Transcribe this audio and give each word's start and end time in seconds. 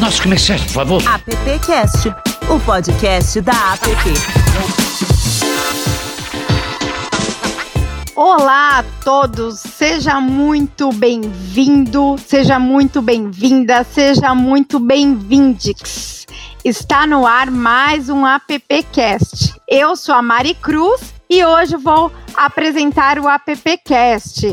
nossos 0.00 0.20
comerciais, 0.20 0.62
por 0.62 0.70
favor. 0.70 1.02
AppCast, 1.06 2.08
o 2.48 2.58
podcast 2.60 3.40
da 3.42 3.52
App. 3.74 3.86
Olá 8.16 8.78
a 8.78 8.84
todos, 9.04 9.60
seja 9.60 10.18
muito 10.20 10.90
bem-vindo, 10.92 12.16
seja 12.26 12.58
muito 12.58 13.02
bem-vinda, 13.02 13.84
seja 13.84 14.34
muito 14.34 14.80
bem-vindix. 14.80 16.26
Está 16.64 17.06
no 17.06 17.26
ar 17.26 17.50
mais 17.50 18.08
um 18.08 18.24
AppCast. 18.24 19.54
Eu 19.68 19.94
sou 19.96 20.14
a 20.14 20.22
Mari 20.22 20.54
Cruz 20.54 21.19
e 21.30 21.44
hoje 21.44 21.76
vou 21.76 22.10
apresentar 22.34 23.16
o 23.20 23.28
AppCast. 23.28 24.52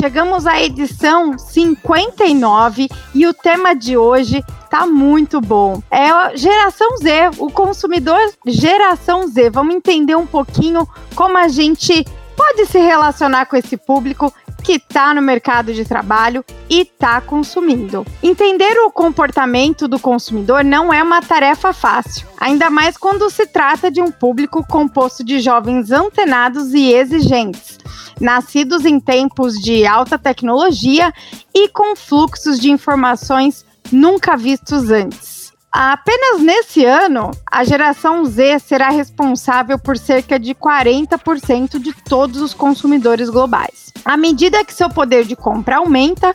Chegamos 0.00 0.46
à 0.46 0.60
edição 0.62 1.36
59 1.36 2.88
e 3.14 3.26
o 3.26 3.34
tema 3.34 3.74
de 3.74 3.98
hoje 3.98 4.42
tá 4.70 4.86
muito 4.86 5.38
bom. 5.38 5.82
É 5.90 6.08
a 6.08 6.34
geração 6.34 6.96
Z, 6.96 7.30
o 7.36 7.50
consumidor 7.50 8.18
geração 8.46 9.28
Z. 9.28 9.50
Vamos 9.50 9.74
entender 9.74 10.16
um 10.16 10.26
pouquinho 10.26 10.88
como 11.14 11.36
a 11.36 11.48
gente 11.48 12.02
pode 12.34 12.64
se 12.66 12.78
relacionar 12.78 13.44
com 13.44 13.56
esse 13.56 13.76
público 13.76 14.32
que 14.64 14.72
está 14.72 15.12
no 15.12 15.20
mercado 15.20 15.74
de 15.74 15.84
trabalho 15.84 16.42
e 16.70 16.80
está 16.80 17.20
consumindo. 17.20 18.04
Entender 18.22 18.78
o 18.78 18.90
comportamento 18.90 19.86
do 19.86 19.98
consumidor 19.98 20.64
não 20.64 20.92
é 20.92 21.02
uma 21.02 21.20
tarefa 21.20 21.74
fácil, 21.74 22.26
ainda 22.40 22.70
mais 22.70 22.96
quando 22.96 23.28
se 23.28 23.46
trata 23.46 23.90
de 23.90 24.00
um 24.00 24.10
público 24.10 24.66
composto 24.66 25.22
de 25.22 25.38
jovens 25.38 25.90
antenados 25.90 26.72
e 26.72 26.92
exigentes, 26.92 27.78
nascidos 28.18 28.86
em 28.86 28.98
tempos 28.98 29.60
de 29.60 29.86
alta 29.86 30.18
tecnologia 30.18 31.12
e 31.54 31.68
com 31.68 31.94
fluxos 31.94 32.58
de 32.58 32.70
informações 32.70 33.66
nunca 33.92 34.34
vistos 34.34 34.90
antes. 34.90 35.43
Apenas 35.76 36.40
nesse 36.40 36.84
ano, 36.84 37.32
a 37.50 37.64
geração 37.64 38.24
Z 38.24 38.60
será 38.60 38.90
responsável 38.90 39.76
por 39.76 39.98
cerca 39.98 40.38
de 40.38 40.54
40% 40.54 41.80
de 41.80 41.92
todos 41.92 42.40
os 42.40 42.54
consumidores 42.54 43.28
globais. 43.28 43.92
À 44.04 44.16
medida 44.16 44.64
que 44.64 44.72
seu 44.72 44.88
poder 44.88 45.24
de 45.24 45.34
compra 45.34 45.78
aumenta, 45.78 46.32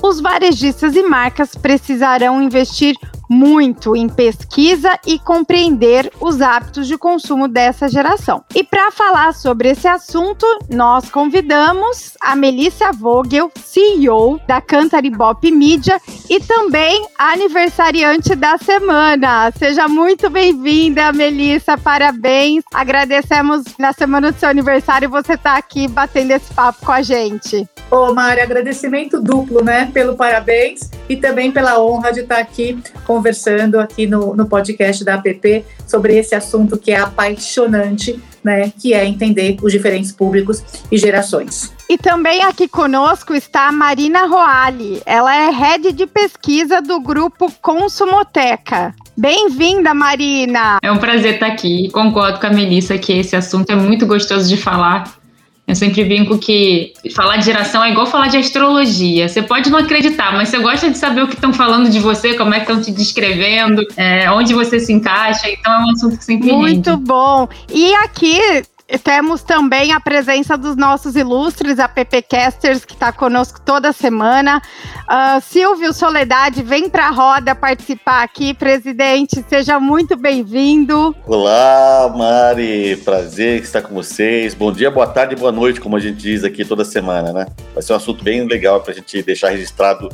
os 0.00 0.20
varejistas 0.20 0.94
e 0.96 1.02
marcas 1.02 1.54
precisarão 1.54 2.40
investir 2.40 2.96
muito 3.32 3.96
em 3.96 4.08
pesquisa 4.08 4.98
e 5.06 5.18
compreender 5.18 6.12
os 6.20 6.42
hábitos 6.42 6.86
de 6.86 6.98
consumo 6.98 7.48
dessa 7.48 7.88
geração. 7.88 8.44
E 8.54 8.62
para 8.62 8.90
falar 8.90 9.32
sobre 9.32 9.70
esse 9.70 9.88
assunto, 9.88 10.46
nós 10.68 11.10
convidamos 11.10 12.12
a 12.20 12.36
Melissa 12.36 12.92
Vogel, 12.92 13.50
CEO 13.56 14.38
da 14.46 14.60
Cantaribop 14.60 15.50
Media 15.50 15.98
e 16.28 16.40
também 16.40 17.06
aniversariante 17.18 18.34
da 18.34 18.58
semana. 18.58 19.50
Seja 19.58 19.88
muito 19.88 20.28
bem-vinda, 20.28 21.10
Melissa, 21.12 21.78
parabéns. 21.78 22.62
Agradecemos 22.74 23.64
na 23.78 23.94
semana 23.94 24.30
do 24.30 24.38
seu 24.38 24.50
aniversário 24.50 25.08
você 25.08 25.34
estar 25.34 25.52
tá 25.52 25.58
aqui 25.58 25.88
batendo 25.88 26.32
esse 26.32 26.52
papo 26.52 26.84
com 26.84 26.92
a 26.92 27.00
gente. 27.00 27.66
Ô, 27.90 28.12
Mari, 28.14 28.40
agradecimento 28.40 29.20
duplo, 29.20 29.62
né, 29.62 29.90
pelo 29.92 30.16
parabéns 30.16 30.90
e 31.08 31.16
também 31.16 31.52
pela 31.52 31.80
honra 31.80 32.12
de 32.12 32.20
estar 32.20 32.38
aqui 32.38 32.78
conversando 33.06 33.78
aqui 33.78 34.06
no, 34.06 34.34
no 34.34 34.46
podcast 34.46 35.04
da 35.04 35.14
APP 35.14 35.64
sobre 35.86 36.16
esse 36.16 36.34
assunto 36.34 36.78
que 36.78 36.90
é 36.90 36.98
apaixonante, 36.98 38.20
né, 38.42 38.72
que 38.80 38.94
é 38.94 39.04
entender 39.04 39.56
os 39.62 39.72
diferentes 39.72 40.10
públicos 40.10 40.62
e 40.90 40.96
gerações. 40.96 41.72
E 41.88 41.98
também 41.98 42.42
aqui 42.42 42.66
conosco 42.66 43.34
está 43.34 43.68
a 43.68 43.72
Marina 43.72 44.26
Roali. 44.26 45.02
Ela 45.04 45.36
é 45.36 45.50
head 45.50 45.92
de 45.92 46.06
pesquisa 46.06 46.80
do 46.80 47.00
grupo 47.00 47.52
Consumoteca. 47.60 48.94
Bem-vinda, 49.16 49.92
Marina! 49.92 50.78
É 50.82 50.90
um 50.90 50.96
prazer 50.96 51.34
estar 51.34 51.48
aqui. 51.48 51.90
Concordo 51.90 52.40
com 52.40 52.46
a 52.46 52.50
Melissa 52.50 52.96
que 52.96 53.12
esse 53.12 53.36
assunto 53.36 53.70
é 53.70 53.76
muito 53.76 54.06
gostoso 54.06 54.48
de 54.48 54.56
falar 54.56 55.21
eu 55.66 55.76
sempre 55.76 56.04
brinco 56.04 56.38
que 56.38 56.92
falar 57.14 57.36
de 57.36 57.46
geração 57.46 57.84
é 57.84 57.90
igual 57.90 58.06
falar 58.06 58.26
de 58.28 58.36
astrologia. 58.36 59.28
Você 59.28 59.42
pode 59.42 59.70
não 59.70 59.78
acreditar, 59.78 60.32
mas 60.32 60.48
você 60.48 60.58
gosta 60.58 60.90
de 60.90 60.98
saber 60.98 61.22
o 61.22 61.28
que 61.28 61.34
estão 61.34 61.52
falando 61.52 61.88
de 61.88 62.00
você, 62.00 62.34
como 62.34 62.52
é 62.52 62.60
que 62.60 62.70
estão 62.70 62.82
te 62.82 62.90
descrevendo, 62.90 63.82
é, 63.96 64.30
onde 64.32 64.52
você 64.52 64.80
se 64.80 64.92
encaixa. 64.92 65.48
Então 65.48 65.72
é 65.72 65.78
um 65.84 65.90
assunto 65.90 66.18
que 66.18 66.24
sempre 66.24 66.52
Muito 66.52 66.90
rende. 66.90 67.02
bom. 67.04 67.48
E 67.72 67.94
aqui 67.94 68.38
temos 68.98 69.42
também 69.42 69.92
a 69.92 70.00
presença 70.00 70.56
dos 70.56 70.76
nossos 70.76 71.16
ilustres 71.16 71.78
appcasters 71.78 72.84
que 72.84 72.92
está 72.92 73.10
conosco 73.10 73.60
toda 73.60 73.92
semana. 73.92 74.60
Uh, 75.02 75.40
Silvio 75.40 75.92
Soledade, 75.94 76.62
vem 76.62 76.90
para 76.90 77.06
a 77.08 77.10
roda 77.10 77.54
participar 77.54 78.22
aqui, 78.22 78.52
presidente. 78.52 79.44
Seja 79.48 79.80
muito 79.80 80.16
bem-vindo. 80.16 81.16
Olá, 81.26 82.12
Mari. 82.14 82.96
Prazer 83.04 83.62
estar 83.62 83.82
com 83.82 83.94
vocês. 83.94 84.54
Bom 84.54 84.70
dia, 84.70 84.90
boa 84.90 85.06
tarde, 85.06 85.36
boa 85.36 85.52
noite, 85.52 85.80
como 85.80 85.96
a 85.96 86.00
gente 86.00 86.18
diz 86.18 86.44
aqui 86.44 86.64
toda 86.64 86.84
semana, 86.84 87.32
né? 87.32 87.46
Vai 87.72 87.82
ser 87.82 87.94
um 87.94 87.96
assunto 87.96 88.22
bem 88.22 88.46
legal 88.46 88.80
para 88.80 88.92
a 88.92 88.94
gente 88.94 89.22
deixar 89.22 89.50
registrado 89.50 90.08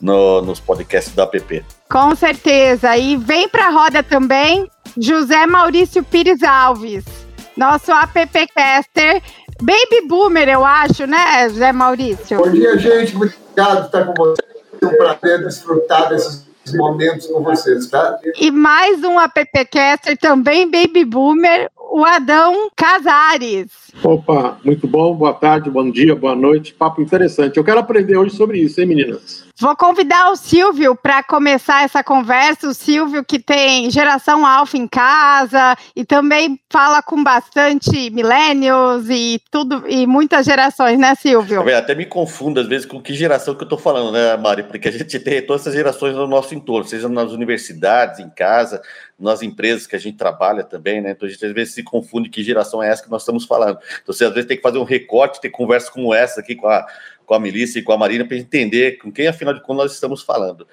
no, 0.00 0.40
nos 0.42 0.60
podcasts 0.60 1.14
da 1.14 1.24
app. 1.24 1.64
Com 1.88 2.14
certeza. 2.14 2.96
E 2.96 3.16
vem 3.16 3.48
para 3.48 3.66
a 3.66 3.70
roda 3.70 4.02
também 4.02 4.70
José 4.96 5.46
Maurício 5.46 6.04
Pires 6.04 6.42
Alves 6.42 7.19
nosso 7.60 7.92
appcaster, 7.92 9.22
baby 9.60 10.08
boomer, 10.08 10.48
eu 10.48 10.64
acho, 10.64 11.06
né, 11.06 11.46
Zé 11.50 11.72
Maurício? 11.72 12.38
Bom 12.38 12.50
dia, 12.50 12.78
gente. 12.78 13.14
Muito 13.14 13.36
obrigado 13.52 13.76
por 13.76 13.84
estar 13.84 14.04
com 14.06 14.14
vocês. 14.14 14.50
É 14.80 14.86
um 14.86 14.96
prazer 14.96 15.44
desfrutar 15.44 16.08
desses 16.08 16.46
momentos 16.74 17.26
com 17.26 17.42
vocês, 17.42 17.86
tá? 17.88 18.18
E 18.38 18.50
mais 18.50 19.04
um 19.04 19.18
appcaster 19.18 20.16
também, 20.16 20.70
baby 20.70 21.04
boomer, 21.04 21.70
o 21.76 22.02
Adão 22.02 22.70
Casares. 22.74 23.68
Opa, 24.02 24.56
muito 24.64 24.88
bom, 24.88 25.14
boa 25.14 25.34
tarde, 25.34 25.68
bom 25.68 25.90
dia, 25.90 26.16
boa 26.16 26.34
noite. 26.34 26.72
Papo 26.72 27.02
interessante. 27.02 27.58
Eu 27.58 27.64
quero 27.64 27.80
aprender 27.80 28.16
hoje 28.16 28.34
sobre 28.34 28.58
isso, 28.58 28.80
hein, 28.80 28.86
meninas? 28.86 29.49
Vou 29.60 29.76
convidar 29.76 30.30
o 30.30 30.36
Silvio 30.36 30.96
para 30.96 31.22
começar 31.22 31.84
essa 31.84 32.02
conversa. 32.02 32.66
O 32.66 32.72
Silvio, 32.72 33.22
que 33.22 33.38
tem 33.38 33.90
geração 33.90 34.46
alfa 34.46 34.78
em 34.78 34.88
casa 34.88 35.76
e 35.94 36.02
também 36.02 36.58
fala 36.70 37.02
com 37.02 37.22
bastante 37.22 38.08
millennials 38.08 39.10
e 39.10 39.38
tudo, 39.50 39.84
e 39.86 40.06
muitas 40.06 40.46
gerações, 40.46 40.98
né, 40.98 41.14
Silvio? 41.14 41.60
Até 41.76 41.94
me 41.94 42.06
confundo 42.06 42.58
às 42.58 42.66
vezes 42.66 42.86
com 42.86 43.02
que 43.02 43.12
geração 43.12 43.54
que 43.54 43.60
eu 43.60 43.66
estou 43.66 43.78
falando, 43.78 44.10
né, 44.12 44.34
Mari? 44.34 44.62
Porque 44.62 44.88
a 44.88 44.92
gente 44.92 45.20
tem 45.20 45.44
todas 45.44 45.60
essas 45.60 45.74
gerações 45.74 46.14
no 46.14 46.26
nosso 46.26 46.54
entorno, 46.54 46.88
seja 46.88 47.06
nas 47.06 47.30
universidades, 47.30 48.18
em 48.18 48.30
casa, 48.30 48.80
nas 49.18 49.42
empresas 49.42 49.86
que 49.86 49.94
a 49.94 49.98
gente 50.00 50.16
trabalha 50.16 50.64
também, 50.64 51.02
né? 51.02 51.10
Então 51.10 51.28
a 51.28 51.30
gente 51.30 51.44
às 51.44 51.52
vezes 51.52 51.74
se 51.74 51.82
confunde 51.82 52.30
que 52.30 52.42
geração 52.42 52.82
é 52.82 52.88
essa 52.88 53.02
que 53.02 53.10
nós 53.10 53.20
estamos 53.20 53.44
falando. 53.44 53.78
Então 54.02 54.14
você 54.14 54.24
às 54.24 54.32
vezes 54.32 54.48
tem 54.48 54.56
que 54.56 54.62
fazer 54.62 54.78
um 54.78 54.84
recorte, 54.84 55.38
ter 55.38 55.50
conversa 55.50 55.92
como 55.92 56.14
essa 56.14 56.40
aqui 56.40 56.54
com 56.56 56.66
a 56.66 56.86
com 57.30 57.34
a 57.36 57.38
Melissa 57.38 57.78
e 57.78 57.82
com 57.82 57.92
a 57.92 57.96
Marina 57.96 58.24
para 58.24 58.36
entender 58.36 58.98
com 58.98 59.12
quem, 59.12 59.28
afinal 59.28 59.54
de 59.54 59.60
contas, 59.60 59.84
nós 59.84 59.92
estamos 59.92 60.20
falando. 60.20 60.66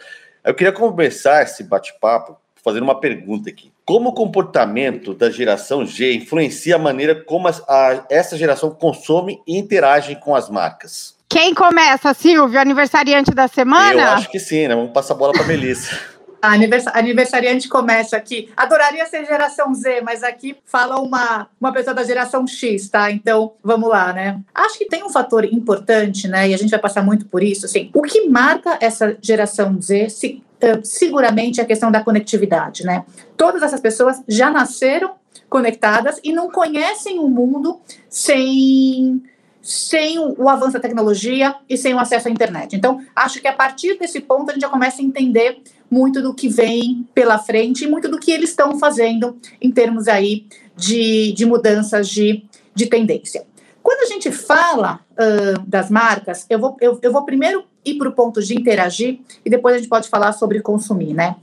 Eu 0.44 0.56
queria 0.56 0.74
conversar 0.74 1.44
esse 1.44 1.64
bate-papo 1.64 2.36
fazendo 2.64 2.82
uma 2.82 3.00
pergunta 3.00 3.48
aqui. 3.48 3.72
Como 3.86 4.10
o 4.10 4.14
comportamento 4.14 5.14
da 5.14 5.30
geração 5.30 5.86
G 5.86 6.16
influencia 6.16 6.76
a 6.76 6.80
maneira 6.80 7.14
como 7.14 7.48
a, 7.48 7.52
a, 7.52 8.06
essa 8.10 8.36
geração 8.36 8.72
consome 8.72 9.40
e 9.46 9.56
interage 9.56 10.16
com 10.16 10.34
as 10.34 10.50
marcas? 10.50 11.16
Quem 11.30 11.54
começa, 11.54 12.12
Silvio? 12.16 12.60
Aniversariante 12.60 13.30
da 13.36 13.48
semana? 13.48 14.02
Eu 14.02 14.08
acho 14.14 14.32
que 14.32 14.40
sim, 14.40 14.68
né? 14.68 14.74
Vamos 14.74 14.94
passar 14.94 15.14
a 15.14 15.18
bola 15.18 15.34
para 15.34 15.44
a 15.44 15.48
Melissa. 15.48 15.96
A 16.42 16.54
aniversariante 17.00 17.68
começa 17.68 18.16
aqui. 18.16 18.50
Adoraria 18.56 19.06
ser 19.06 19.26
geração 19.26 19.74
Z, 19.74 20.02
mas 20.02 20.24
aqui 20.24 20.56
fala 20.66 21.00
uma, 21.00 21.48
uma 21.60 21.72
pessoa 21.72 21.94
da 21.94 22.04
geração 22.04 22.46
X, 22.46 22.90
tá? 22.90 23.12
Então, 23.12 23.54
vamos 23.64 23.90
lá, 23.90 24.14
né? 24.14 24.40
Acho 24.54 24.78
que 24.78 24.86
tem 24.86 25.04
um 25.04 25.10
fator 25.10 25.46
importante, 25.46 26.28
né? 26.28 26.50
E 26.50 26.54
a 26.54 26.58
gente 26.58 26.70
vai 26.70 26.80
passar 26.80 27.04
muito 27.04 27.26
por 27.26 27.42
isso, 27.42 27.66
assim. 27.66 27.90
O 27.94 28.02
que 28.02 28.28
marca 28.30 28.78
essa 28.80 29.18
geração 29.22 29.82
Z, 29.82 30.10
se, 30.10 30.44
uh, 30.64 30.86
seguramente, 30.86 31.60
é 31.60 31.64
a 31.64 31.68
questão 31.68 31.92
da 31.92 32.04
conectividade, 32.04 32.84
né? 32.84 33.04
Todas 33.36 33.64
essas 33.64 33.80
pessoas 33.80 34.22
já 34.28 34.52
nasceram 34.52 35.16
conectadas 35.50 36.20
e 36.24 36.34
não 36.34 36.52
conhecem 36.52 37.20
o 37.20 37.28
mundo 37.28 37.80
sem 38.10 39.22
sem 39.68 40.18
o 40.18 40.48
avanço 40.48 40.74
da 40.74 40.80
tecnologia 40.80 41.54
e 41.70 41.76
sem 41.76 41.94
o 41.94 42.00
acesso 42.00 42.30
à 42.30 42.32
internet. 42.32 42.74
Então, 42.74 43.02
acho 43.14 43.42
que 43.42 43.48
a 43.50 43.54
partir 43.54 44.00
desse 44.00 44.22
ponto 44.22 44.50
a 44.50 44.54
gente 44.54 44.62
já 44.62 44.70
começa 44.70 45.02
a 45.02 45.06
entender 45.06 45.62
muito 45.90 46.22
do 46.22 46.34
que 46.34 46.48
vem 46.48 47.08
pela 47.14 47.38
frente 47.38 47.86
e 47.86 47.88
muito 47.88 48.10
do 48.10 48.20
que 48.20 48.32
eles 48.32 48.50
estão 48.50 48.78
fazendo 48.78 49.38
em 49.62 49.72
termos 49.72 50.08
aí 50.08 50.46
de, 50.76 51.34
de 51.34 51.46
mudanças 51.46 52.10
de, 52.10 52.44
de 52.76 52.86
tendência. 52.88 53.46
Quando 53.82 54.02
a 54.02 54.14
gente 54.14 54.32
fala 54.32 55.00
uh, 55.14 55.66
das 55.66 55.90
marcas, 55.90 56.46
eu 56.50 56.60
vou, 56.60 56.76
eu, 56.82 57.00
eu 57.02 57.12
vou 57.12 57.24
primeiro 57.24 57.64
ir 57.86 57.98
para 57.98 58.10
o 58.10 58.12
ponto 58.12 58.44
de 58.44 58.54
interagir 58.54 59.22
e 59.46 59.50
depois 59.50 59.76
a 59.76 59.78
gente 59.78 59.88
pode 59.88 60.10
falar 60.10 60.34
sobre 60.34 60.62
consumir, 60.62 61.14
né? 61.14 61.38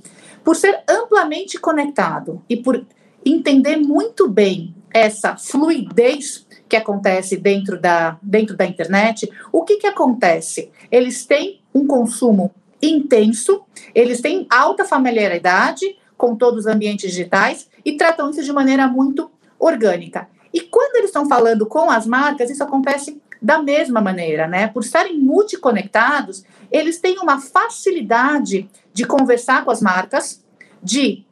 Por 0.44 0.54
ser 0.54 0.82
amplamente 0.86 1.58
conectado 1.58 2.42
e 2.48 2.56
por 2.56 2.84
entender 3.24 3.78
muito 3.78 4.28
bem 4.28 4.74
essa 4.92 5.36
fluidez 5.36 6.46
que 6.68 6.76
acontece 6.76 7.36
dentro 7.36 7.80
da, 7.80 8.18
dentro 8.22 8.56
da 8.56 8.66
internet, 8.66 9.30
o 9.50 9.64
que, 9.64 9.76
que 9.76 9.86
acontece? 9.86 10.70
Eles 10.90 11.24
têm 11.24 11.60
um 11.74 11.86
consumo 11.86 12.52
intenso, 12.82 13.62
eles 13.94 14.20
têm 14.20 14.46
alta 14.50 14.84
familiaridade 14.84 15.96
com 16.16 16.36
todos 16.36 16.60
os 16.60 16.66
ambientes 16.66 17.10
digitais 17.10 17.68
e 17.84 17.96
tratam 17.96 18.30
isso 18.30 18.42
de 18.42 18.52
maneira 18.52 18.86
muito 18.86 19.30
orgânica. 19.58 20.28
E 20.52 20.60
quando 20.60 20.96
eles 20.96 21.10
estão 21.10 21.28
falando 21.28 21.66
com 21.66 21.90
as 21.90 22.06
marcas, 22.06 22.50
isso 22.50 22.62
acontece 22.62 23.20
da 23.42 23.62
mesma 23.62 24.00
maneira, 24.00 24.46
né? 24.46 24.68
Por 24.68 24.82
estarem 24.82 25.18
multiconectados, 25.18 26.44
eles 26.70 26.98
têm 26.98 27.18
uma 27.18 27.40
facilidade 27.40 28.70
de 28.92 29.04
conversar 29.04 29.64
com 29.64 29.70
as 29.70 29.82
marcas, 29.82 30.42
de, 30.82 31.26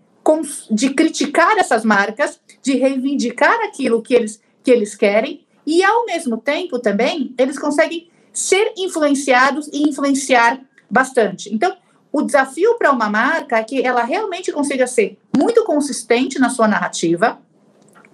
de 0.70 0.90
criticar 0.90 1.56
essas 1.56 1.84
marcas, 1.84 2.38
de 2.60 2.74
reivindicar 2.74 3.54
aquilo 3.64 4.02
que 4.02 4.12
eles, 4.12 4.42
que 4.62 4.70
eles 4.70 4.94
querem, 4.94 5.46
e 5.66 5.82
ao 5.82 6.04
mesmo 6.04 6.36
tempo 6.36 6.78
também 6.78 7.34
eles 7.38 7.58
conseguem 7.58 8.10
ser 8.32 8.72
influenciados 8.76 9.68
e 9.72 9.88
influenciar 9.88 10.60
bastante. 10.92 11.52
Então, 11.52 11.74
o 12.12 12.20
desafio 12.20 12.76
para 12.76 12.92
uma 12.92 13.08
marca 13.08 13.56
é 13.56 13.64
que 13.64 13.80
ela 13.80 14.04
realmente 14.04 14.52
consiga 14.52 14.86
ser 14.86 15.18
muito 15.34 15.64
consistente 15.64 16.38
na 16.38 16.50
sua 16.50 16.68
narrativa, 16.68 17.40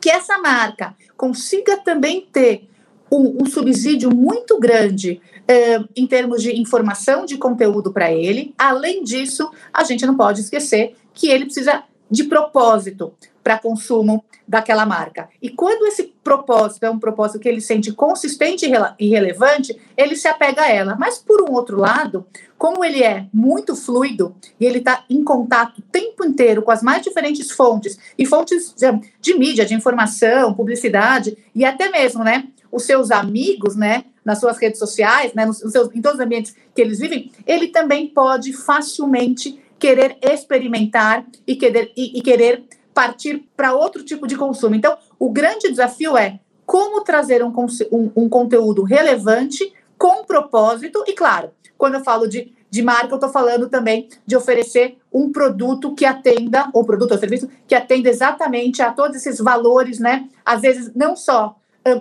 que 0.01 0.09
essa 0.09 0.39
marca 0.39 0.95
consiga 1.17 1.77
também 1.79 2.29
ter 2.33 2.69
um, 3.11 3.43
um 3.43 3.47
subsídio 3.47 4.15
muito 4.15 4.61
grande 4.61 5.21
eh, 5.49 5.81
em 5.97 6.07
termos 6.07 6.43
de 6.43 6.57
informação 6.61 7.25
de 7.25 7.37
conteúdo 7.37 7.93
para 7.93 8.13
ele. 8.13 8.55
Além 8.57 9.03
disso, 9.03 9.51
a 9.73 9.83
gente 9.83 10.07
não 10.07 10.17
pode 10.17 10.43
esquecer 10.43 10.95
que 11.13 11.29
ele 11.29 11.47
precisa 11.47 11.83
de 12.09 12.25
propósito 12.25 13.13
para 13.49 13.57
consumo 13.57 14.23
daquela 14.47 14.85
marca. 14.85 15.31
E 15.41 15.49
quando 15.49 15.87
esse 15.87 16.13
propósito 16.23 16.85
é 16.85 16.91
um 16.91 16.99
propósito 16.99 17.41
que 17.41 17.49
ele 17.49 17.63
sente 17.63 17.91
consistente 17.93 18.71
e 18.99 19.09
relevante, 19.09 19.75
ele 19.97 20.15
se 20.17 20.29
apega 20.29 20.61
a 20.61 20.69
ela. 20.69 20.97
Mas, 21.01 21.17
por 21.17 21.41
um 21.41 21.55
outro 21.55 21.79
lado, 21.79 22.27
como 22.59 22.85
ele 22.85 23.03
é 23.03 23.25
muito 23.33 23.75
fluido 23.75 24.37
e 24.61 24.67
ele 24.67 24.81
está 24.81 25.03
em 25.09 25.25
contato 25.25 25.79
o 25.79 25.83
tempo 25.83 26.27
inteiro 26.27 26.61
com 26.61 26.71
as 26.71 26.83
mais 26.83 27.01
diferentes 27.01 27.51
fontes, 27.51 27.99
e 28.19 28.27
fontes 28.27 28.75
de, 28.77 28.87
de 29.19 29.39
mídia, 29.39 29.65
de 29.65 29.73
informação, 29.73 30.53
publicidade, 30.53 31.35
e 31.55 31.65
até 31.65 31.89
mesmo, 31.89 32.23
né, 32.23 32.49
os 32.71 32.83
seus 32.83 33.11
amigos, 33.11 33.77
né, 33.77 34.05
nas 34.23 34.41
suas 34.41 34.59
redes 34.59 34.79
sociais, 34.79 35.33
né, 35.33 35.47
nos, 35.47 35.63
nos 35.63 35.73
seus, 35.73 35.89
em 35.95 36.03
todos 36.03 36.19
os 36.19 36.25
ambientes 36.25 36.55
que 36.75 36.83
eles 36.83 36.99
vivem, 36.99 37.33
ele 37.47 37.69
também 37.69 38.09
pode 38.09 38.53
facilmente 38.53 39.59
querer 39.79 40.19
experimentar 40.21 41.25
e 41.47 41.57
querer, 41.57 41.93
e, 41.97 42.19
e 42.19 42.21
querer 42.21 42.65
partir 42.99 43.49
para 43.57 43.73
outro 43.73 44.03
tipo 44.03 44.27
de 44.27 44.37
consumo. 44.37 44.75
Então, 44.75 44.99
o 45.21 45.31
grande 45.31 45.71
desafio 45.71 46.17
é 46.17 46.41
como 46.67 47.05
trazer 47.05 47.45
um, 47.45 47.55
um, 47.93 48.11
um 48.17 48.29
conteúdo 48.29 48.83
relevante, 48.83 49.73
com 49.97 50.25
propósito, 50.25 51.05
e 51.07 51.13
claro, 51.13 51.53
quando 51.77 51.95
eu 51.95 52.03
falo 52.03 52.27
de, 52.27 52.53
de 52.69 52.83
marca, 52.83 53.13
eu 53.13 53.15
estou 53.15 53.31
falando 53.31 53.69
também 53.69 54.09
de 54.27 54.37
oferecer 54.37 54.99
um 55.13 55.31
produto 55.31 55.95
que 55.95 56.05
atenda, 56.05 56.69
ou 56.75 56.85
produto 56.85 57.13
ou 57.13 57.19
serviço, 57.19 57.49
que 57.69 57.75
atenda 57.77 58.09
exatamente 58.09 58.83
a 58.83 58.91
todos 58.91 59.17
esses 59.17 59.39
valores, 59.39 60.01
né? 60.01 60.29
Às 60.45 60.63
vezes, 60.63 60.93
não 60.93 61.15
só 61.15 61.55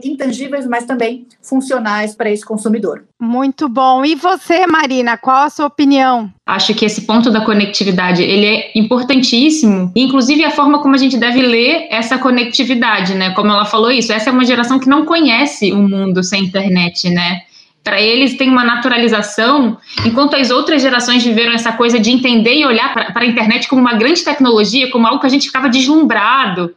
intangíveis, 0.04 0.68
mas 0.68 0.86
também 0.86 1.26
funcionais 1.42 2.16
para 2.16 2.30
esse 2.30 2.46
consumidor. 2.46 3.04
Muito 3.20 3.70
bom. 3.70 4.04
E 4.04 4.16
você, 4.16 4.68
Marina, 4.68 5.18
qual 5.18 5.44
a 5.44 5.50
sua 5.50 5.68
opinião? 5.68 6.32
Acho 6.46 6.74
que 6.74 6.86
esse 6.86 7.02
ponto 7.02 7.32
da 7.32 7.42
conectividade, 7.42 8.22
ele 8.22 8.46
é 8.46 8.72
importantíssimo, 8.76 9.92
inclusive 9.96 10.44
a 10.44 10.52
forma 10.52 10.82
como 10.82 10.96
a 10.96 10.98
gente 10.98 11.18
deve 11.18 11.42
ler 11.42 11.88
essa 11.90 12.18
conectividade, 12.18 13.14
né? 13.14 13.32
Como 13.32 13.52
ela 13.52 13.66
falou 13.66 13.92
isso, 13.92 14.12
essa 14.12 14.30
é 14.30 14.34
uma 14.34 14.46
geração 14.46 14.80
que 14.80 14.90
não 14.90 15.06
conhece 15.06 15.72
o 15.72 15.78
mundo 15.78 16.24
sem 16.24 16.44
internet, 16.44 17.10
né? 17.10 17.42
Para 17.84 18.02
eles 18.02 18.36
tem 18.36 18.50
uma 18.50 18.66
naturalização, 18.66 19.78
enquanto 20.06 20.36
as 20.36 20.52
outras 20.52 20.82
gerações 20.82 21.24
viveram 21.24 21.54
essa 21.54 21.72
coisa 21.72 21.98
de 21.98 22.12
entender 22.12 22.56
e 22.56 22.66
olhar 22.66 22.94
para 22.94 23.22
a 23.22 23.26
internet 23.26 23.70
como 23.70 23.80
uma 23.80 23.94
grande 23.94 24.26
tecnologia, 24.26 24.92
como 24.92 25.08
algo 25.08 25.22
que 25.22 25.26
a 25.26 25.30
gente 25.30 25.48
ficava 25.48 25.70
deslumbrado 25.70 26.76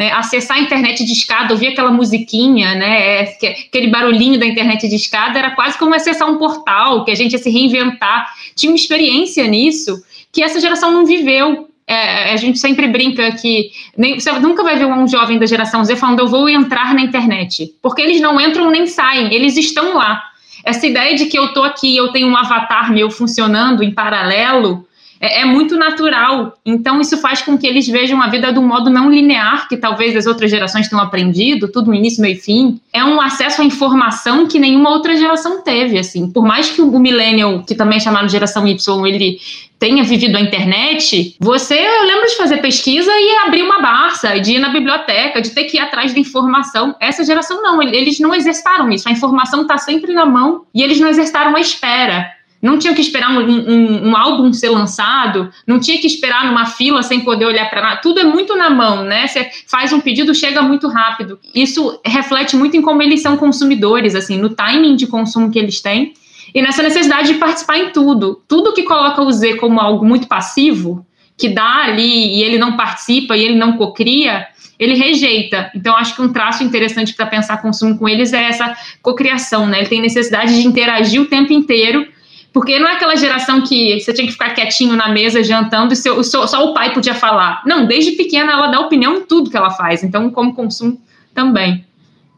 né, 0.00 0.10
acessar 0.12 0.56
a 0.56 0.60
internet 0.60 1.04
de 1.04 1.12
escada, 1.12 1.52
ouvir 1.52 1.66
aquela 1.66 1.90
musiquinha, 1.90 2.74
né, 2.74 3.20
é, 3.20 3.36
aquele 3.68 3.88
barulhinho 3.88 4.40
da 4.40 4.46
internet 4.46 4.88
de 4.88 4.96
escada, 4.96 5.38
era 5.38 5.50
quase 5.50 5.76
como 5.76 5.94
acessar 5.94 6.26
um 6.26 6.38
portal, 6.38 7.04
que 7.04 7.10
a 7.10 7.14
gente 7.14 7.32
ia 7.32 7.38
se 7.38 7.50
reinventar. 7.50 8.26
Tinha 8.56 8.72
uma 8.72 8.76
experiência 8.76 9.46
nisso 9.46 10.02
que 10.32 10.42
essa 10.42 10.58
geração 10.58 10.90
não 10.90 11.04
viveu. 11.04 11.68
É, 11.86 12.32
a 12.32 12.36
gente 12.38 12.58
sempre 12.58 12.86
brinca 12.88 13.30
que 13.32 13.72
nem, 13.94 14.18
você 14.18 14.32
nunca 14.38 14.62
vai 14.62 14.78
ver 14.78 14.86
um 14.86 15.06
jovem 15.06 15.38
da 15.38 15.44
geração 15.44 15.84
Z 15.84 15.94
falando 15.96 16.20
eu 16.20 16.28
vou 16.28 16.48
entrar 16.48 16.94
na 16.94 17.02
internet, 17.02 17.74
porque 17.82 18.00
eles 18.00 18.22
não 18.22 18.40
entram 18.40 18.70
nem 18.70 18.86
saem, 18.86 19.34
eles 19.34 19.58
estão 19.58 19.96
lá. 19.96 20.22
Essa 20.64 20.86
ideia 20.86 21.14
de 21.14 21.26
que 21.26 21.38
eu 21.38 21.46
estou 21.46 21.64
aqui, 21.64 21.94
eu 21.94 22.08
tenho 22.08 22.28
um 22.28 22.36
avatar 22.36 22.90
meu 22.90 23.10
funcionando 23.10 23.82
em 23.82 23.90
paralelo, 23.90 24.86
é, 25.20 25.42
é, 25.42 25.44
muito 25.44 25.76
natural. 25.76 26.58
Então, 26.64 26.98
isso 26.98 27.18
faz 27.18 27.42
com 27.42 27.58
que 27.58 27.66
eles 27.66 27.86
vejam 27.86 28.22
a 28.22 28.28
vida 28.28 28.50
de 28.50 28.58
um 28.58 28.66
modo 28.66 28.88
não 28.88 29.10
linear, 29.10 29.68
que 29.68 29.76
talvez 29.76 30.16
as 30.16 30.26
outras 30.26 30.50
gerações 30.50 30.88
tenham 30.88 31.04
aprendido, 31.04 31.70
tudo 31.70 31.92
início, 31.92 32.22
meio 32.22 32.36
e 32.36 32.40
fim. 32.40 32.80
É 32.90 33.04
um 33.04 33.20
acesso 33.20 33.60
à 33.60 33.64
informação 33.64 34.46
que 34.46 34.58
nenhuma 34.58 34.88
outra 34.88 35.14
geração 35.14 35.62
teve, 35.62 35.98
assim. 35.98 36.30
Por 36.30 36.42
mais 36.42 36.70
que 36.70 36.80
o 36.80 36.98
millennial, 36.98 37.62
que 37.64 37.74
também 37.74 37.98
é 37.98 38.00
chamado 38.00 38.30
geração 38.30 38.66
Y, 38.66 39.06
ele 39.06 39.38
tenha 39.78 40.04
vivido 40.04 40.36
a 40.36 40.40
internet, 40.40 41.36
você, 41.40 41.74
eu 41.74 42.04
lembro 42.04 42.26
de 42.26 42.36
fazer 42.36 42.58
pesquisa 42.58 43.10
e 43.10 43.46
abrir 43.46 43.62
uma 43.62 43.80
barça, 43.80 44.38
de 44.38 44.52
ir 44.52 44.58
na 44.58 44.68
biblioteca, 44.68 45.40
de 45.40 45.50
ter 45.50 45.64
que 45.64 45.78
ir 45.78 45.80
atrás 45.80 46.12
da 46.12 46.20
informação. 46.20 46.94
Essa 47.00 47.24
geração 47.24 47.62
não, 47.62 47.82
eles 47.82 48.20
não 48.20 48.34
exercitaram 48.34 48.90
isso. 48.90 49.08
A 49.08 49.12
informação 49.12 49.62
está 49.62 49.78
sempre 49.78 50.12
na 50.12 50.26
mão 50.26 50.64
e 50.74 50.82
eles 50.82 51.00
não 51.00 51.08
exercitaram 51.08 51.56
a 51.56 51.60
espera. 51.60 52.30
Não 52.62 52.78
tinha 52.78 52.94
que 52.94 53.00
esperar 53.00 53.30
um, 53.30 53.40
um, 53.40 54.08
um, 54.08 54.16
álbum 54.16 54.52
ser 54.52 54.68
lançado, 54.68 55.50
não 55.66 55.80
tinha 55.80 55.98
que 55.98 56.06
esperar 56.06 56.44
numa 56.44 56.66
fila 56.66 57.02
sem 57.02 57.20
poder 57.20 57.46
olhar 57.46 57.70
para 57.70 57.80
nada. 57.80 58.00
Tudo 58.02 58.20
é 58.20 58.24
muito 58.24 58.54
na 58.54 58.68
mão, 58.68 59.02
né? 59.02 59.26
Você 59.26 59.50
faz 59.66 59.92
um 59.92 60.00
pedido, 60.00 60.34
chega 60.34 60.60
muito 60.60 60.86
rápido. 60.86 61.38
Isso 61.54 61.98
reflete 62.04 62.56
muito 62.56 62.76
em 62.76 62.82
como 62.82 63.02
eles 63.02 63.22
são 63.22 63.36
consumidores, 63.38 64.14
assim, 64.14 64.36
no 64.36 64.50
timing 64.50 64.94
de 64.94 65.06
consumo 65.06 65.50
que 65.50 65.58
eles 65.58 65.80
têm 65.80 66.12
e 66.54 66.60
nessa 66.60 66.82
necessidade 66.82 67.32
de 67.32 67.38
participar 67.38 67.78
em 67.78 67.90
tudo. 67.90 68.42
Tudo 68.46 68.74
que 68.74 68.82
coloca 68.82 69.22
o 69.22 69.32
Z 69.32 69.54
como 69.54 69.80
algo 69.80 70.04
muito 70.04 70.26
passivo, 70.26 71.06
que 71.38 71.48
dá 71.48 71.84
ali 71.84 72.36
e 72.36 72.42
ele 72.42 72.58
não 72.58 72.76
participa 72.76 73.36
e 73.36 73.42
ele 73.42 73.54
não 73.54 73.78
cocria, 73.78 74.46
ele 74.78 74.94
rejeita. 74.94 75.70
Então, 75.74 75.96
acho 75.96 76.14
que 76.14 76.22
um 76.22 76.32
traço 76.32 76.62
interessante 76.62 77.14
para 77.14 77.26
pensar 77.26 77.62
consumo 77.62 77.96
com 77.98 78.08
eles 78.08 78.32
é 78.32 78.44
essa 78.44 78.76
cocriação, 79.00 79.66
né? 79.66 79.78
Ele 79.80 79.88
tem 79.88 80.00
necessidade 80.00 80.54
de 80.60 80.66
interagir 80.66 81.20
o 81.20 81.26
tempo 81.26 81.52
inteiro 81.52 82.06
porque 82.52 82.78
não 82.78 82.88
é 82.88 82.94
aquela 82.94 83.16
geração 83.16 83.62
que 83.62 84.00
você 84.00 84.12
tinha 84.12 84.26
que 84.26 84.32
ficar 84.32 84.50
quietinho 84.50 84.96
na 84.96 85.08
mesa 85.08 85.42
jantando 85.42 85.92
e 85.92 85.96
seu, 85.96 86.22
só, 86.24 86.46
só 86.46 86.64
o 86.64 86.74
pai 86.74 86.92
podia 86.92 87.14
falar. 87.14 87.62
Não, 87.64 87.86
desde 87.86 88.12
pequena 88.12 88.52
ela 88.52 88.66
dá 88.68 88.80
opinião 88.80 89.16
em 89.16 89.20
tudo 89.22 89.50
que 89.50 89.56
ela 89.56 89.70
faz. 89.70 90.02
Então, 90.02 90.30
como 90.30 90.54
consumo 90.54 91.00
também. 91.34 91.84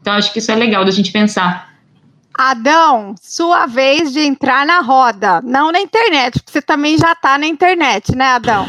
Então, 0.01 0.13
acho 0.13 0.31
que 0.31 0.39
isso 0.39 0.51
é 0.51 0.55
legal 0.55 0.85
da 0.85 0.91
gente 0.91 1.11
pensar. 1.11 1.73
Adão, 2.33 3.15
sua 3.21 3.65
vez 3.65 4.11
de 4.11 4.19
entrar 4.19 4.65
na 4.65 4.81
roda, 4.81 5.41
não 5.43 5.71
na 5.71 5.79
internet, 5.79 6.39
porque 6.39 6.51
você 6.51 6.61
também 6.61 6.97
já 6.97 7.11
está 7.11 7.37
na 7.37 7.45
internet, 7.45 8.15
né, 8.15 8.25
Adão? 8.25 8.67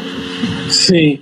Sim. 0.69 1.19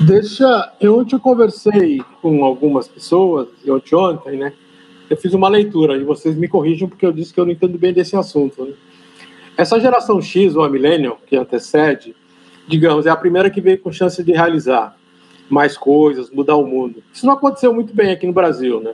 Deixa. 0.00 0.72
Eu 0.80 0.98
ontem 0.98 1.18
conversei 1.18 2.02
com 2.20 2.44
algumas 2.44 2.86
pessoas, 2.86 3.48
ontem, 3.68 3.94
ontem, 3.94 4.36
né? 4.36 4.52
Eu 5.08 5.16
fiz 5.16 5.32
uma 5.32 5.48
leitura 5.48 5.96
e 5.96 6.04
vocês 6.04 6.36
me 6.36 6.48
corrijam 6.48 6.88
porque 6.88 7.06
eu 7.06 7.12
disse 7.12 7.32
que 7.32 7.40
eu 7.40 7.44
não 7.44 7.52
entendo 7.52 7.78
bem 7.78 7.92
desse 7.92 8.16
assunto. 8.16 8.64
Né? 8.64 8.74
Essa 9.56 9.80
geração 9.80 10.20
X, 10.20 10.54
ou 10.54 10.62
a 10.62 10.68
Millennium, 10.68 11.16
que 11.26 11.36
antecede, 11.36 12.14
digamos, 12.68 13.06
é 13.06 13.10
a 13.10 13.16
primeira 13.16 13.48
que 13.48 13.60
veio 13.60 13.78
com 13.78 13.90
chance 13.90 14.22
de 14.22 14.32
realizar 14.32 14.94
mais 15.48 15.78
coisas, 15.78 16.30
mudar 16.30 16.56
o 16.56 16.66
mundo. 16.66 17.02
Isso 17.12 17.24
não 17.24 17.34
aconteceu 17.34 17.72
muito 17.72 17.94
bem 17.94 18.10
aqui 18.10 18.26
no 18.26 18.32
Brasil, 18.32 18.80
né? 18.80 18.92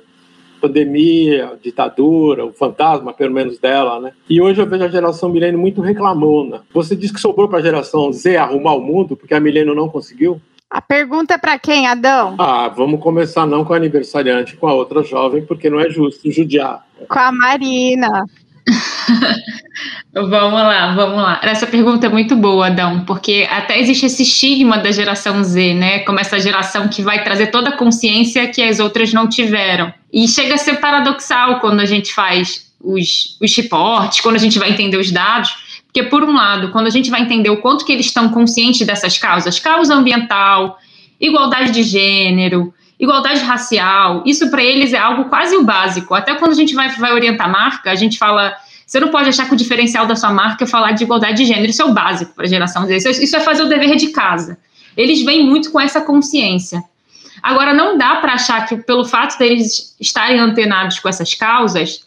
Pandemia, 0.61 1.59
ditadura, 1.61 2.45
o 2.45 2.52
fantasma, 2.52 3.12
pelo 3.12 3.35
menos 3.35 3.59
dela, 3.59 3.99
né? 3.99 4.12
E 4.31 4.40
hoje 4.40 4.61
eu 4.61 4.66
vejo 4.66 4.85
a 4.85 4.88
geração 4.88 5.28
Milênio 5.28 5.59
muito 5.59 5.81
reclamona. 5.81 6.62
Você 6.73 6.95
disse 6.95 7.12
que 7.12 7.21
sobrou 7.21 7.49
para 7.49 7.59
a 7.59 7.62
geração 7.62 8.12
Z 8.12 8.37
arrumar 8.37 8.75
o 8.75 8.81
mundo 8.81 9.16
porque 9.16 9.35
a 9.35 9.40
Milênio 9.40 9.75
não 9.75 9.88
conseguiu? 9.88 10.40
A 10.71 10.81
pergunta 10.81 11.35
é 11.35 11.38
para 11.38 11.59
quem, 11.59 11.87
Adão? 11.87 12.37
Ah, 12.38 12.69
vamos 12.69 13.00
começar 13.00 13.47
não 13.47 13.62
com 13.62 13.75
a 13.75 13.76
aniversariante, 13.76 14.57
com 14.57 14.66
a 14.66 14.73
outra 14.73 15.02
jovem, 15.02 15.45
porque 15.45 15.69
não 15.69 15.78
é 15.78 15.90
justo 15.90 16.31
judiar. 16.31 16.87
Com 17.09 17.19
a 17.19 17.31
Marina. 17.31 18.25
vamos 20.12 20.61
lá, 20.61 20.95
vamos 20.95 21.16
lá. 21.16 21.40
Essa 21.42 21.66
pergunta 21.66 22.07
é 22.07 22.09
muito 22.09 22.37
boa, 22.37 22.66
Adão, 22.69 23.04
porque 23.04 23.47
até 23.50 23.81
existe 23.81 24.07
esse 24.07 24.23
estigma 24.23 24.78
da 24.78 24.90
geração 24.90 25.42
Z, 25.42 25.75
né? 25.75 26.00
Como 26.00 26.21
essa 26.21 26.38
geração 26.38 26.88
que 26.88 27.02
vai 27.02 27.25
trazer 27.25 27.49
toda 27.49 27.71
a 27.71 27.76
consciência 27.76 28.47
que 28.49 28.62
as 28.62 28.78
outras 28.78 29.12
não 29.12 29.28
tiveram. 29.28 29.92
E 30.12 30.28
chega 30.28 30.54
a 30.54 30.59
ser 30.59 30.75
paradoxal 30.75 31.61
quando 31.61 31.81
a 31.81 31.87
gente 31.87 32.12
faz 32.12 32.73
os, 32.81 33.37
os 33.40 33.57
reportes, 33.57 34.21
quando 34.21 34.37
a 34.37 34.40
gente 34.40 34.59
vai 34.59 34.71
entender 34.71 34.97
os 34.97 35.11
dados, 35.11 35.83
porque, 35.87 36.04
por 36.04 36.25
um 36.25 36.35
lado, 36.35 36.71
quando 36.71 36.87
a 36.87 36.90
gente 36.90 37.11
vai 37.11 37.21
entender 37.21 37.50
o 37.50 37.59
quanto 37.59 37.85
que 37.85 37.92
eles 37.92 38.07
estão 38.07 38.31
conscientes 38.31 38.87
dessas 38.87 39.19
causas, 39.19 39.59
causa 39.59 39.95
ambiental, 39.95 40.78
igualdade 41.21 41.71
de 41.71 41.83
gênero, 41.83 42.73
igualdade 43.02 43.40
racial, 43.40 44.23
isso 44.25 44.49
para 44.49 44.62
eles 44.62 44.92
é 44.92 44.99
algo 44.99 45.25
quase 45.25 45.56
o 45.56 45.64
básico. 45.64 46.14
Até 46.14 46.37
quando 46.37 46.52
a 46.52 46.54
gente 46.54 46.73
vai, 46.73 46.88
vai 46.90 47.12
orientar 47.12 47.49
a 47.49 47.50
marca, 47.50 47.90
a 47.90 47.97
gente 47.97 48.16
fala 48.16 48.56
Você 48.87 49.00
não 49.00 49.09
pode 49.09 49.28
achar 49.28 49.49
que 49.49 49.54
o 49.54 49.56
diferencial 49.56 50.06
da 50.06 50.14
sua 50.14 50.30
marca 50.30 50.62
é 50.62 50.66
falar 50.66 50.92
de 50.92 51.02
igualdade 51.02 51.38
de 51.38 51.44
gênero. 51.44 51.68
Isso 51.68 51.82
é 51.82 51.85
o 51.85 51.92
básico 51.92 52.32
para 52.32 52.44
a 52.44 52.49
geração 52.49 52.87
Z. 52.87 52.97
Isso 52.97 53.37
é 53.37 53.40
fazer 53.40 53.64
o 53.64 53.68
dever 53.68 53.97
de 53.97 54.09
casa. 54.09 54.56
Eles 54.97 55.25
vêm 55.25 55.44
muito 55.44 55.73
com 55.73 55.80
essa 55.80 56.00
consciência. 56.00 56.80
Agora, 57.42 57.75
não 57.75 57.99
dá 57.99 58.16
para 58.16 58.35
achar 58.35 58.64
que, 58.66 58.76
pelo 58.76 59.04
fato 59.04 59.37
deles 59.37 59.97
estarem 60.00 60.38
antenados 60.38 61.00
com 61.00 61.09
essas 61.09 61.35
causas, 61.35 62.06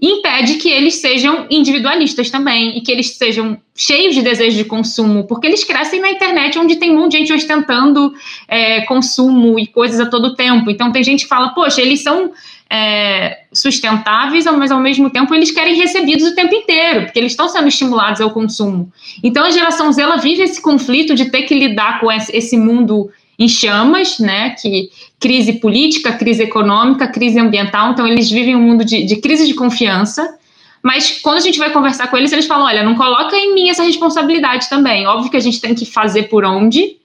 impede 0.00 0.54
que 0.54 0.68
eles 0.68 0.96
sejam 0.96 1.46
individualistas 1.50 2.30
também 2.30 2.76
e 2.76 2.82
que 2.82 2.92
eles 2.92 3.16
sejam 3.16 3.58
cheios 3.74 4.14
de 4.14 4.22
desejo 4.22 4.56
de 4.56 4.64
consumo, 4.64 5.24
porque 5.26 5.46
eles 5.46 5.64
crescem 5.64 6.00
na 6.00 6.10
internet 6.10 6.58
onde 6.58 6.76
tem 6.76 6.90
um 6.90 7.00
monte 7.00 7.12
de 7.12 7.18
gente 7.18 7.32
ostentando 7.32 8.12
é, 8.46 8.82
consumo 8.82 9.58
e 9.58 9.66
coisas 9.66 9.98
a 9.98 10.06
todo 10.06 10.34
tempo. 10.34 10.70
Então 10.70 10.92
tem 10.92 11.02
gente 11.02 11.22
que 11.22 11.28
fala, 11.28 11.50
poxa, 11.50 11.80
eles 11.80 12.02
são 12.02 12.30
é, 12.68 13.44
sustentáveis, 13.52 14.44
mas 14.44 14.70
ao 14.70 14.80
mesmo 14.80 15.08
tempo 15.08 15.34
eles 15.34 15.50
querem 15.50 15.74
recebidos 15.76 16.26
o 16.26 16.34
tempo 16.34 16.54
inteiro, 16.54 17.04
porque 17.04 17.18
eles 17.18 17.32
estão 17.32 17.48
sendo 17.48 17.68
estimulados 17.68 18.20
ao 18.20 18.30
consumo. 18.30 18.92
Então 19.22 19.44
a 19.44 19.50
geração 19.50 19.90
Z 19.92 20.02
ela 20.02 20.16
vive 20.16 20.42
esse 20.42 20.60
conflito 20.60 21.14
de 21.14 21.30
ter 21.30 21.42
que 21.42 21.54
lidar 21.54 22.00
com 22.00 22.12
esse 22.12 22.56
mundo 22.56 23.10
em 23.38 23.48
chamas, 23.48 24.18
né? 24.18 24.50
Que 24.50 24.90
crise 25.20 25.54
política, 25.54 26.12
crise 26.12 26.42
econômica, 26.42 27.06
crise 27.08 27.38
ambiental. 27.38 27.92
Então 27.92 28.06
eles 28.06 28.30
vivem 28.30 28.56
um 28.56 28.62
mundo 28.62 28.84
de, 28.84 29.04
de 29.04 29.16
crise 29.16 29.46
de 29.46 29.54
confiança. 29.54 30.36
Mas 30.82 31.20
quando 31.20 31.38
a 31.38 31.40
gente 31.40 31.58
vai 31.58 31.70
conversar 31.70 32.06
com 32.08 32.16
eles, 32.16 32.32
eles 32.32 32.46
falam: 32.46 32.66
olha, 32.66 32.82
não 32.82 32.94
coloca 32.94 33.36
em 33.36 33.54
mim 33.54 33.68
essa 33.68 33.82
responsabilidade 33.82 34.68
também. 34.68 35.06
Óbvio 35.06 35.30
que 35.30 35.36
a 35.36 35.40
gente 35.40 35.60
tem 35.60 35.74
que 35.74 35.84
fazer 35.84 36.24
por 36.24 36.44
onde, 36.44 36.96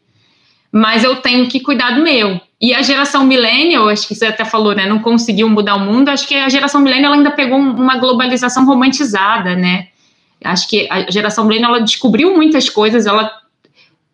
mas 0.71 1.03
eu 1.03 1.17
tenho 1.17 1.47
que 1.47 1.59
cuidar 1.59 1.91
do 1.91 2.03
meu. 2.03 2.39
E 2.61 2.75
a 2.75 2.83
geração 2.83 3.25
millennial, 3.25 3.89
acho 3.89 4.07
que 4.07 4.13
você 4.13 4.27
até 4.27 4.45
falou, 4.45 4.75
né, 4.75 4.85
não 4.85 4.99
conseguiu 4.99 5.49
mudar 5.49 5.77
o 5.77 5.79
mundo, 5.79 6.09
acho 6.09 6.27
que 6.27 6.35
a 6.35 6.47
geração 6.47 6.79
millennial 6.79 7.13
ainda 7.13 7.31
pegou 7.31 7.57
uma 7.57 7.97
globalização 7.97 8.65
romantizada, 8.65 9.55
né? 9.55 9.87
Acho 10.43 10.67
que 10.67 10.87
a 10.89 11.09
geração 11.09 11.45
millennial 11.45 11.75
ela 11.75 11.83
descobriu 11.83 12.35
muitas 12.35 12.69
coisas, 12.69 13.07
ela 13.07 13.31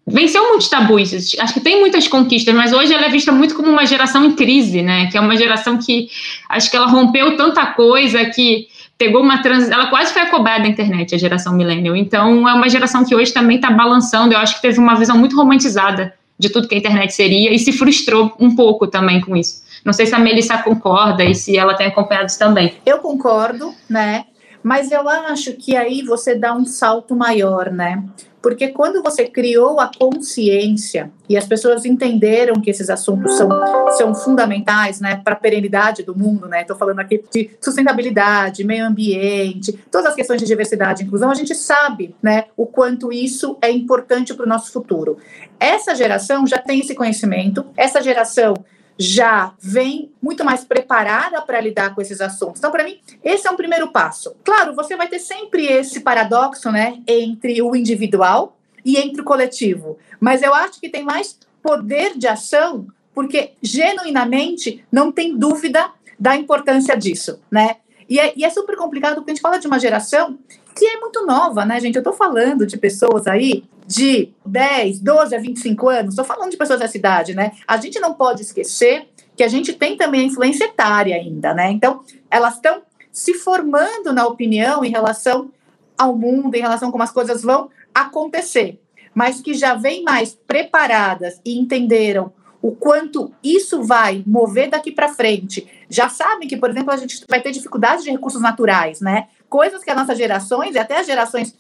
venceu 0.08 0.48
muitos 0.48 0.70
tabus, 0.70 1.36
acho 1.38 1.54
que 1.54 1.60
tem 1.60 1.80
muitas 1.80 2.08
conquistas, 2.08 2.56
mas 2.56 2.72
hoje 2.72 2.94
ela 2.94 3.06
é 3.06 3.10
vista 3.10 3.32
muito 3.32 3.54
como 3.54 3.70
uma 3.70 3.86
geração 3.86 4.24
em 4.24 4.32
crise, 4.32 4.82
né? 4.82 5.08
Que 5.08 5.18
é 5.18 5.22
uma 5.22 5.36
geração 5.36 5.78
que 5.78 6.10
acho 6.48 6.72
que 6.72 6.78
ela 6.78 6.88
rompeu 6.88 7.36
tanta 7.36 7.66
coisa 7.66 8.24
que 8.26 8.68
pegou 8.98 9.22
uma 9.22 9.42
trans, 9.44 9.70
ela 9.70 9.88
quase 9.88 10.14
foi 10.14 10.22
acoberta 10.22 10.64
da 10.64 10.68
internet, 10.70 11.14
a 11.14 11.18
geração 11.18 11.54
millennial. 11.54 11.96
Então 11.96 12.48
é 12.48 12.54
uma 12.54 12.70
geração 12.70 13.04
que 13.04 13.14
hoje 13.14 13.34
também 13.34 13.58
está 13.58 13.70
balançando. 13.70 14.34
Eu 14.34 14.40
acho 14.40 14.56
que 14.56 14.62
teve 14.62 14.80
uma 14.80 14.96
visão 14.96 15.18
muito 15.18 15.36
romantizada 15.36 16.14
de 16.40 16.50
tudo 16.50 16.68
que 16.68 16.76
a 16.76 16.78
internet 16.78 17.14
seria 17.14 17.54
e 17.54 17.60
se 17.60 17.72
frustrou 17.72 18.34
um 18.40 18.56
pouco 18.56 18.88
também 18.88 19.20
com 19.20 19.36
isso. 19.36 19.62
Não 19.84 19.94
sei 19.94 20.06
se 20.06 20.16
a 20.16 20.20
Melissa 20.20 20.58
concorda 20.58 21.24
e 21.24 21.36
se 21.36 21.58
ela 21.58 21.74
tem 21.74 21.88
acompanhado 21.88 22.28
isso 22.28 22.40
também. 22.40 22.74
Eu 22.86 23.00
concordo, 23.00 23.74
né? 23.90 24.26
Mas 24.68 24.92
eu 24.92 25.08
acho 25.08 25.54
que 25.54 25.78
aí 25.78 26.02
você 26.02 26.36
dá 26.36 26.54
um 26.54 26.66
salto 26.66 27.16
maior, 27.16 27.72
né? 27.72 28.04
Porque 28.42 28.68
quando 28.68 29.02
você 29.02 29.24
criou 29.24 29.80
a 29.80 29.90
consciência 29.98 31.10
e 31.30 31.38
as 31.38 31.48
pessoas 31.48 31.86
entenderam 31.86 32.60
que 32.60 32.70
esses 32.70 32.90
assuntos 32.90 33.38
são, 33.38 33.50
são 33.92 34.14
fundamentais 34.14 35.00
né, 35.00 35.22
para 35.24 35.36
a 35.36 35.40
perenidade 35.40 36.04
do 36.04 36.14
mundo, 36.14 36.50
né? 36.50 36.64
Estou 36.64 36.76
falando 36.76 37.00
aqui 37.00 37.24
de 37.32 37.50
sustentabilidade, 37.62 38.66
meio 38.66 38.86
ambiente, 38.86 39.72
todas 39.90 40.10
as 40.10 40.16
questões 40.16 40.42
de 40.42 40.46
diversidade 40.46 41.02
e 41.02 41.06
inclusão, 41.06 41.32
a 41.32 41.36
gente 41.36 41.56
sabe 41.56 42.14
né, 42.22 42.48
o 42.58 42.66
quanto 42.66 43.10
isso 43.10 43.58
é 43.62 43.72
importante 43.72 44.34
para 44.34 44.46
o 44.46 44.50
nosso 44.50 44.74
futuro. 44.74 45.18
Essa 45.58 45.96
geração 45.96 46.46
já 46.46 46.58
tem 46.58 46.82
esse 46.82 46.94
conhecimento, 46.94 47.66
essa 47.78 48.02
geração 48.02 48.54
já 48.98 49.54
vem 49.60 50.12
muito 50.22 50.44
mais 50.44 50.64
preparada 50.64 51.42
para 51.42 51.62
lidar 51.62 51.94
com 51.94 52.02
esses 52.02 52.20
assuntos. 52.20 52.60
Então, 52.60 52.72
para 52.72 52.84
mim, 52.84 53.00
esse 53.24 53.48
é 53.48 53.52
um 53.52 53.56
primeiro 53.56 53.90
passo. 53.92 54.36
Claro, 54.44 54.74
você 54.76 54.96
vai 54.96 55.08
ter 55.08 55.20
sempre 55.20 55.66
esse 55.66 56.00
paradoxo, 56.00 56.72
né, 56.72 57.00
entre 57.08 57.62
o 57.62 57.76
individual 57.76 58.58
e 58.84 58.98
entre 58.98 59.22
o 59.22 59.26
coletivo, 59.26 59.98
mas 60.20 60.42
eu 60.42 60.54
acho 60.54 60.80
que 60.80 60.90
tem 60.90 61.04
mais 61.04 61.38
poder 61.62 62.18
de 62.18 62.28
ação 62.28 62.88
porque 63.14 63.54
genuinamente 63.62 64.86
não 64.92 65.12
tem 65.12 65.36
dúvida 65.36 65.92
da 66.20 66.36
importância 66.36 66.96
disso, 66.96 67.42
né? 67.52 67.78
E 68.10 68.20
é, 68.20 68.32
e 68.36 68.46
é 68.46 68.50
super 68.50 68.78
complicado 68.78 69.16
porque 69.16 69.32
a 69.32 69.34
gente 69.34 69.42
fala 69.42 69.58
de 69.58 69.68
uma 69.68 69.80
geração 69.80 70.38
que 70.78 70.86
é 70.86 71.00
muito 71.00 71.26
nova, 71.26 71.66
né, 71.66 71.80
gente? 71.80 71.96
Eu 71.96 72.02
estou 72.02 72.14
falando 72.14 72.66
de 72.66 72.78
pessoas 72.78 73.26
aí 73.26 73.64
de 73.86 74.30
10, 74.46 75.00
12 75.00 75.36
a 75.36 75.40
25 75.40 75.90
anos, 75.90 76.14
estou 76.14 76.26
falando 76.26 76.52
de 76.52 76.58
pessoas 76.58 76.80
dessa 76.80 76.98
idade, 76.98 77.34
né? 77.34 77.54
A 77.68 77.78
gente 77.78 78.00
não 78.00 78.14
pode 78.14 78.42
esquecer 78.42 79.08
que 79.36 79.44
a 79.44 79.48
gente 79.48 79.74
tem 79.74 79.98
também 79.98 80.22
a 80.22 80.26
influência 80.26 80.66
etária 80.66 81.16
ainda, 81.16 81.54
né? 81.54 81.72
Então, 81.72 82.04
elas 82.30 82.56
estão 82.56 82.82
se 83.12 83.34
formando 83.34 84.14
na 84.14 84.28
opinião 84.28 84.84
em 84.86 84.90
relação 84.90 85.50
ao 85.98 86.16
mundo, 86.16 86.54
em 86.56 86.62
relação 86.62 86.90
a 86.90 86.92
como 86.92 87.04
as 87.04 87.12
coisas 87.12 87.42
vão 87.42 87.70
acontecer, 87.94 88.80
mas 89.16 89.42
que 89.42 89.54
já 89.54 89.74
vêm 89.74 90.04
mais 90.04 90.38
preparadas 90.48 91.42
e 91.44 91.58
entenderam 91.58 92.32
o 92.62 92.72
quanto 92.72 93.32
isso 93.44 93.84
vai 93.84 94.24
mover 94.26 94.70
daqui 94.70 94.92
para 94.92 95.14
frente. 95.14 95.68
Já 95.90 96.10
sabem 96.10 96.48
que, 96.48 96.58
por 96.58 96.70
exemplo, 96.70 96.92
a 96.92 96.98
gente 96.98 97.24
vai 97.30 97.42
ter 97.42 97.52
dificuldade 97.52 98.04
de 98.04 98.12
recursos 98.12 98.42
naturais, 98.42 99.00
né? 99.00 99.28
Coisas 99.50 99.84
que 99.84 99.90
as 99.90 99.98
nossas 99.98 100.18
gerações 100.18 100.76
e 100.76 100.80
até 100.80 101.00
as 101.00 101.08
gerações 101.08 101.56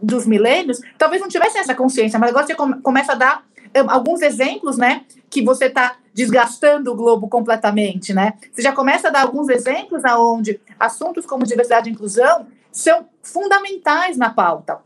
dos 0.00 0.26
milênios 0.26 0.80
talvez 0.96 1.20
não 1.20 1.28
tivessem 1.28 1.60
essa 1.60 1.74
consciência, 1.74 2.18
mas 2.18 2.30
agora 2.30 2.46
você 2.46 2.54
começa 2.54 3.12
a 3.12 3.14
dar 3.14 3.44
um, 3.76 3.90
alguns 3.90 4.22
exemplos, 4.22 4.76
né? 4.76 5.04
Que 5.28 5.42
você 5.42 5.66
está 5.66 5.96
desgastando 6.12 6.92
o 6.92 6.96
globo 6.96 7.28
completamente, 7.28 8.12
né? 8.12 8.34
Você 8.52 8.62
já 8.62 8.72
começa 8.72 9.08
a 9.08 9.10
dar 9.10 9.22
alguns 9.22 9.48
exemplos 9.48 10.04
aonde 10.04 10.60
assuntos 10.78 11.24
como 11.24 11.44
diversidade 11.44 11.88
e 11.88 11.92
inclusão 11.92 12.46
são 12.72 13.06
fundamentais 13.22 14.16
na 14.16 14.30
pauta. 14.30 14.78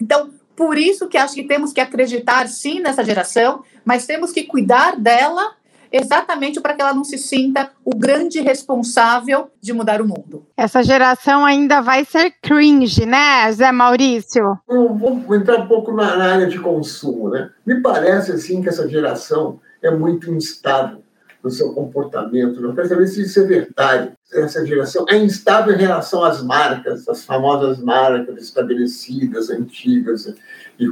Então, 0.00 0.30
por 0.56 0.78
isso 0.78 1.08
que 1.08 1.18
acho 1.18 1.34
que 1.34 1.44
temos 1.44 1.72
que 1.72 1.80
acreditar 1.80 2.48
sim 2.48 2.80
nessa 2.80 3.04
geração, 3.04 3.62
mas 3.84 4.06
temos 4.06 4.32
que 4.32 4.44
cuidar 4.44 4.96
dela 4.96 5.54
exatamente 5.94 6.60
para 6.60 6.74
que 6.74 6.82
ela 6.82 6.92
não 6.92 7.04
se 7.04 7.16
sinta 7.16 7.70
o 7.84 7.96
grande 7.96 8.40
responsável 8.40 9.50
de 9.60 9.72
mudar 9.72 10.02
o 10.02 10.08
mundo. 10.08 10.44
Essa 10.56 10.82
geração 10.82 11.44
ainda 11.44 11.80
vai 11.80 12.04
ser 12.04 12.32
cringe, 12.42 13.06
né, 13.06 13.50
Zé 13.52 13.70
Maurício? 13.70 14.58
Eu 14.68 14.94
vou 14.94 15.34
entrar 15.34 15.60
um 15.60 15.68
pouco 15.68 15.92
na 15.92 16.32
área 16.32 16.48
de 16.48 16.58
consumo, 16.58 17.30
né? 17.30 17.50
Me 17.64 17.80
parece 17.80 18.32
assim 18.32 18.60
que 18.60 18.68
essa 18.68 18.88
geração 18.88 19.60
é 19.80 19.90
muito 19.90 20.32
instável 20.32 21.04
no 21.44 21.50
seu 21.50 21.72
comportamento. 21.74 22.60
Eu 22.60 22.74
quero 22.74 22.88
saber 22.88 23.06
se 23.06 23.22
isso 23.22 23.38
é 23.40 23.44
verdade. 23.44 24.12
Essa 24.32 24.66
geração 24.66 25.04
é 25.08 25.16
instável 25.16 25.74
em 25.74 25.78
relação 25.78 26.24
às 26.24 26.42
marcas, 26.42 27.06
as 27.06 27.22
famosas 27.24 27.78
marcas 27.78 28.42
estabelecidas, 28.42 29.50
antigas 29.50 30.34
e 30.78 30.86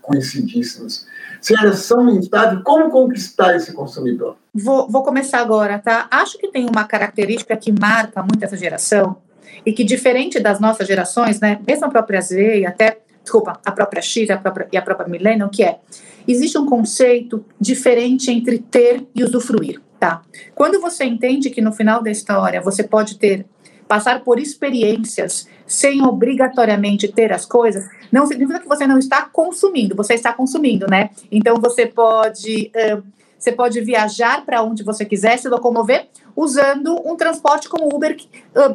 conhecidíssimas. 0.00 1.06
Se 1.40 1.54
elas 1.58 1.80
são 1.80 2.08
instáveis, 2.08 2.62
como 2.64 2.90
conquistar 2.90 3.54
esse 3.56 3.72
consumidor? 3.72 4.36
Vou, 4.54 4.88
vou 4.88 5.02
começar 5.02 5.40
agora, 5.40 5.78
tá? 5.78 6.08
Acho 6.10 6.38
que 6.38 6.48
tem 6.48 6.66
uma 6.68 6.84
característica 6.84 7.56
que 7.56 7.72
marca 7.72 8.22
muito 8.22 8.42
essa 8.42 8.56
geração 8.56 9.18
e 9.64 9.72
que, 9.72 9.84
diferente 9.84 10.40
das 10.40 10.58
nossas 10.58 10.86
gerações, 10.86 11.40
né, 11.40 11.60
mesmo 11.66 11.86
a 11.86 11.90
própria 11.90 12.20
Z 12.20 12.60
e 12.60 12.66
até, 12.66 12.98
desculpa, 13.22 13.60
a 13.64 13.72
própria 13.72 14.02
X 14.02 14.30
a 14.30 14.36
própria, 14.36 14.68
e 14.72 14.76
a 14.76 14.82
própria 14.82 15.08
Millennium, 15.08 15.48
que 15.48 15.62
é, 15.62 15.78
existe 16.26 16.58
um 16.58 16.66
conceito 16.66 17.44
diferente 17.60 18.30
entre 18.30 18.58
ter 18.58 19.06
e 19.14 19.22
usufruir. 19.22 19.80
Tá. 19.98 20.22
Quando 20.54 20.78
você 20.78 21.04
entende 21.04 21.48
que 21.48 21.62
no 21.62 21.72
final 21.72 22.02
da 22.02 22.10
história 22.10 22.60
você 22.60 22.82
pode 22.82 23.18
ter 23.18 23.46
passar 23.88 24.22
por 24.24 24.38
experiências 24.38 25.48
sem 25.66 26.02
obrigatoriamente 26.02 27.08
ter 27.08 27.32
as 27.32 27.44
coisas, 27.44 27.84
não 28.10 28.26
significa 28.26 28.60
que 28.60 28.68
você 28.68 28.86
não 28.86 28.98
está 28.98 29.22
consumindo, 29.22 29.96
você 29.96 30.14
está 30.14 30.32
consumindo, 30.32 30.86
né? 30.88 31.10
Então 31.30 31.56
você 31.60 31.86
pode 31.86 32.70
uh, 32.74 33.02
você 33.38 33.52
pode 33.52 33.80
viajar 33.80 34.44
para 34.44 34.62
onde 34.62 34.82
você 34.82 35.04
quiser, 35.04 35.38
se 35.38 35.48
locomover 35.48 36.08
usando 36.34 37.00
um 37.06 37.16
transporte 37.16 37.68
como 37.68 37.94
Uber, 37.94 38.16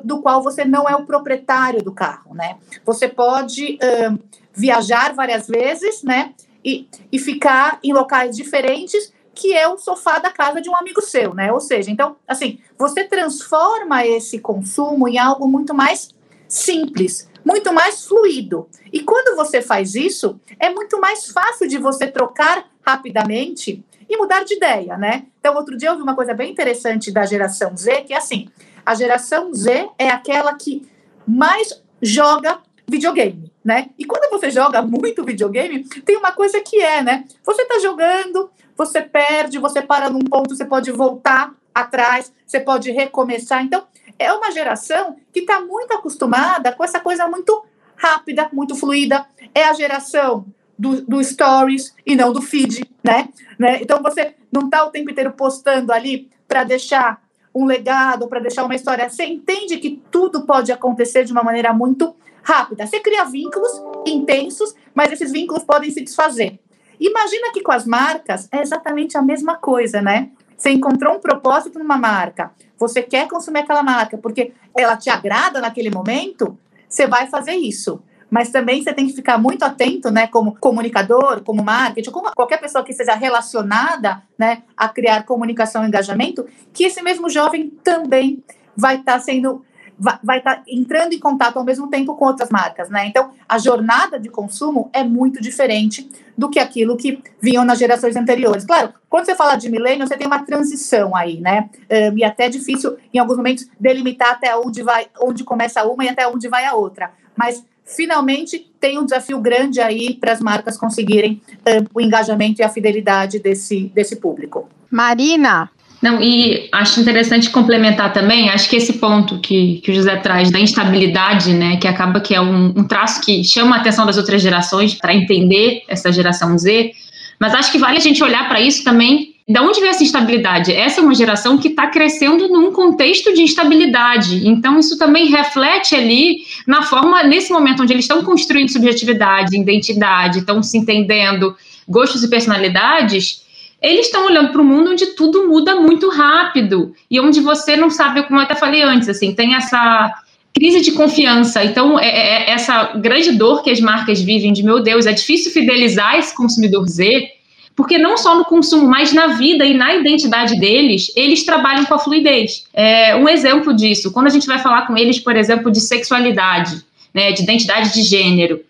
do 0.04 0.22
qual 0.22 0.42
você 0.42 0.64
não 0.64 0.88
é 0.88 0.96
o 0.96 1.06
proprietário 1.06 1.84
do 1.84 1.92
carro, 1.92 2.34
né? 2.34 2.58
Você 2.86 3.08
pode 3.08 3.78
uh, 3.78 4.20
viajar 4.54 5.14
várias 5.14 5.48
vezes, 5.48 6.04
né? 6.04 6.34
E, 6.64 6.88
e 7.12 7.18
ficar 7.18 7.80
em 7.84 7.92
locais 7.92 8.36
diferentes 8.36 9.12
que 9.34 9.54
é 9.54 9.68
o 9.68 9.78
sofá 9.78 10.20
da 10.20 10.30
casa 10.30 10.62
de 10.62 10.70
um 10.70 10.76
amigo 10.76 11.02
seu, 11.02 11.34
né? 11.34 11.52
Ou 11.52 11.60
seja, 11.60 11.90
então, 11.90 12.16
assim, 12.28 12.60
você 12.78 13.04
transforma 13.04 14.06
esse 14.06 14.40
consumo 14.40 15.08
em 15.08 15.18
algo 15.18 15.48
muito 15.48 15.74
mais 15.74 16.10
simples, 16.48 17.30
muito 17.46 17.74
mais 17.74 18.06
fluido. 18.06 18.68
E 18.92 19.02
quando 19.02 19.36
você 19.36 19.62
faz 19.62 19.96
isso, 19.96 20.40
é 20.60 20.70
muito 20.70 21.00
mais 21.00 21.28
fácil 21.32 21.68
de 21.68 21.78
você 21.78 22.08
trocar 22.08 22.70
rapidamente 22.86 23.84
e 24.10 24.18
mudar 24.18 24.44
de 24.44 24.56
ideia, 24.56 24.98
né? 24.98 25.26
Então, 25.40 25.56
outro 25.56 25.78
dia 25.78 25.90
eu 25.90 25.96
vi 25.96 26.02
uma 26.02 26.16
coisa 26.16 26.34
bem 26.34 26.52
interessante 26.52 27.12
da 27.12 27.26
geração 27.26 27.76
Z, 27.76 28.02
que 28.02 28.14
é 28.14 28.18
assim, 28.18 28.50
a 28.86 28.94
geração 28.94 29.54
Z 29.54 29.90
é 29.98 30.10
aquela 30.10 30.54
que 30.56 30.86
mais 31.26 31.82
joga 32.02 32.60
videogame, 32.88 33.52
né? 33.64 33.90
E 33.98 34.04
quando 34.04 34.30
você 34.30 34.52
joga 34.52 34.82
muito 34.82 35.24
videogame, 35.24 35.84
tem 35.84 36.18
uma 36.18 36.34
coisa 36.34 36.60
que 36.60 36.82
é, 36.82 37.02
né? 37.02 37.24
Você 37.44 37.64
tá 37.66 37.80
jogando, 37.80 38.52
você 38.86 39.00
perde, 39.00 39.60
você 39.60 39.80
para 39.80 40.10
num 40.10 40.22
ponto, 40.22 40.56
você 40.56 40.66
pode 40.66 40.92
voltar 40.92 41.54
atrás, 41.74 42.34
você 42.46 42.60
pode 42.60 42.90
recomeçar. 42.92 43.64
Então, 43.64 43.84
é 44.18 44.34
uma 44.34 44.52
geração 44.52 45.18
que 45.32 45.42
está 45.42 45.62
muito 45.62 45.94
acostumada 45.94 46.72
com 46.72 46.84
essa 46.84 47.00
coisa 47.00 47.28
muito 47.28 47.64
rápida, 47.96 48.50
muito 48.52 48.76
fluida. 48.76 49.26
É 49.54 49.66
a 49.66 49.74
geração 49.74 50.46
do, 50.78 51.02
do 51.02 51.24
stories 51.24 51.96
e 52.04 52.16
não 52.16 52.34
do 52.34 52.42
feed, 52.42 52.90
né? 53.04 53.30
né? 53.58 53.80
Então 53.82 54.02
você 54.02 54.34
não 54.52 54.66
está 54.66 54.84
o 54.84 54.90
tempo 54.90 55.12
inteiro 55.12 55.32
postando 55.32 55.94
ali 55.94 56.28
para 56.48 56.64
deixar 56.64 57.22
um 57.54 57.66
legado, 57.66 58.28
para 58.28 58.40
deixar 58.40 58.64
uma 58.64 58.74
história. 58.76 59.08
Você 59.08 59.26
entende 59.26 59.78
que 59.78 60.02
tudo 60.10 60.42
pode 60.42 60.72
acontecer 60.72 61.24
de 61.24 61.32
uma 61.32 61.44
maneira 61.44 61.72
muito 61.72 62.16
rápida. 62.42 62.88
Você 62.88 63.00
cria 63.00 63.26
vínculos 63.26 63.72
intensos, 64.08 64.74
mas 64.96 65.12
esses 65.12 65.32
vínculos 65.32 65.64
podem 65.64 65.92
se 65.92 66.02
desfazer. 66.02 66.60
Imagina 67.02 67.52
que 67.52 67.64
com 67.64 67.72
as 67.72 67.84
marcas 67.84 68.48
é 68.52 68.62
exatamente 68.62 69.18
a 69.18 69.24
mesma 69.24 69.56
coisa, 69.56 70.04
né? 70.04 70.30
Você 70.56 70.70
encontrou 70.70 71.16
um 71.16 71.20
propósito 71.20 71.80
numa 71.80 71.98
marca, 71.98 72.52
você 72.78 73.02
quer 73.02 73.28
consumir 73.28 73.62
aquela 73.62 73.82
marca 73.82 74.20
porque 74.20 74.54
ela 74.78 74.96
te 74.96 75.10
agrada 75.10 75.60
naquele 75.60 75.90
momento, 75.90 76.56
você 76.88 77.08
vai 77.08 77.26
fazer 77.26 77.54
isso. 77.54 78.04
Mas 78.30 78.50
também 78.50 78.84
você 78.84 78.94
tem 78.94 79.08
que 79.08 79.14
ficar 79.14 79.40
muito 79.40 79.64
atento, 79.64 80.12
né, 80.12 80.28
como 80.28 80.56
comunicador, 80.58 81.44
como 81.44 81.64
marketing, 81.64 82.12
como 82.12 82.32
qualquer 82.34 82.62
pessoa 82.62 82.84
que 82.84 82.94
seja 82.94 83.16
relacionada, 83.16 84.22
né, 84.38 84.62
a 84.78 84.88
criar 84.88 85.24
comunicação 85.24 85.84
e 85.84 85.88
engajamento, 85.88 86.46
que 86.72 86.86
esse 86.86 87.02
mesmo 87.02 87.30
jovem 87.30 87.72
também 87.84 88.42
vai 88.78 88.98
estar 88.98 89.14
tá 89.14 89.20
sendo 89.20 89.66
vai 90.02 90.40
estar 90.40 90.56
tá 90.56 90.64
entrando 90.68 91.14
em 91.14 91.20
contato 91.20 91.58
ao 91.58 91.64
mesmo 91.64 91.88
tempo 91.88 92.16
com 92.16 92.26
outras 92.26 92.50
marcas, 92.50 92.90
né? 92.90 93.06
Então, 93.06 93.32
a 93.48 93.60
jornada 93.60 94.20
de 94.20 94.30
consumo 94.30 94.90
é 94.92 95.04
muito 95.04 95.40
diferente 95.40 96.10
do 96.36 96.50
que 96.50 96.60
aquilo 96.60 96.98
que 96.98 97.22
vinham 97.40 97.64
nas 97.64 97.78
gerações 97.78 98.16
anteriores. 98.16 98.66
Claro, 98.66 98.94
quando 99.08 99.26
você 99.26 99.36
fala 99.36 99.56
de 99.56 99.70
milênio, 99.70 100.08
você 100.08 100.18
tem 100.18 100.26
uma 100.26 100.44
transição 100.44 101.16
aí, 101.16 101.40
né? 101.40 101.70
Um, 101.90 102.18
e 102.18 102.24
até 102.24 102.46
é 102.46 102.50
difícil, 102.50 102.98
em 103.14 103.20
alguns 103.20 103.38
momentos, 103.38 103.68
delimitar 103.80 104.32
até 104.32 104.56
onde 104.58 104.82
vai, 104.82 105.06
onde 105.22 105.44
começa 105.44 105.84
uma 105.84 106.04
e 106.04 106.10
até 106.10 106.28
onde 106.28 106.48
vai 106.48 106.66
a 106.66 106.74
outra. 106.74 107.12
Mas 107.36 107.64
finalmente 107.86 108.72
tem 108.80 108.98
um 108.98 109.06
desafio 109.06 109.40
grande 109.40 109.80
aí 109.80 110.16
para 110.16 110.32
as 110.32 110.40
marcas 110.40 110.78
conseguirem 110.78 111.42
um, 111.60 111.86
o 111.94 112.02
engajamento 112.02 112.62
e 112.62 112.64
a 112.64 112.70
fidelidade 112.70 113.38
desse, 113.38 113.92
desse 113.94 114.16
público. 114.16 114.68
Marina, 114.90 115.70
não, 116.02 116.20
e 116.22 116.68
acho 116.72 117.00
interessante 117.00 117.52
complementar 117.52 118.12
também, 118.12 118.50
acho 118.50 118.68
que 118.68 118.76
esse 118.76 118.94
ponto 118.94 119.38
que, 119.38 119.80
que 119.84 119.92
o 119.92 119.94
José 119.94 120.16
traz 120.16 120.50
da 120.50 120.60
instabilidade, 120.60 121.54
né, 121.54 121.78
que 121.78 121.88
acaba 121.88 122.20
que 122.20 122.34
é 122.34 122.42
um, 122.42 122.74
um 122.76 122.84
traço 122.84 123.22
que 123.22 123.44
chama 123.44 123.76
a 123.76 123.80
atenção 123.80 124.06
das 124.06 124.18
outras 124.18 124.42
gerações 124.42 124.96
para 124.96 125.14
entender 125.14 125.84
essa 125.88 126.12
geração 126.12 126.58
Z, 126.58 126.92
mas 127.40 127.54
acho 127.54 127.72
que 127.72 127.78
vale 127.78 127.98
a 127.98 128.02
gente 128.02 128.24
olhar 128.24 128.48
para 128.48 128.60
isso 128.60 128.84
também. 128.84 129.30
Da 129.48 129.62
onde 129.62 129.80
vem 129.80 129.90
essa 129.90 130.04
instabilidade? 130.04 130.72
Essa 130.72 131.02
é 131.02 131.04
uma 131.04 131.14
geração 131.14 131.58
que 131.58 131.68
está 131.68 131.88
crescendo 131.88 132.48
num 132.48 132.72
contexto 132.72 133.34
de 133.34 133.42
instabilidade. 133.42 134.48
Então, 134.48 134.80
isso 134.80 134.98
também 134.98 135.26
reflete 135.26 135.96
ali 135.96 136.38
na 136.66 136.84
forma, 136.84 137.24
nesse 137.24 137.52
momento 137.52 137.82
onde 137.82 137.92
eles 137.92 138.06
estão 138.06 138.24
construindo 138.24 138.70
subjetividade, 138.70 139.58
identidade, 139.58 140.40
estão 140.40 140.62
se 140.62 140.78
entendendo, 140.78 141.56
gostos 141.88 142.24
e 142.24 142.30
personalidades 142.30 143.42
eles 143.82 144.06
estão 144.06 144.26
olhando 144.26 144.52
para 144.52 144.62
o 144.62 144.66
mundo 144.66 144.92
onde 144.92 145.08
tudo 145.08 145.48
muda 145.48 145.76
muito 145.76 146.10
rápido 146.10 146.94
e 147.10 147.20
onde 147.20 147.40
você 147.42 147.76
não 147.76 147.90
sabe, 147.90 148.24
como 148.24 148.40
eu 148.40 148.44
até 148.44 148.56
falei 148.56 148.84
antes, 148.84 149.10
assim, 149.10 149.34
tem 149.34 149.56
essa 149.56 150.14
crise 150.54 150.82
de 150.82 150.92
confiança. 150.92 151.64
Então, 151.64 152.00
é, 152.00 152.08
é, 152.08 152.50
é 152.50 152.52
essa 152.52 152.94
grande 152.96 153.32
dor 153.32 153.64
que 153.64 153.72
as 153.72 153.80
marcas 153.80 154.22
vivem 154.22 154.54
de, 154.54 154.62
meu 154.62 154.82
Deus, 154.84 155.06
é 155.06 155.14
difícil 155.14 155.52
fidelizar 155.52 156.18
esse 156.18 156.36
consumidor 156.36 156.88
Z, 156.88 157.30
porque 157.76 157.98
não 157.98 158.18
só 158.18 158.38
no 158.38 158.46
consumo, 158.46 158.88
mas 158.88 159.14
na 159.14 159.28
vida 159.28 159.66
e 159.66 159.74
na 159.74 159.96
identidade 159.96 160.60
deles, 160.60 161.12
eles 161.16 161.44
trabalham 161.44 161.86
com 161.86 161.96
a 161.96 162.00
fluidez. 162.00 162.66
É, 162.74 163.16
um 163.16 163.28
exemplo 163.28 163.74
disso, 163.74 164.12
quando 164.12 164.28
a 164.28 164.32
gente 164.32 164.46
vai 164.46 164.60
falar 164.60 164.86
com 164.86 164.96
eles, 164.96 165.18
por 165.18 165.36
exemplo, 165.36 165.72
de 165.72 165.80
sexualidade, 165.80 166.84
né, 167.14 167.32
de 167.32 167.42
identidade 167.42 167.94
de 167.94 168.04
gênero, 168.04 168.62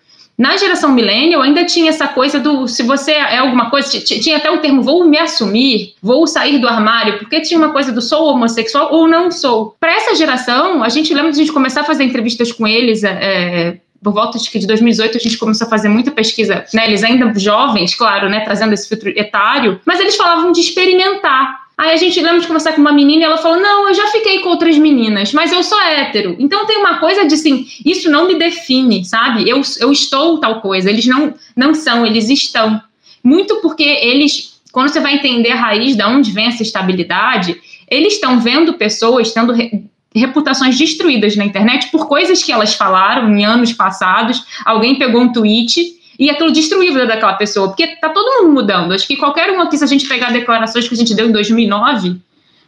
na 0.42 0.58
geração 0.58 0.92
millennial 0.92 1.44
ainda 1.44 1.64
tinha 1.64 1.90
essa 1.90 2.08
coisa 2.08 2.40
do 2.40 2.68
se 2.68 2.82
você 2.82 3.12
é 3.12 3.38
alguma 3.38 3.70
coisa, 3.70 4.00
tinha 4.00 4.38
até 4.38 4.50
o 4.50 4.58
termo 4.58 4.82
vou 4.82 5.06
me 5.06 5.20
assumir, 5.20 5.94
vou 6.02 6.26
sair 6.26 6.58
do 6.58 6.68
armário, 6.68 7.20
porque 7.20 7.42
tinha 7.42 7.60
uma 7.60 7.72
coisa 7.72 7.92
do 7.92 8.02
sou 8.02 8.26
homossexual 8.26 8.92
ou 8.92 9.08
não 9.08 9.30
sou. 9.30 9.76
Para 9.80 9.94
essa 9.94 10.16
geração, 10.16 10.84
a 10.84 10.90
gente 10.90 11.14
lembra 11.14 11.32
de 11.32 11.38
a 11.38 11.44
gente 11.44 11.54
começar 11.54 11.82
a 11.82 11.84
fazer 11.84 12.06
entrevistas 12.06 12.52
com 12.52 12.68
eles, 12.68 13.04
é, 13.04 13.10
é 13.12 13.78
por 14.04 14.14
volta 14.14 14.40
de, 14.40 14.50
de 14.50 14.66
2018 14.66 15.16
a 15.16 15.20
gente 15.20 15.38
começou 15.38 15.68
a 15.68 15.70
fazer 15.70 15.90
muita 15.90 16.10
pesquisa, 16.10 16.66
né? 16.74 16.88
Eles 16.88 17.04
ainda 17.04 17.32
jovens, 17.40 17.94
claro, 17.94 18.28
né? 18.28 18.40
Trazendo 18.40 18.74
esse 18.74 18.90
filtro 18.90 19.10
etário, 19.10 19.80
mas 19.86 20.00
eles 20.00 20.16
falavam 20.16 20.52
de 20.52 20.60
experimentar. 20.60 21.61
Aí 21.82 21.96
a 21.96 21.98
gente 21.98 22.22
lembra 22.22 22.40
de 22.40 22.46
conversar 22.46 22.74
com 22.74 22.82
uma 22.82 22.92
menina 22.92 23.24
e 23.24 23.26
ela 23.26 23.40
falou: 23.40 23.60
Não, 23.60 23.88
eu 23.88 23.94
já 23.96 24.06
fiquei 24.10 24.38
com 24.42 24.50
outras 24.50 24.78
meninas, 24.78 25.34
mas 25.34 25.52
eu 25.52 25.64
sou 25.64 25.82
hétero. 25.82 26.36
Então 26.38 26.68
tem 26.68 26.78
uma 26.78 27.00
coisa 27.00 27.26
de 27.26 27.34
assim: 27.34 27.66
isso 27.84 28.08
não 28.08 28.28
me 28.28 28.36
define, 28.36 29.04
sabe? 29.04 29.50
Eu, 29.50 29.60
eu 29.80 29.92
estou 29.92 30.38
tal 30.38 30.62
coisa. 30.62 30.92
Eles 30.92 31.08
não, 31.08 31.34
não 31.56 31.74
são, 31.74 32.06
eles 32.06 32.30
estão. 32.30 32.80
Muito 33.24 33.62
porque 33.62 33.82
eles, 33.82 34.62
quando 34.72 34.90
você 34.90 35.00
vai 35.00 35.16
entender 35.16 35.54
a 35.54 35.56
raiz 35.56 35.96
de 35.96 36.04
onde 36.04 36.30
vem 36.32 36.46
essa 36.46 36.62
estabilidade, 36.62 37.60
eles 37.90 38.14
estão 38.14 38.40
vendo 38.40 38.76
pessoas 38.76 39.34
tendo 39.34 39.52
re, 39.52 39.84
reputações 40.14 40.78
destruídas 40.78 41.36
na 41.36 41.46
internet 41.46 41.90
por 41.90 42.08
coisas 42.08 42.44
que 42.44 42.52
elas 42.52 42.76
falaram 42.76 43.28
em 43.36 43.44
anos 43.44 43.74
passados. 43.74 44.44
Alguém 44.64 45.00
pegou 45.00 45.22
um 45.22 45.34
tweet 45.34 46.00
e 46.22 46.30
aquilo 46.30 46.52
destruir 46.52 46.92
a 46.92 46.94
vida 46.94 47.08
daquela 47.08 47.34
pessoa, 47.34 47.70
porque 47.70 47.96
tá 47.96 48.10
todo 48.10 48.44
mundo 48.44 48.54
mudando. 48.54 48.92
Acho 48.92 49.08
que 49.08 49.18
qualquer 49.18 49.50
um 49.50 49.60
aqui, 49.60 49.76
se 49.76 49.84
a 49.84 49.88
gente 49.88 50.08
pegar 50.08 50.32
declarações 50.32 50.88
que 50.88 50.94
a 50.94 50.98
gente 50.98 51.16
deu 51.16 51.28
em 51.28 51.32
2009, 51.32 52.18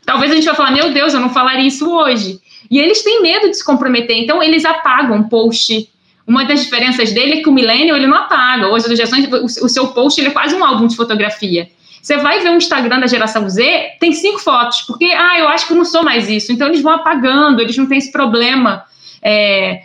talvez 0.03 0.31
a 0.31 0.35
gente 0.35 0.45
vai 0.45 0.55
falar, 0.55 0.71
meu 0.71 0.91
Deus, 0.91 1.13
eu 1.13 1.19
não 1.19 1.29
falaria 1.29 1.67
isso 1.67 1.87
hoje. 1.87 2.41
E 2.71 2.79
eles 2.79 3.03
têm 3.03 3.21
medo 3.21 3.47
de 3.47 3.55
se 3.55 3.63
comprometer, 3.63 4.17
então 4.17 4.41
eles 4.41 4.65
apagam 4.65 5.21
post. 5.29 5.87
Uma 6.25 6.45
das 6.45 6.63
diferenças 6.63 7.11
dele 7.11 7.33
é 7.33 7.41
que 7.43 7.49
o 7.49 7.51
millennial, 7.51 7.95
ele 7.95 8.07
não 8.07 8.17
apaga. 8.17 8.69
Hoje, 8.69 8.91
a 8.91 8.95
geração, 8.95 9.19
o 9.43 9.69
seu 9.69 9.87
post 9.89 10.19
ele 10.19 10.29
é 10.29 10.31
quase 10.31 10.55
um 10.55 10.65
álbum 10.65 10.87
de 10.87 10.95
fotografia. 10.95 11.69
Você 12.01 12.17
vai 12.17 12.39
ver 12.39 12.49
o 12.49 12.57
Instagram 12.57 13.01
da 13.01 13.07
geração 13.07 13.47
Z, 13.47 13.61
tem 13.99 14.13
cinco 14.13 14.39
fotos, 14.39 14.81
porque, 14.81 15.05
ah, 15.05 15.37
eu 15.37 15.47
acho 15.47 15.67
que 15.67 15.73
eu 15.73 15.77
não 15.77 15.85
sou 15.85 16.01
mais 16.01 16.27
isso. 16.27 16.51
Então, 16.51 16.69
eles 16.69 16.81
vão 16.81 16.93
apagando, 16.93 17.61
eles 17.61 17.77
não 17.77 17.85
têm 17.85 17.99
esse 17.99 18.11
problema. 18.11 18.83
É, 19.21 19.83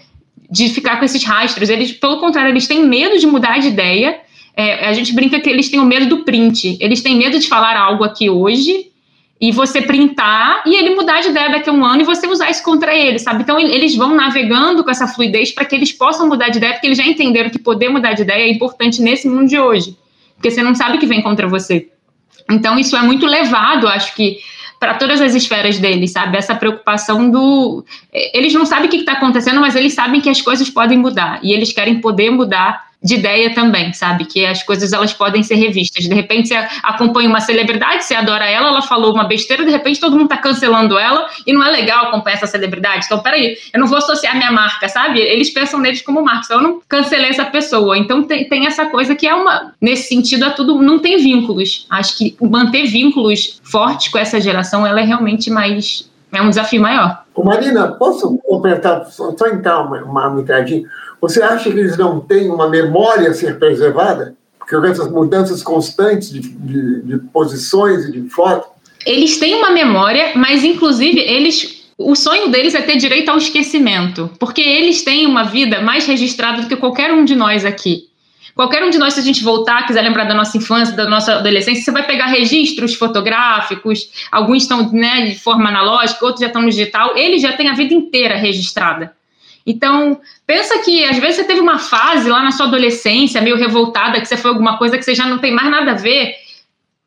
de 0.50 0.68
ficar 0.70 0.98
com 0.98 1.04
esses 1.04 1.22
rastros. 1.22 1.68
Eles, 1.68 1.92
pelo 1.92 2.18
contrário, 2.18 2.50
eles 2.50 2.66
têm 2.66 2.84
medo 2.84 3.18
de 3.18 3.26
mudar 3.26 3.58
de 3.58 3.68
ideia. 3.68 4.20
É, 4.56 4.88
a 4.88 4.92
gente 4.92 5.12
brinca 5.12 5.38
que 5.38 5.48
eles 5.48 5.68
têm 5.68 5.80
o 5.80 5.84
medo 5.84 6.06
do 6.06 6.24
print. 6.24 6.78
Eles 6.80 7.02
têm 7.02 7.16
medo 7.16 7.38
de 7.38 7.46
falar 7.46 7.76
algo 7.76 8.04
aqui 8.04 8.30
hoje 8.30 8.88
e 9.40 9.52
você 9.52 9.80
printar 9.80 10.62
e 10.66 10.74
ele 10.74 10.96
mudar 10.96 11.20
de 11.20 11.28
ideia 11.28 11.50
daqui 11.50 11.70
a 11.70 11.72
um 11.72 11.84
ano 11.84 12.02
e 12.02 12.04
você 12.04 12.26
usar 12.26 12.50
isso 12.50 12.62
contra 12.62 12.94
ele, 12.94 13.18
sabe? 13.18 13.42
Então 13.42 13.58
eles 13.58 13.94
vão 13.94 14.14
navegando 14.14 14.82
com 14.82 14.90
essa 14.90 15.06
fluidez 15.06 15.52
para 15.52 15.64
que 15.64 15.76
eles 15.76 15.92
possam 15.92 16.28
mudar 16.28 16.48
de 16.48 16.58
ideia, 16.58 16.72
porque 16.72 16.86
eles 16.86 16.98
já 16.98 17.06
entenderam 17.06 17.48
que 17.48 17.58
poder 17.58 17.88
mudar 17.88 18.14
de 18.14 18.22
ideia 18.22 18.42
é 18.42 18.50
importante 18.50 19.00
nesse 19.00 19.28
mundo 19.28 19.48
de 19.48 19.58
hoje, 19.58 19.96
porque 20.34 20.50
você 20.50 20.62
não 20.62 20.74
sabe 20.74 20.96
o 20.96 21.00
que 21.00 21.06
vem 21.06 21.22
contra 21.22 21.46
você. 21.46 21.88
Então 22.50 22.78
isso 22.78 22.96
é 22.96 23.02
muito 23.02 23.26
levado, 23.26 23.86
acho 23.86 24.14
que 24.14 24.38
para 24.78 24.94
todas 24.94 25.20
as 25.20 25.34
esferas 25.34 25.78
deles, 25.78 26.12
sabe? 26.12 26.36
Essa 26.36 26.54
preocupação 26.54 27.30
do. 27.30 27.84
Eles 28.12 28.52
não 28.54 28.64
sabem 28.64 28.86
o 28.86 28.88
que 28.88 28.96
está 28.98 29.12
acontecendo, 29.12 29.60
mas 29.60 29.74
eles 29.74 29.94
sabem 29.94 30.20
que 30.20 30.30
as 30.30 30.40
coisas 30.40 30.70
podem 30.70 30.98
mudar 30.98 31.40
e 31.42 31.52
eles 31.52 31.72
querem 31.72 32.00
poder 32.00 32.30
mudar 32.30 32.87
de 33.02 33.14
ideia 33.14 33.54
também, 33.54 33.92
sabe? 33.92 34.24
Que 34.24 34.44
as 34.44 34.62
coisas 34.62 34.92
elas 34.92 35.12
podem 35.12 35.42
ser 35.42 35.54
revistas. 35.54 36.04
De 36.04 36.14
repente 36.14 36.48
você 36.48 36.54
acompanha 36.82 37.28
uma 37.28 37.40
celebridade, 37.40 38.04
você 38.04 38.14
adora 38.14 38.44
ela, 38.44 38.68
ela 38.68 38.82
falou 38.82 39.12
uma 39.12 39.24
besteira, 39.24 39.64
de 39.64 39.70
repente 39.70 40.00
todo 40.00 40.12
mundo 40.12 40.24
está 40.24 40.36
cancelando 40.36 40.98
ela 40.98 41.28
e 41.46 41.52
não 41.52 41.64
é 41.64 41.70
legal 41.70 42.06
acompanhar 42.06 42.36
essa 42.36 42.46
celebridade. 42.46 43.06
Então, 43.06 43.20
peraí, 43.20 43.56
eu 43.72 43.80
não 43.80 43.86
vou 43.86 43.98
associar 43.98 44.36
minha 44.36 44.50
marca, 44.50 44.88
sabe? 44.88 45.20
Eles 45.20 45.50
pensam 45.50 45.80
neles 45.80 46.02
como 46.02 46.22
marca, 46.22 46.42
então 46.46 46.56
eu 46.58 46.62
não 46.62 46.80
cancelei 46.88 47.30
essa 47.30 47.44
pessoa. 47.44 47.96
Então 47.96 48.24
tem, 48.24 48.48
tem 48.48 48.66
essa 48.66 48.86
coisa 48.86 49.14
que 49.14 49.26
é 49.26 49.34
uma. 49.34 49.72
Nesse 49.80 50.08
sentido, 50.08 50.44
é 50.44 50.50
tudo. 50.50 50.82
Não 50.82 50.98
tem 50.98 51.18
vínculos. 51.18 51.86
Acho 51.90 52.18
que 52.18 52.36
manter 52.40 52.86
vínculos 52.86 53.60
fortes 53.62 54.08
com 54.08 54.18
essa 54.18 54.40
geração 54.40 54.86
ela 54.86 55.00
é 55.00 55.04
realmente 55.04 55.50
mais. 55.50 56.08
É 56.32 56.42
um 56.42 56.50
desafio 56.50 56.82
maior. 56.82 57.24
Marina, 57.42 57.92
posso 57.92 58.36
completar, 58.38 59.06
só 59.06 59.30
entrar 59.46 59.80
uma, 59.80 60.02
uma 60.02 60.40
entradinha? 60.40 60.82
Você 61.20 61.42
acha 61.42 61.70
que 61.70 61.78
eles 61.78 61.96
não 61.96 62.20
têm 62.20 62.50
uma 62.50 62.68
memória 62.68 63.30
a 63.30 63.34
ser 63.34 63.58
preservada? 63.58 64.36
Porque 64.58 64.74
essas 64.86 65.10
mudanças 65.10 65.62
constantes 65.62 66.30
de, 66.30 66.40
de, 66.40 67.02
de 67.02 67.18
posições 67.32 68.04
e 68.04 68.12
de 68.12 68.28
foto. 68.28 68.68
Eles 69.06 69.38
têm 69.38 69.54
uma 69.54 69.70
memória, 69.70 70.32
mas 70.36 70.62
inclusive 70.62 71.18
eles 71.18 71.78
o 71.98 72.14
sonho 72.14 72.48
deles 72.48 72.76
é 72.76 72.80
ter 72.80 72.96
direito 72.96 73.28
ao 73.28 73.38
esquecimento, 73.38 74.30
porque 74.38 74.60
eles 74.60 75.02
têm 75.02 75.26
uma 75.26 75.42
vida 75.42 75.80
mais 75.80 76.06
registrada 76.06 76.62
do 76.62 76.68
que 76.68 76.76
qualquer 76.76 77.12
um 77.12 77.24
de 77.24 77.34
nós 77.34 77.64
aqui. 77.64 78.04
Qualquer 78.54 78.84
um 78.84 78.90
de 78.90 78.98
nós, 78.98 79.14
se 79.14 79.20
a 79.20 79.22
gente 79.22 79.42
voltar, 79.42 79.84
quiser 79.84 80.02
lembrar 80.02 80.24
da 80.24 80.34
nossa 80.34 80.56
infância, 80.56 80.94
da 80.94 81.08
nossa 81.08 81.34
adolescência, 81.34 81.82
você 81.82 81.90
vai 81.90 82.06
pegar 82.06 82.26
registros 82.26 82.94
fotográficos, 82.94 84.10
alguns 84.30 84.62
estão 84.62 84.92
né, 84.92 85.26
de 85.26 85.38
forma 85.38 85.68
analógica, 85.68 86.24
outros 86.24 86.40
já 86.40 86.46
estão 86.46 86.62
no 86.62 86.70
digital, 86.70 87.16
eles 87.16 87.42
já 87.42 87.52
têm 87.52 87.68
a 87.68 87.74
vida 87.74 87.94
inteira 87.94 88.36
registrada. 88.36 89.12
Então, 89.68 90.18
pensa 90.46 90.78
que 90.78 91.04
às 91.04 91.18
vezes 91.18 91.36
você 91.36 91.44
teve 91.44 91.60
uma 91.60 91.78
fase 91.78 92.26
lá 92.30 92.42
na 92.42 92.50
sua 92.50 92.64
adolescência 92.64 93.42
meio 93.42 93.56
revoltada, 93.56 94.18
que 94.18 94.26
você 94.26 94.34
foi 94.34 94.50
alguma 94.50 94.78
coisa 94.78 94.96
que 94.96 95.04
você 95.04 95.14
já 95.14 95.26
não 95.26 95.36
tem 95.36 95.52
mais 95.52 95.70
nada 95.70 95.90
a 95.90 95.94
ver, 95.94 96.34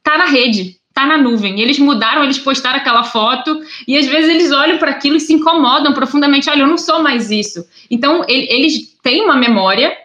tá 0.04 0.16
na 0.16 0.26
rede. 0.26 0.78
tá 0.94 1.08
na 1.08 1.18
nuvem. 1.18 1.60
Eles 1.60 1.80
mudaram, 1.80 2.24
eles 2.24 2.38
postaram 2.38 2.78
aquela 2.78 3.04
foto 3.04 3.60
e 3.88 3.98
às 3.98 4.06
vezes 4.06 4.30
eles 4.30 4.52
olham 4.52 4.78
para 4.78 4.92
aquilo 4.92 5.16
e 5.16 5.20
se 5.20 5.34
incomodam 5.34 5.94
profundamente. 5.94 6.50
Olha, 6.52 6.62
eu 6.62 6.68
não 6.68 6.78
sou 6.78 7.02
mais 7.02 7.32
isso. 7.32 7.66
Então, 7.90 8.24
ele, 8.28 8.46
eles 8.52 8.96
têm 9.02 9.24
uma 9.24 9.36
memória, 9.36 9.98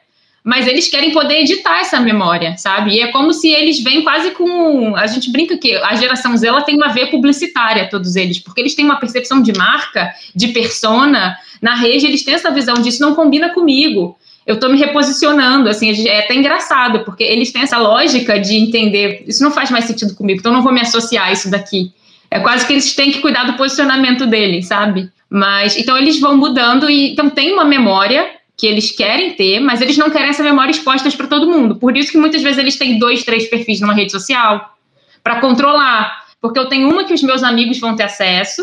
mas 0.46 0.68
eles 0.68 0.86
querem 0.86 1.10
poder 1.10 1.40
editar 1.40 1.80
essa 1.80 1.98
memória, 1.98 2.56
sabe? 2.56 2.92
E 2.92 3.00
é 3.00 3.08
como 3.08 3.32
se 3.32 3.48
eles 3.48 3.80
vêm 3.80 4.04
quase 4.04 4.30
com. 4.30 4.94
A 4.94 5.08
gente 5.08 5.28
brinca 5.28 5.58
que 5.58 5.74
a 5.74 5.96
geração 5.96 6.36
Z 6.36 6.46
ela 6.46 6.62
tem 6.62 6.76
uma 6.76 6.86
veia 6.86 7.08
publicitária, 7.08 7.90
todos 7.90 8.14
eles, 8.14 8.38
porque 8.38 8.60
eles 8.60 8.72
têm 8.72 8.84
uma 8.84 9.00
percepção 9.00 9.42
de 9.42 9.52
marca, 9.58 10.12
de 10.32 10.48
persona. 10.48 11.36
Na 11.60 11.74
rede, 11.74 12.06
eles 12.06 12.22
têm 12.22 12.34
essa 12.34 12.52
visão 12.52 12.74
disso, 12.74 13.02
não 13.02 13.16
combina 13.16 13.48
comigo 13.48 14.16
eu 14.46 14.54
estou 14.54 14.70
me 14.70 14.78
reposicionando, 14.78 15.68
assim, 15.68 16.06
é 16.06 16.20
até 16.20 16.32
engraçado, 16.32 17.00
porque 17.00 17.24
eles 17.24 17.50
têm 17.50 17.62
essa 17.62 17.78
lógica 17.78 18.38
de 18.38 18.54
entender, 18.54 19.24
isso 19.26 19.42
não 19.42 19.50
faz 19.50 19.72
mais 19.72 19.86
sentido 19.86 20.14
comigo, 20.14 20.38
então 20.38 20.52
não 20.52 20.62
vou 20.62 20.72
me 20.72 20.80
associar 20.80 21.26
a 21.26 21.32
isso 21.32 21.50
daqui. 21.50 21.90
É 22.30 22.38
quase 22.38 22.64
que 22.64 22.72
eles 22.72 22.94
têm 22.94 23.10
que 23.10 23.18
cuidar 23.18 23.42
do 23.42 23.54
posicionamento 23.54 24.24
deles, 24.24 24.68
sabe? 24.68 25.10
Mas, 25.28 25.76
então 25.76 25.98
eles 25.98 26.20
vão 26.20 26.36
mudando 26.36 26.88
e, 26.88 27.10
então 27.10 27.28
tem 27.28 27.52
uma 27.52 27.64
memória 27.64 28.36
que 28.56 28.66
eles 28.66 28.90
querem 28.90 29.34
ter, 29.34 29.60
mas 29.60 29.80
eles 29.82 29.98
não 29.98 30.08
querem 30.08 30.30
essa 30.30 30.42
memória 30.42 30.70
exposta 30.70 31.10
para 31.10 31.26
todo 31.26 31.50
mundo. 31.50 31.76
Por 31.76 31.96
isso 31.96 32.10
que 32.10 32.16
muitas 32.16 32.42
vezes 32.42 32.58
eles 32.58 32.76
têm 32.76 32.98
dois, 32.98 33.22
três 33.22 33.48
perfis 33.48 33.80
numa 33.80 33.92
rede 33.92 34.10
social 34.10 34.74
para 35.22 35.40
controlar. 35.40 36.24
Porque 36.40 36.58
eu 36.58 36.66
tenho 36.66 36.88
uma 36.90 37.04
que 37.04 37.12
os 37.12 37.22
meus 37.22 37.42
amigos 37.42 37.78
vão 37.78 37.94
ter 37.94 38.04
acesso, 38.04 38.62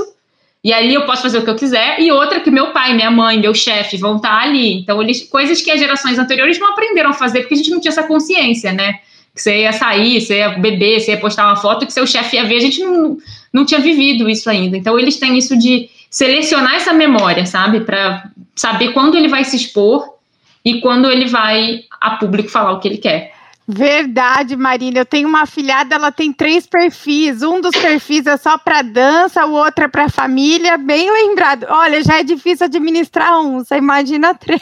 e 0.63 0.71
ali 0.71 0.93
eu 0.93 1.06
posso 1.06 1.21
fazer 1.21 1.39
o 1.39 1.43
que 1.43 1.49
eu 1.49 1.56
quiser, 1.56 1.99
e 1.99 2.12
outra 2.12 2.39
que 2.39 2.49
meu 2.49 2.71
pai, 2.71 2.93
minha 2.93 3.12
mãe, 3.12 3.39
meu 3.39 3.53
chefe 3.53 3.97
vão 3.97 4.15
estar 4.15 4.41
ali. 4.41 4.75
Então, 4.75 5.01
eles, 5.01 5.27
coisas 5.27 5.62
que 5.62 5.69
as 5.69 5.79
gerações 5.79 6.17
anteriores 6.17 6.58
não 6.58 6.71
aprenderam 6.71 7.10
a 7.10 7.13
fazer, 7.13 7.41
porque 7.41 7.53
a 7.53 7.58
gente 7.58 7.69
não 7.69 7.82
tinha 7.82 7.91
essa 7.91 8.03
consciência, 8.03 8.71
né? 8.71 8.93
Que 9.36 9.41
você 9.41 9.62
ia 9.62 9.73
sair, 9.73 10.21
você 10.21 10.38
ia 10.38 10.49
beber, 10.49 11.01
você 11.01 11.12
ia 11.12 11.19
postar 11.19 11.47
uma 11.47 11.58
foto 11.58 11.86
que 11.86 11.91
seu 11.91 12.08
chefe 12.08 12.38
ia 12.38 12.45
ver, 12.45 12.58
a 12.58 12.62
gente 12.62 12.79
não, 12.79 13.17
não 13.51 13.65
tinha 13.65 13.82
vivido 13.82 14.29
isso 14.29 14.49
ainda. 14.49 14.77
Então, 14.77 14.97
eles 14.97 15.17
têm 15.17 15.38
isso 15.38 15.58
de 15.58 15.89
selecionar 16.10 16.75
essa 16.75 16.93
memória, 16.93 17.45
sabe? 17.45 17.82
Para 17.82 18.32
saber 18.55 18.93
quando 18.93 19.15
ele 19.15 19.27
vai 19.27 19.43
se 19.43 19.55
expor 19.55 20.13
e 20.63 20.79
quando 20.81 21.09
ele 21.09 21.25
vai 21.25 21.83
a 21.99 22.11
público 22.17 22.49
falar 22.49 22.73
o 22.73 22.79
que 22.79 22.87
ele 22.87 22.97
quer. 22.97 23.32
Verdade, 23.67 24.58
Marina. 24.58 24.99
Eu 24.99 25.06
tenho 25.06 25.28
uma 25.28 25.45
filhada, 25.45 25.95
ela 25.95 26.12
tem 26.12 26.34
três 26.34 26.67
perfis. 26.67 27.41
Um 27.41 27.62
dos 27.62 27.71
perfis 27.71 28.28
é 28.28 28.36
só 28.36 28.58
para 28.58 28.82
dança, 28.82 29.45
o 29.45 29.54
outro 29.54 29.86
é 29.86 29.88
para 29.88 30.10
família. 30.10 30.78
Bem 30.78 31.10
lembrado. 31.10 31.65
Olha, 31.69 32.04
já 32.04 32.19
é 32.19 32.23
difícil 32.23 32.65
administrar 32.65 33.39
um. 33.39 33.60
Você 33.60 33.78
imagina 33.78 34.36
três. 34.36 34.62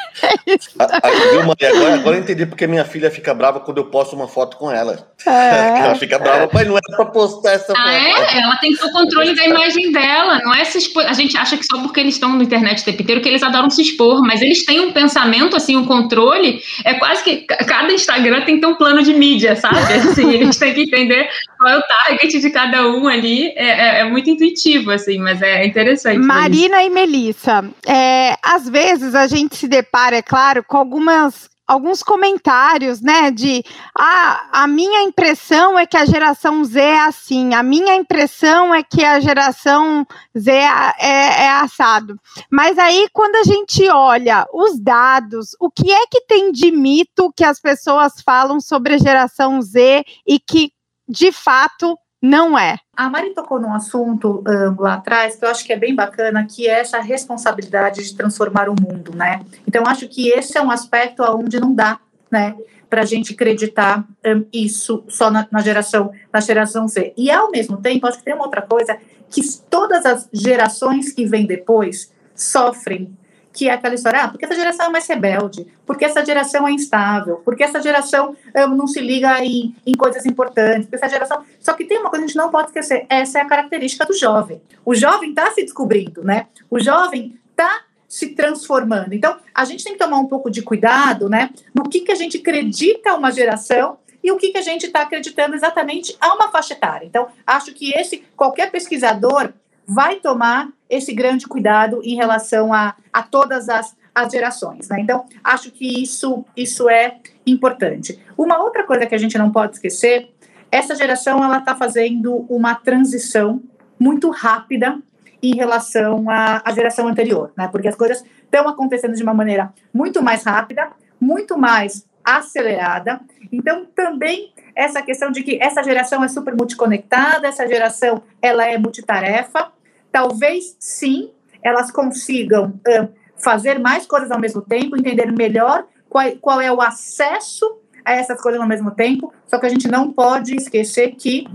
A, 0.78 1.08
a, 1.08 1.10
viu, 1.32 1.44
Maria? 1.46 1.70
Agora, 1.70 1.94
agora 1.96 2.18
eu 2.18 2.22
entendi 2.22 2.46
porque 2.46 2.68
minha 2.68 2.86
filha 2.86 3.10
fica 3.10 3.34
brava 3.34 3.60
quando 3.60 3.80
eu 3.80 3.86
posto 3.86 4.16
uma 4.16 4.28
foto 4.28 4.58
com 4.58 4.72
ela. 4.72 5.08
É. 5.26 5.80
ela 5.82 5.96
fica 5.96 6.20
brava, 6.20 6.48
mas 6.54 6.68
não 6.68 6.78
é 6.78 6.82
para 6.96 7.06
postar 7.06 7.54
essa 7.54 7.74
ah, 7.74 7.76
foto. 7.76 7.90
É? 7.90 8.38
Ela 8.40 8.56
tem 8.58 8.72
que 8.72 8.80
ter 8.80 8.86
o 8.86 8.92
controle 8.92 9.36
da 9.36 9.46
imagem 9.48 9.92
dela. 9.92 10.40
Não 10.44 10.54
é 10.54 10.64
se 10.64 10.78
expor. 10.78 11.06
A 11.08 11.14
gente 11.14 11.36
acha 11.36 11.58
que 11.58 11.66
só 11.66 11.82
porque 11.82 12.00
eles 12.00 12.14
estão 12.16 12.38
na 12.38 12.44
internet 12.44 12.82
o 12.82 12.86
tempo 12.86 13.02
inteiro 13.02 13.22
que 13.22 13.30
eles 13.30 13.42
adoram 13.42 13.70
se 13.72 13.82
expor, 13.82 14.22
mas 14.22 14.44
eles 14.44 14.64
têm 14.64 14.80
um 14.80 14.92
pensamento, 14.92 15.56
assim, 15.56 15.76
um 15.76 15.86
controle. 15.86 16.62
É 16.86 16.94
quase 16.96 17.24
que 17.24 17.38
cada 17.66 17.92
Instagram 17.92 18.42
tem 18.46 18.56
que 18.56 18.62
ter 18.62 18.68
um 18.68 18.76
plano 18.76 18.91
plano 18.92 19.04
de 19.04 19.14
mídia, 19.14 19.56
sabe? 19.56 19.78
Assim, 19.94 20.30
eles 20.32 20.58
têm 20.58 20.74
que 20.74 20.84
entender 20.84 21.30
qual 21.58 21.74
é 21.74 21.78
o 21.78 21.82
target 21.82 22.40
de 22.40 22.50
cada 22.50 22.88
um 22.88 23.08
ali. 23.08 23.48
É, 23.56 23.66
é, 23.66 24.00
é 24.02 24.04
muito 24.04 24.30
intuitivo, 24.30 24.92
assim, 24.92 25.18
mas 25.20 25.42
é 25.42 25.66
interessante. 25.66 26.20
Marina 26.20 26.84
e 26.84 26.90
Melissa, 26.90 27.64
é, 27.88 28.36
às 28.44 28.68
vezes 28.68 29.16
a 29.16 29.28
gente 29.28 29.56
se 29.56 29.68
depara, 29.68 30.18
é 30.18 30.22
claro, 30.22 30.64
com 30.64 30.78
algumas 30.78 31.50
alguns 31.68 32.04
comentários, 32.04 33.02
né, 33.02 33.32
de 33.32 33.64
ah, 33.98 34.50
a 34.52 34.68
minha 34.68 35.04
impressão 35.04 35.80
é 35.80 35.86
que 35.86 35.96
a 35.96 36.06
geração 36.06 36.64
Z 36.66 36.80
é 36.80 37.00
assim, 37.00 37.54
a 37.54 37.64
minha 37.64 37.96
impressão 37.96 38.74
é 38.74 38.84
que 38.84 39.04
a 39.04 39.20
geração 39.20 40.06
Z 40.38 40.52
é, 40.52 40.94
é, 41.00 41.44
é 41.44 41.50
assado. 41.52 42.20
Mas 42.52 42.78
aí, 42.78 43.08
quando 43.14 43.36
a 43.38 43.44
gente 43.44 43.88
olha 43.90 44.46
os 44.54 44.80
dados, 44.80 45.56
o 45.60 45.72
que 45.72 45.92
é 45.92 46.06
que 46.08 46.22
tem 46.22 46.52
de 46.52 46.72
mito 46.72 47.32
que 47.36 47.44
as 47.44 47.60
pessoas 47.60 48.14
falam 48.26 48.60
sobre 48.60 48.96
a 48.96 48.98
geração 48.98 49.62
Z 49.62 50.04
e 50.28 50.40
que, 50.40 50.72
de 51.08 51.32
fato, 51.32 51.98
não 52.22 52.58
é. 52.58 52.78
A 53.02 53.10
Mari 53.10 53.34
tocou 53.34 53.60
num 53.60 53.74
assunto 53.74 54.44
um, 54.48 54.80
lá 54.80 54.94
atrás 54.94 55.36
que 55.36 55.44
eu 55.44 55.50
acho 55.50 55.66
que 55.66 55.74
é 55.74 55.76
bem 55.76 55.96
bacana, 55.96 56.46
que 56.46 56.68
é 56.68 56.82
essa 56.82 57.00
responsabilidade 57.00 58.04
de 58.04 58.16
transformar 58.16 58.70
o 58.70 58.76
mundo, 58.80 59.12
né? 59.16 59.42
Então, 59.68 59.84
acho 59.88 60.08
que 60.08 60.30
esse 60.30 60.56
é 60.56 60.62
um 60.62 60.70
aspecto 60.70 61.24
onde 61.24 61.60
não 61.60 61.74
dá, 61.74 62.00
né? 62.30 62.56
Para 62.88 63.02
a 63.02 63.06
gente 63.06 63.34
acreditar 63.34 64.08
um, 64.24 64.46
isso 64.54 65.04
só 65.08 65.32
na, 65.32 65.48
na, 65.50 65.62
geração 65.62 66.12
na 66.32 66.40
geração 66.42 66.88
Z. 66.88 67.12
E 67.18 67.32
ao 67.32 67.50
mesmo 67.50 67.78
tempo, 67.78 68.06
acho 68.06 68.20
que 68.20 68.24
tem 68.24 68.36
uma 68.36 68.46
outra 68.46 68.62
coisa 68.62 68.96
que 69.32 69.42
todas 69.68 70.06
as 70.06 70.30
gerações 70.32 71.12
que 71.12 71.26
vêm 71.26 71.48
depois 71.48 72.14
sofrem 72.36 73.18
que 73.54 73.68
é 73.68 73.74
aquela 73.74 73.96
história, 73.96 74.24
ah, 74.24 74.28
porque 74.30 74.46
essa 74.46 74.56
geração 74.56 74.86
é 74.86 74.90
mais 74.90 75.08
rebelde, 75.08 75.68
porque 75.86 76.06
essa 76.06 76.24
geração 76.24 76.68
é 76.68 76.72
instável, 76.72 77.42
porque 77.44 77.64
essa 77.64 77.82
geração 77.82 78.36
um, 78.56 78.76
não 78.76 78.88
se 78.88 79.00
liga 79.02 79.44
em, 79.44 79.76
em 79.86 79.94
coisas 79.94 80.26
importantes, 80.26 80.84
porque 80.84 80.96
essa 80.96 81.10
geração. 81.10 81.44
Só 81.60 81.74
que 81.74 81.86
tem 81.86 82.00
uma 82.00 82.10
coisa 82.10 82.26
que 82.26 82.26
a 82.26 82.28
gente 82.28 82.38
não 82.38 82.50
pode 82.50 82.68
esquecer: 82.68 83.06
essa 83.10 83.40
é 83.40 83.42
a 83.42 83.48
característica 83.48 84.06
do 84.06 84.18
jovem. 84.18 84.62
O 84.86 84.96
jovem 84.96 85.32
está 85.32 85.52
se 85.52 85.64
descobrindo, 85.64 86.24
né? 86.24 86.48
O 86.70 86.80
jovem 86.80 87.38
está 87.52 87.82
se 88.08 88.30
transformando. 88.30 89.14
Então, 89.14 89.38
a 89.54 89.64
gente 89.64 89.84
tem 89.84 89.94
que 89.94 90.00
tomar 90.00 90.18
um 90.18 90.28
pouco 90.28 90.50
de 90.50 90.62
cuidado, 90.62 91.30
né? 91.30 91.50
No 91.74 91.84
que, 91.84 92.02
que 92.02 92.12
a 92.12 92.16
gente 92.16 92.38
acredita 92.38 93.16
uma 93.16 93.32
geração 93.32 93.98
e 94.24 94.32
o 94.32 94.38
que, 94.38 94.50
que 94.50 94.58
a 94.58 94.62
gente 94.62 94.86
está 94.86 95.02
acreditando 95.02 95.56
exatamente 95.56 96.16
a 96.20 96.34
uma 96.34 96.50
faixa 96.50 96.74
etária. 96.74 97.06
Então, 97.06 97.28
acho 97.46 97.74
que 97.74 97.92
esse 97.94 98.24
qualquer 98.36 98.70
pesquisador 98.72 99.54
vai 99.88 100.18
tomar 100.18 100.70
esse 100.90 101.14
grande 101.14 101.48
cuidado 101.48 102.02
em 102.04 102.16
relação 102.16 102.74
a, 102.74 102.96
a 103.12 103.24
todas 103.24 103.70
as, 103.70 103.96
as 104.14 104.32
gerações. 104.32 104.90
Né? 104.90 104.98
Então, 105.00 105.26
acho 105.44 105.72
que 105.72 106.02
isso, 106.02 106.46
isso 106.56 106.90
é 106.90 107.18
importante. 107.46 108.20
Uma 108.38 108.60
outra 108.60 108.84
coisa 108.84 109.06
que 109.06 109.16
a 109.16 109.18
gente 109.18 109.38
não 109.38 109.52
pode 109.52 109.76
esquecer, 109.76 110.32
essa 110.72 110.96
geração 110.96 111.44
ela 111.44 111.58
está 111.58 111.76
fazendo 111.76 112.46
uma 112.50 112.76
transição 112.76 113.62
muito 114.00 114.30
rápida 114.30 115.00
em 115.44 115.56
relação 115.56 116.30
à, 116.30 116.62
à 116.64 116.72
geração 116.72 117.08
anterior, 117.08 117.52
né? 117.58 117.68
porque 117.68 117.88
as 117.88 117.96
coisas 117.96 118.24
estão 118.44 118.68
acontecendo 118.68 119.16
de 119.16 119.24
uma 119.24 119.34
maneira 119.34 119.74
muito 119.94 120.22
mais 120.22 120.44
rápida, 120.44 120.92
muito 121.20 121.58
mais 121.58 122.06
acelerada. 122.24 123.20
Então, 123.52 123.86
também 123.96 124.54
essa 124.76 125.02
questão 125.02 125.32
de 125.32 125.44
que 125.44 125.62
essa 125.62 125.84
geração 125.84 126.24
é 126.24 126.28
super 126.28 126.56
multiconectada, 126.56 127.48
essa 127.48 127.68
geração 127.68 128.24
ela 128.42 128.66
é 128.66 128.78
multitarefa. 128.78 129.72
Talvez 130.12 130.76
sim, 130.80 131.32
elas 131.64 131.92
consigam 131.92 132.80
uh, 132.88 133.10
fazer 133.38 133.80
mais 133.80 134.06
coisas 134.06 134.32
ao 134.32 134.40
mesmo 134.40 134.62
tempo, 134.62 134.98
entender 134.98 135.32
melhor 135.32 135.86
qual, 136.10 136.30
qual 136.40 136.62
é 136.62 136.72
o 136.72 136.82
acesso 136.82 137.80
a 138.04 138.14
essas 138.14 138.42
coisas 138.42 138.60
ao 138.60 138.68
mesmo 138.68 138.92
tempo. 138.92 139.34
Só 139.48 139.58
que 139.60 139.66
a 139.66 139.70
gente 139.70 139.88
não 139.88 140.12
pode 140.12 140.56
esquecer 140.56 141.16
que 141.16 141.48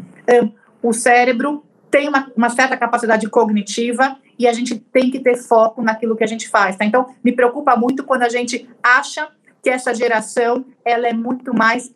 uh, 0.42 0.52
o 0.83 0.92
cérebro 0.92 1.64
tem 1.90 2.09
uma, 2.09 2.31
uma, 2.37 2.50
certa 2.50 2.76
capacidade 2.76 3.29
cognitiva 3.29 4.16
e 4.38 4.46
a 4.46 4.52
gente 4.52 4.79
tem 4.79 5.11
que 5.11 5.18
ter 5.18 5.37
foco 5.37 5.83
naquilo 5.83 6.16
que 6.16 6.24
a 6.24 6.26
gente 6.26 6.48
faz. 6.48 6.76
Tá? 6.76 6.85
Então, 6.85 7.14
me 7.24 7.33
preocupa 7.33 7.76
muito 7.76 8.05
quando 8.05 8.22
a 8.22 8.29
gente 8.29 8.68
acha 8.83 9.29
que 9.66 9.70
essa 9.70 9.92
geração 9.92 10.64
ela 10.85 11.09
é 11.09 11.12
muito 11.12 11.52
mais 11.52 11.92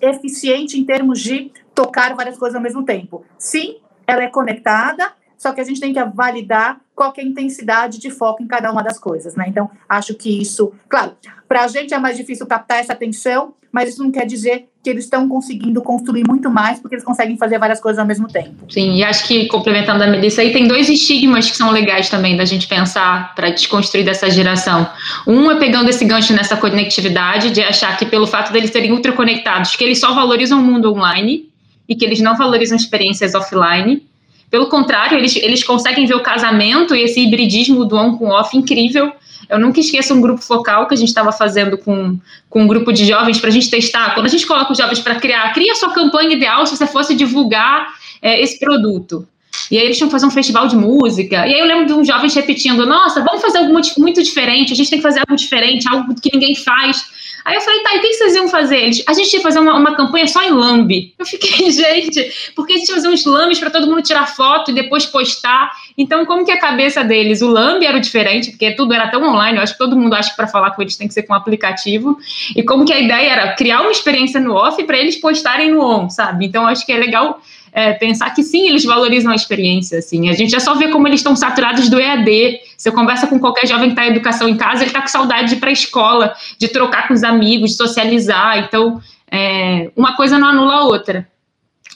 eficiente 0.00 0.78
em 0.78 0.84
termos 0.84 1.18
de 1.18 1.50
tocar 1.74 2.14
várias 2.14 2.38
coisas 2.38 2.54
ao 2.54 2.62
mesmo 2.62 2.84
tempo. 2.84 3.24
Sim, 3.36 3.78
ela 4.06 4.22
é 4.22 4.28
conectada, 4.28 5.12
só 5.42 5.52
que 5.52 5.60
a 5.60 5.64
gente 5.64 5.80
tem 5.80 5.92
que 5.92 6.02
validar 6.04 6.80
qual 6.94 7.12
é 7.16 7.20
a 7.20 7.24
intensidade 7.24 7.98
de 7.98 8.10
foco 8.10 8.44
em 8.44 8.46
cada 8.46 8.70
uma 8.70 8.80
das 8.80 8.96
coisas, 8.96 9.34
né? 9.34 9.46
Então, 9.48 9.68
acho 9.88 10.14
que 10.14 10.40
isso, 10.40 10.72
claro, 10.88 11.16
para 11.48 11.64
a 11.64 11.66
gente 11.66 11.92
é 11.92 11.98
mais 11.98 12.16
difícil 12.16 12.46
captar 12.46 12.78
essa 12.78 12.92
atenção, 12.92 13.52
mas 13.72 13.88
isso 13.88 14.04
não 14.04 14.12
quer 14.12 14.24
dizer 14.24 14.68
que 14.84 14.88
eles 14.88 15.02
estão 15.02 15.28
conseguindo 15.28 15.82
construir 15.82 16.22
muito 16.28 16.48
mais, 16.48 16.78
porque 16.78 16.94
eles 16.94 17.04
conseguem 17.04 17.36
fazer 17.36 17.58
várias 17.58 17.80
coisas 17.80 17.98
ao 17.98 18.06
mesmo 18.06 18.28
tempo. 18.28 18.70
Sim, 18.70 18.94
e 18.94 19.02
acho 19.02 19.26
que, 19.26 19.46
complementando 19.46 20.04
a 20.04 20.06
Melissa, 20.06 20.42
aí 20.42 20.52
tem 20.52 20.68
dois 20.68 20.88
estigmas 20.88 21.50
que 21.50 21.56
são 21.56 21.72
legais 21.72 22.08
também 22.08 22.36
da 22.36 22.44
gente 22.44 22.68
pensar 22.68 23.34
para 23.34 23.50
desconstruir 23.50 24.04
dessa 24.04 24.30
geração. 24.30 24.88
Um 25.26 25.50
é 25.50 25.58
pegando 25.58 25.90
esse 25.90 26.04
gancho 26.04 26.32
nessa 26.34 26.56
conectividade, 26.56 27.50
de 27.50 27.62
achar 27.62 27.96
que 27.96 28.06
pelo 28.06 28.28
fato 28.28 28.52
deles 28.52 28.70
serem 28.70 28.92
ultraconectados, 28.92 29.74
que 29.74 29.82
eles 29.82 29.98
só 29.98 30.14
valorizam 30.14 30.60
o 30.60 30.62
mundo 30.62 30.92
online 30.92 31.50
e 31.88 31.96
que 31.96 32.04
eles 32.04 32.20
não 32.20 32.36
valorizam 32.36 32.76
experiências 32.76 33.34
offline. 33.34 34.06
Pelo 34.52 34.68
contrário, 34.68 35.18
eles, 35.18 35.34
eles 35.34 35.64
conseguem 35.64 36.06
ver 36.06 36.14
o 36.14 36.22
casamento 36.22 36.94
e 36.94 37.02
esse 37.02 37.20
hibridismo 37.20 37.84
do 37.84 37.96
on 37.96 38.16
com 38.16 38.28
off 38.28 38.56
incrível 38.56 39.12
eu 39.48 39.58
nunca 39.58 39.80
esqueço 39.80 40.14
um 40.14 40.20
grupo 40.20 40.40
focal 40.40 40.86
que 40.86 40.94
a 40.94 40.96
gente 40.96 41.08
estava 41.08 41.30
fazendo 41.30 41.76
com, 41.76 42.18
com 42.48 42.62
um 42.62 42.66
grupo 42.66 42.90
de 42.90 43.04
jovens 43.04 43.38
para 43.38 43.50
a 43.50 43.52
gente 43.52 43.70
testar. 43.70 44.14
Quando 44.14 44.24
a 44.26 44.28
gente 44.30 44.46
coloca 44.46 44.72
os 44.72 44.78
jovens 44.78 45.00
para 45.00 45.16
criar, 45.16 45.52
cria 45.52 45.72
a 45.72 45.76
sua 45.76 45.92
campanha 45.92 46.34
ideal 46.34 46.66
se 46.66 46.74
você 46.74 46.86
fosse 46.86 47.14
divulgar 47.14 47.88
é, 48.22 48.40
esse 48.40 48.58
produto. 48.58 49.26
E 49.72 49.78
aí 49.78 49.84
eles 49.86 49.96
tinham 49.96 50.08
que 50.08 50.12
fazer 50.12 50.26
um 50.26 50.30
festival 50.30 50.68
de 50.68 50.76
música. 50.76 51.46
E 51.46 51.54
aí 51.54 51.58
eu 51.58 51.64
lembro 51.64 51.86
de 51.86 51.94
uns 51.94 52.06
jovens 52.06 52.34
repetindo: 52.34 52.84
Nossa, 52.84 53.24
vamos 53.24 53.40
fazer 53.40 53.56
algo 53.56 53.72
muito, 53.72 54.22
diferente, 54.22 54.70
a 54.70 54.76
gente 54.76 54.90
tem 54.90 54.98
que 54.98 55.02
fazer 55.02 55.20
algo 55.20 55.34
diferente, 55.34 55.88
algo 55.88 56.14
que 56.20 56.30
ninguém 56.30 56.54
faz. 56.54 57.02
Aí 57.44 57.56
eu 57.56 57.60
falei, 57.60 57.80
tá, 57.80 57.94
e 57.94 57.98
o 57.98 58.00
que 58.02 58.14
vocês 58.14 58.36
iam 58.36 58.48
fazer? 58.48 58.76
Eles, 58.76 59.02
a 59.04 59.12
gente 59.14 59.32
ia 59.32 59.40
fazer 59.40 59.58
uma, 59.58 59.74
uma 59.74 59.96
campanha 59.96 60.28
só 60.28 60.42
em 60.42 60.50
lambe. 60.50 61.12
Eu 61.18 61.26
fiquei, 61.26 61.70
gente, 61.72 62.52
porque 62.54 62.74
a 62.74 62.76
gente 62.76 62.88
ia 62.88 62.94
fazer 62.94 63.08
uns 63.08 63.24
lambes 63.24 63.58
para 63.58 63.68
todo 63.68 63.88
mundo 63.88 64.02
tirar 64.02 64.26
foto 64.26 64.70
e 64.70 64.74
depois 64.74 65.06
postar. 65.06 65.72
Então, 65.98 66.24
como 66.24 66.44
que 66.44 66.52
a 66.52 66.60
cabeça 66.60 67.02
deles? 67.02 67.42
O 67.42 67.48
lambe 67.48 67.84
era 67.84 67.96
o 67.96 68.00
diferente, 68.00 68.50
porque 68.50 68.72
tudo 68.72 68.94
era 68.94 69.08
tão 69.08 69.24
online, 69.24 69.56
eu 69.56 69.62
acho 69.62 69.72
que 69.72 69.78
todo 69.78 69.96
mundo 69.96 70.14
acha 70.14 70.30
que 70.30 70.36
para 70.36 70.46
falar 70.46 70.70
com 70.70 70.82
eles 70.82 70.96
tem 70.96 71.08
que 71.08 71.14
ser 71.14 71.24
com 71.24 71.32
um 71.32 71.36
aplicativo. 71.36 72.16
E 72.54 72.62
como 72.62 72.84
que 72.84 72.92
a 72.92 73.00
ideia 73.00 73.32
era 73.32 73.54
criar 73.54 73.80
uma 73.80 73.90
experiência 73.90 74.38
no 74.38 74.54
off 74.54 74.80
para 74.84 74.98
eles 74.98 75.16
postarem 75.16 75.72
no 75.72 75.82
on, 75.82 76.10
sabe? 76.10 76.46
Então, 76.46 76.66
acho 76.66 76.86
que 76.86 76.92
é 76.92 76.96
legal 76.96 77.40
é, 77.72 77.94
pensar 77.94 78.30
que 78.34 78.42
sim, 78.42 78.68
eles 78.68 78.84
valorizam 78.84 79.32
a 79.32 79.34
experiência, 79.34 79.98
assim. 79.98 80.28
A 80.28 80.34
gente 80.34 80.50
já 80.50 80.60
só 80.60 80.74
vê 80.74 80.88
como 80.88 81.08
eles 81.08 81.20
estão 81.20 81.34
saturados 81.34 81.88
do 81.88 81.98
EAD. 81.98 82.60
Você 82.76 82.92
conversa 82.92 83.26
com 83.26 83.38
qualquer 83.38 83.66
jovem 83.66 83.86
que 83.86 83.92
está 83.92 84.06
em 84.06 84.10
educação 84.10 84.48
em 84.48 84.56
casa, 84.56 84.82
ele 84.82 84.90
está 84.90 85.00
com 85.00 85.08
saudade 85.08 85.48
de 85.48 85.54
ir 85.54 85.60
para 85.60 85.70
a 85.70 85.72
escola, 85.72 86.34
de 86.58 86.68
trocar 86.68 87.08
com 87.08 87.14
os 87.14 87.24
amigos, 87.24 87.70
de 87.70 87.76
socializar. 87.76 88.58
Então, 88.58 89.00
é, 89.30 89.90
uma 89.96 90.14
coisa 90.14 90.38
não 90.38 90.48
anula 90.48 90.74
a 90.74 90.84
outra. 90.84 91.26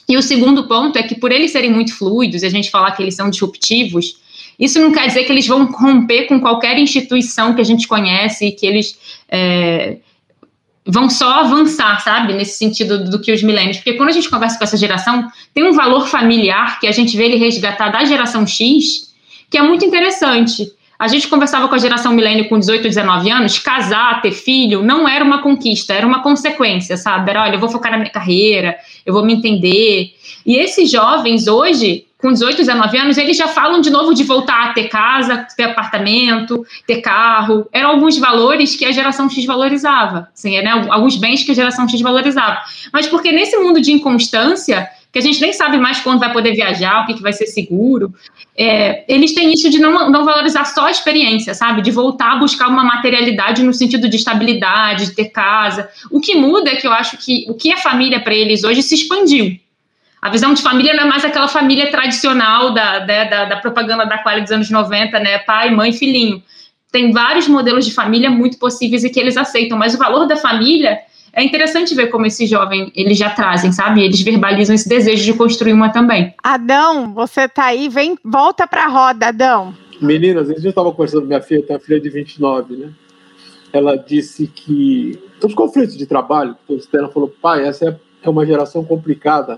E 0.09 0.17
o 0.17 0.21
segundo 0.21 0.67
ponto 0.67 0.97
é 0.97 1.03
que, 1.03 1.15
por 1.15 1.31
eles 1.31 1.51
serem 1.51 1.71
muito 1.71 1.95
fluidos, 1.95 2.43
a 2.43 2.49
gente 2.49 2.71
falar 2.71 2.91
que 2.91 3.03
eles 3.03 3.15
são 3.15 3.29
disruptivos, 3.29 4.17
isso 4.57 4.79
não 4.79 4.91
quer 4.91 5.05
dizer 5.07 5.25
que 5.25 5.31
eles 5.31 5.45
vão 5.45 5.65
romper 5.65 6.23
com 6.25 6.39
qualquer 6.39 6.79
instituição 6.79 7.53
que 7.53 7.61
a 7.61 7.63
gente 7.63 7.87
conhece, 7.87 8.51
que 8.51 8.65
eles 8.65 8.97
é, 9.29 9.97
vão 10.87 11.09
só 11.09 11.41
avançar, 11.41 12.01
sabe, 12.01 12.33
nesse 12.33 12.57
sentido 12.57 13.09
do 13.09 13.19
que 13.19 13.31
os 13.31 13.43
milênios. 13.43 13.77
Porque 13.77 13.93
quando 13.93 14.09
a 14.09 14.13
gente 14.13 14.29
conversa 14.29 14.57
com 14.57 14.63
essa 14.63 14.77
geração, 14.77 15.27
tem 15.53 15.63
um 15.65 15.73
valor 15.73 16.07
familiar 16.07 16.79
que 16.79 16.87
a 16.87 16.91
gente 16.91 17.15
vê 17.17 17.25
ele 17.25 17.35
resgatar 17.35 17.89
da 17.89 18.05
geração 18.05 18.47
X, 18.47 19.13
que 19.49 19.57
é 19.57 19.61
muito 19.61 19.85
interessante. 19.85 20.71
A 20.97 21.07
gente 21.07 21.27
conversava 21.27 21.67
com 21.67 21.75
a 21.75 21.77
geração 21.77 22.11
milênio 22.11 22.49
com 22.49 22.57
18, 22.57 22.83
19 22.83 23.29
anos, 23.29 23.59
casar, 23.59 24.19
ter 24.21 24.31
filho, 24.31 24.81
não 24.81 25.07
era 25.07 25.23
uma 25.23 25.43
conquista, 25.43 25.93
era 25.93 26.07
uma 26.07 26.23
consequência, 26.23 26.97
sabe? 26.97 27.29
Era, 27.29 27.43
olha, 27.43 27.55
eu 27.55 27.59
vou 27.59 27.69
focar 27.69 27.91
na 27.91 27.99
minha 27.99 28.09
carreira, 28.09 28.75
eu 29.05 29.13
vou 29.13 29.23
me 29.23 29.33
entender. 29.33 30.15
E 30.43 30.55
esses 30.55 30.89
jovens 30.89 31.47
hoje, 31.47 32.06
com 32.27 32.33
18, 32.33 32.57
19 32.57 32.97
anos, 32.97 33.17
eles 33.17 33.37
já 33.37 33.47
falam 33.47 33.79
de 33.79 33.89
novo 33.89 34.13
de 34.13 34.25
voltar 34.25 34.65
a 34.65 34.73
ter 34.73 34.89
casa, 34.89 35.47
ter 35.55 35.63
apartamento, 35.63 36.65
ter 36.85 36.97
carro. 36.97 37.69
Eram 37.71 37.91
alguns 37.91 38.17
valores 38.17 38.75
que 38.75 38.83
a 38.83 38.91
geração 38.91 39.29
X 39.29 39.45
valorizava, 39.45 40.27
assim, 40.33 40.61
né? 40.61 40.71
alguns 40.89 41.15
bens 41.15 41.43
que 41.43 41.51
a 41.51 41.55
geração 41.55 41.87
X 41.87 42.01
valorizava. 42.01 42.57
Mas 42.91 43.07
porque 43.07 43.31
nesse 43.31 43.55
mundo 43.55 43.79
de 43.79 43.93
inconstância, 43.93 44.89
que 45.09 45.19
a 45.19 45.21
gente 45.21 45.39
nem 45.39 45.53
sabe 45.53 45.77
mais 45.77 46.01
quando 46.01 46.19
vai 46.19 46.33
poder 46.33 46.53
viajar, 46.53 47.03
o 47.03 47.05
que, 47.05 47.13
que 47.13 47.21
vai 47.21 47.31
ser 47.31 47.45
seguro, 47.45 48.13
é, 48.57 49.05
eles 49.07 49.33
têm 49.33 49.53
isso 49.53 49.69
de 49.69 49.79
não, 49.79 50.11
não 50.11 50.25
valorizar 50.25 50.65
só 50.65 50.87
a 50.87 50.91
experiência, 50.91 51.53
sabe? 51.53 51.81
De 51.81 51.91
voltar 51.91 52.33
a 52.33 52.35
buscar 52.35 52.67
uma 52.67 52.83
materialidade 52.83 53.63
no 53.63 53.73
sentido 53.73 54.09
de 54.09 54.17
estabilidade, 54.17 55.05
de 55.05 55.15
ter 55.15 55.29
casa. 55.29 55.87
O 56.11 56.19
que 56.19 56.35
muda 56.35 56.71
é 56.71 56.75
que 56.75 56.85
eu 56.85 56.91
acho 56.91 57.17
que 57.17 57.45
o 57.47 57.53
que 57.53 57.71
é 57.71 57.77
família 57.77 58.19
para 58.19 58.35
eles 58.35 58.65
hoje 58.65 58.83
se 58.83 58.95
expandiu. 58.95 59.57
A 60.27 60.29
visão 60.29 60.53
de 60.53 60.61
família 60.61 60.93
não 60.93 61.05
é 61.05 61.07
mais 61.07 61.23
aquela 61.23 61.47
família 61.47 61.89
tradicional 61.89 62.73
da, 62.73 62.99
da, 62.99 63.23
da, 63.23 63.45
da 63.45 63.55
propaganda 63.55 64.05
da 64.05 64.17
Quali 64.17 64.41
dos 64.41 64.51
anos 64.51 64.69
90, 64.69 65.17
né? 65.21 65.39
Pai, 65.39 65.73
mãe, 65.73 65.93
filhinho. 65.93 66.43
Tem 66.91 67.13
vários 67.13 67.47
modelos 67.47 67.85
de 67.85 67.93
família 67.93 68.29
muito 68.29 68.59
possíveis 68.59 69.05
e 69.05 69.09
que 69.09 69.21
eles 69.21 69.37
aceitam, 69.37 69.77
mas 69.77 69.95
o 69.95 69.97
valor 69.97 70.27
da 70.27 70.35
família 70.35 70.99
é 71.31 71.41
interessante 71.41 71.95
ver 71.95 72.07
como 72.07 72.25
esse 72.25 72.45
jovem 72.45 72.91
eles 72.93 73.17
já 73.17 73.29
trazem, 73.29 73.71
sabe? 73.71 74.03
Eles 74.03 74.19
verbalizam 74.19 74.75
esse 74.75 74.89
desejo 74.89 75.23
de 75.23 75.33
construir 75.33 75.71
uma 75.71 75.93
também. 75.93 76.33
Adão, 76.43 77.13
você 77.13 77.47
tá 77.47 77.67
aí, 77.67 77.87
vem, 77.87 78.17
volta 78.21 78.67
pra 78.67 78.85
roda, 78.87 79.27
Adão. 79.27 79.73
Meninas, 80.01 80.49
a 80.49 80.53
gente 80.53 80.67
estava 80.67 80.91
conversando 80.91 81.21
com 81.21 81.27
minha 81.27 81.41
filha, 81.41 81.63
tem 81.63 81.73
uma 81.73 81.81
filha 81.81 82.01
de 82.01 82.09
29, 82.09 82.75
né? 82.75 82.89
Ela 83.71 83.95
disse 83.95 84.45
que 84.45 85.17
os 85.41 85.53
conflitos 85.53 85.97
de 85.97 86.05
trabalho, 86.05 86.53
ela 86.93 87.07
falou, 87.07 87.33
pai, 87.41 87.65
essa 87.65 87.85
é, 87.85 87.95
é 88.23 88.29
uma 88.29 88.45
geração 88.45 88.83
complicada 88.83 89.57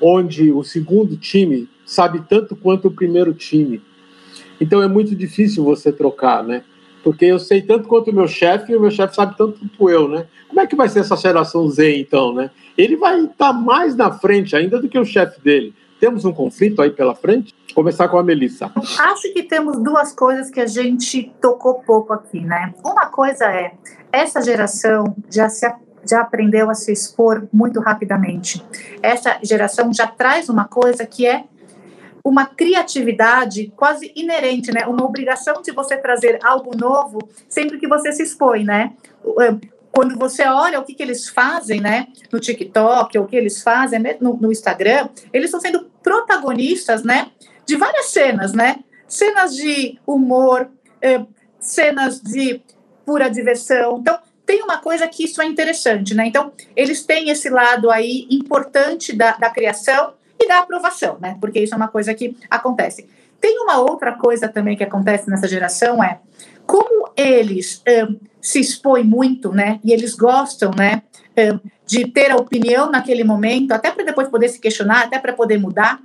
onde 0.00 0.52
o 0.52 0.62
segundo 0.62 1.16
time 1.16 1.68
sabe 1.84 2.22
tanto 2.28 2.56
quanto 2.56 2.88
o 2.88 2.90
primeiro 2.90 3.34
time. 3.34 3.82
Então 4.60 4.82
é 4.82 4.88
muito 4.88 5.14
difícil 5.14 5.64
você 5.64 5.92
trocar, 5.92 6.44
né? 6.44 6.62
Porque 7.02 7.24
eu 7.24 7.38
sei 7.38 7.62
tanto 7.62 7.88
quanto 7.88 8.10
o 8.10 8.14
meu 8.14 8.28
chefe 8.28 8.72
e 8.72 8.76
o 8.76 8.80
meu 8.80 8.90
chefe 8.90 9.14
sabe 9.14 9.36
tanto 9.36 9.58
quanto 9.58 9.90
eu, 9.90 10.06
né? 10.08 10.26
Como 10.48 10.60
é 10.60 10.66
que 10.66 10.76
vai 10.76 10.88
ser 10.88 11.00
essa 11.00 11.16
geração 11.16 11.68
Z, 11.68 11.96
então, 11.96 12.34
né? 12.34 12.50
Ele 12.76 12.96
vai 12.96 13.24
estar 13.24 13.52
mais 13.52 13.96
na 13.96 14.12
frente 14.12 14.54
ainda 14.54 14.78
do 14.78 14.88
que 14.88 14.98
o 14.98 15.04
chefe 15.04 15.40
dele. 15.40 15.74
Temos 15.98 16.24
um 16.24 16.32
conflito 16.32 16.80
aí 16.80 16.90
pela 16.90 17.14
frente? 17.14 17.54
Começar 17.74 18.08
com 18.08 18.18
a 18.18 18.22
Melissa. 18.22 18.72
Acho 18.98 19.32
que 19.32 19.42
temos 19.42 19.78
duas 19.82 20.14
coisas 20.14 20.50
que 20.50 20.60
a 20.60 20.66
gente 20.66 21.32
tocou 21.40 21.74
pouco 21.74 22.12
aqui, 22.12 22.40
né? 22.40 22.74
Uma 22.84 23.06
coisa 23.06 23.44
é, 23.44 23.74
essa 24.12 24.40
geração 24.40 25.14
já 25.30 25.48
se 25.48 25.66
já 26.08 26.20
aprendeu 26.20 26.70
a 26.70 26.74
se 26.74 26.92
expor 26.92 27.46
muito 27.52 27.80
rapidamente. 27.80 28.64
Essa 29.02 29.38
geração 29.42 29.92
já 29.92 30.06
traz 30.06 30.48
uma 30.48 30.66
coisa 30.66 31.06
que 31.06 31.26
é 31.26 31.44
uma 32.24 32.46
criatividade 32.46 33.72
quase 33.76 34.12
inerente, 34.14 34.72
né? 34.72 34.86
Uma 34.86 35.04
obrigação 35.04 35.62
de 35.62 35.72
você 35.72 35.96
trazer 35.96 36.38
algo 36.42 36.76
novo 36.76 37.18
sempre 37.48 37.78
que 37.78 37.88
você 37.88 38.12
se 38.12 38.22
expõe, 38.22 38.64
né? 38.64 38.92
Quando 39.90 40.16
você 40.16 40.44
olha 40.44 40.78
o 40.78 40.84
que, 40.84 40.94
que 40.94 41.02
eles 41.02 41.28
fazem, 41.28 41.80
né? 41.80 42.08
No 42.30 42.38
TikTok, 42.38 43.18
o 43.18 43.26
que 43.26 43.36
eles 43.36 43.62
fazem 43.62 43.98
né? 43.98 44.16
no, 44.20 44.34
no 44.34 44.52
Instagram, 44.52 45.08
eles 45.32 45.46
estão 45.46 45.60
sendo 45.60 45.90
protagonistas, 46.02 47.02
né? 47.02 47.30
De 47.66 47.76
várias 47.76 48.06
cenas, 48.06 48.52
né? 48.52 48.76
Cenas 49.08 49.56
de 49.56 49.98
humor, 50.06 50.70
eh, 51.02 51.24
cenas 51.58 52.20
de 52.20 52.62
pura 53.04 53.28
diversão. 53.28 53.98
Então, 53.98 54.18
tem 54.50 54.64
uma 54.64 54.78
coisa 54.78 55.06
que 55.06 55.22
isso 55.22 55.40
é 55.40 55.46
interessante, 55.46 56.12
né? 56.12 56.26
Então, 56.26 56.50
eles 56.74 57.04
têm 57.04 57.30
esse 57.30 57.48
lado 57.48 57.88
aí 57.88 58.26
importante 58.28 59.12
da, 59.12 59.36
da 59.36 59.48
criação 59.48 60.14
e 60.40 60.48
da 60.48 60.58
aprovação, 60.58 61.16
né? 61.20 61.38
Porque 61.40 61.60
isso 61.60 61.72
é 61.72 61.76
uma 61.76 61.86
coisa 61.86 62.12
que 62.14 62.36
acontece. 62.50 63.08
Tem 63.40 63.60
uma 63.60 63.78
outra 63.78 64.10
coisa 64.10 64.48
também 64.48 64.76
que 64.76 64.82
acontece 64.82 65.30
nessa 65.30 65.46
geração 65.46 66.02
é 66.02 66.18
como 66.66 67.12
eles 67.16 67.80
um, 67.88 68.18
se 68.42 68.58
expõem 68.58 69.04
muito, 69.04 69.52
né? 69.52 69.78
E 69.84 69.92
eles 69.92 70.16
gostam, 70.16 70.72
né? 70.76 71.02
Um, 71.38 71.60
de 71.86 72.08
ter 72.08 72.32
a 72.32 72.36
opinião 72.36 72.90
naquele 72.90 73.22
momento, 73.22 73.70
até 73.70 73.92
para 73.92 74.04
depois 74.04 74.28
poder 74.28 74.48
se 74.48 74.58
questionar, 74.58 75.04
até 75.04 75.20
para 75.20 75.32
poder 75.32 75.58
mudar. 75.58 76.00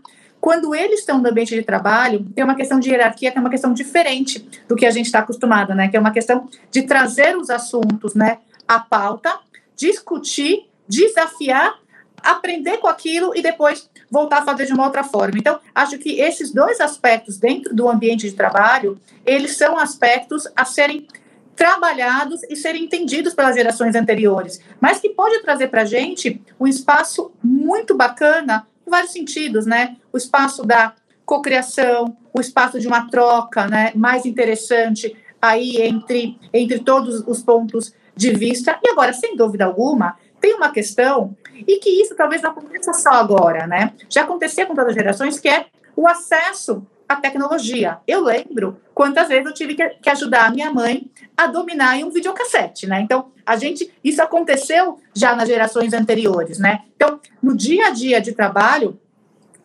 Quando 0.46 0.76
eles 0.76 1.00
estão 1.00 1.18
no 1.18 1.28
ambiente 1.28 1.56
de 1.56 1.64
trabalho, 1.64 2.24
tem 2.36 2.44
uma 2.44 2.54
questão 2.54 2.80
de 2.80 2.88
hierarquia 2.88 3.32
que 3.32 3.38
é 3.40 3.42
uma 3.42 3.50
questão 3.50 3.74
diferente 3.74 4.48
do 4.68 4.76
que 4.76 4.86
a 4.86 4.92
gente 4.92 5.08
está 5.08 5.18
acostumado, 5.18 5.74
né? 5.74 5.88
Que 5.88 5.98
é 5.98 6.00
uma 6.00 6.12
questão 6.12 6.48
de 6.70 6.84
trazer 6.84 7.36
os 7.36 7.50
assuntos, 7.50 8.14
né, 8.14 8.38
à 8.68 8.80
pauta, 8.80 9.40
discutir, 9.76 10.70
desafiar, 10.88 11.80
aprender 12.22 12.78
com 12.78 12.86
aquilo 12.86 13.36
e 13.36 13.42
depois 13.42 13.90
voltar 14.12 14.44
a 14.44 14.46
fazer 14.46 14.68
de 14.68 14.74
uma 14.74 14.86
outra 14.86 15.04
forma. 15.04 15.36
Então, 15.36 15.60
acho 15.74 15.98
que 15.98 16.22
esses 16.22 16.52
dois 16.52 16.80
aspectos 16.80 17.40
dentro 17.40 17.76
do 17.76 17.90
ambiente 17.90 18.30
de 18.30 18.36
trabalho, 18.36 19.02
eles 19.26 19.58
são 19.58 19.80
aspectos 19.80 20.48
a 20.56 20.64
serem 20.64 21.08
trabalhados 21.56 22.44
e 22.44 22.56
serem 22.56 22.84
entendidos 22.84 23.34
pelas 23.34 23.56
gerações 23.56 23.96
anteriores, 23.96 24.62
mas 24.80 25.00
que 25.00 25.10
pode 25.10 25.42
trazer 25.42 25.70
para 25.70 25.82
a 25.82 25.86
gente 25.86 26.40
um 26.60 26.68
espaço 26.68 27.32
muito 27.42 27.98
bacana 27.98 28.68
em 28.86 28.90
vários 28.90 29.12
sentidos, 29.12 29.66
né? 29.66 29.98
O 30.12 30.18
espaço 30.18 30.64
da 30.64 30.94
cocriação, 31.26 32.16
o 32.34 32.40
espaço 32.40 32.80
de 32.80 32.88
uma 32.88 33.10
troca, 33.10 33.68
né, 33.68 33.92
mais 33.96 34.26
interessante 34.26 35.16
aí 35.42 35.82
entre 35.82 36.38
entre 36.54 36.80
todos 36.80 37.24
os 37.28 37.42
pontos 37.42 37.94
de 38.16 38.32
vista. 38.32 38.80
E 38.84 38.90
agora, 38.90 39.12
sem 39.12 39.36
dúvida 39.36 39.66
alguma, 39.66 40.18
tem 40.40 40.54
uma 40.54 40.72
questão 40.72 41.36
e 41.68 41.80
que 41.80 41.90
isso 41.90 42.16
talvez 42.16 42.42
não 42.42 42.52
aconteça 42.52 42.94
só 42.94 43.10
agora, 43.10 43.66
né? 43.66 43.94
Já 44.10 44.22
acontecia 44.24 44.66
com 44.66 44.76
todas 44.76 44.90
as 44.90 44.96
gerações 44.96 45.40
que 45.40 45.50
é 45.50 45.66
o 45.96 46.08
acesso 46.08 46.86
à 47.08 47.16
tecnologia. 47.16 48.00
Eu 48.08 48.24
lembro 48.24 48.80
quantas 48.94 49.28
vezes 49.28 49.46
eu 49.46 49.54
tive 49.54 49.76
que, 49.76 49.88
que 49.88 50.10
ajudar 50.10 50.46
a 50.46 50.52
minha 50.52 50.72
mãe 50.72 51.10
a 51.38 51.48
dominar 51.48 51.98
um 51.98 52.10
videocassete, 52.10 52.88
né? 52.88 53.02
Então, 53.02 53.32
a 53.46 53.56
gente, 53.56 53.92
isso 54.04 54.22
aconteceu 54.22 55.00
já 55.14 55.36
nas 55.36 55.48
gerações 55.48 55.94
anteriores, 55.94 56.60
né? 56.60 56.84
Então, 56.96 57.20
no 57.42 57.56
dia 57.56 57.88
a 57.88 57.90
dia 57.92 58.20
de 58.20 58.32
trabalho, 58.32 59.00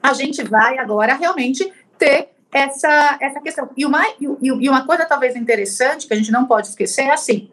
a 0.03 0.13
gente 0.13 0.43
vai 0.43 0.79
agora 0.79 1.15
realmente 1.15 1.73
ter 1.99 2.31
essa, 2.53 3.19
essa 3.21 3.41
questão. 3.41 3.71
E 3.77 3.87
uma, 3.87 4.03
e, 4.21 4.27
e 4.43 4.69
uma 4.69 4.85
coisa 4.87 5.05
talvez 5.05 5.37
interessante 5.37 6.07
que 6.07 6.15
a 6.15 6.17
gente 6.17 6.33
não 6.33 6.47
pode 6.47 6.69
esquecer 6.69 7.03
é 7.03 7.13
assim: 7.13 7.51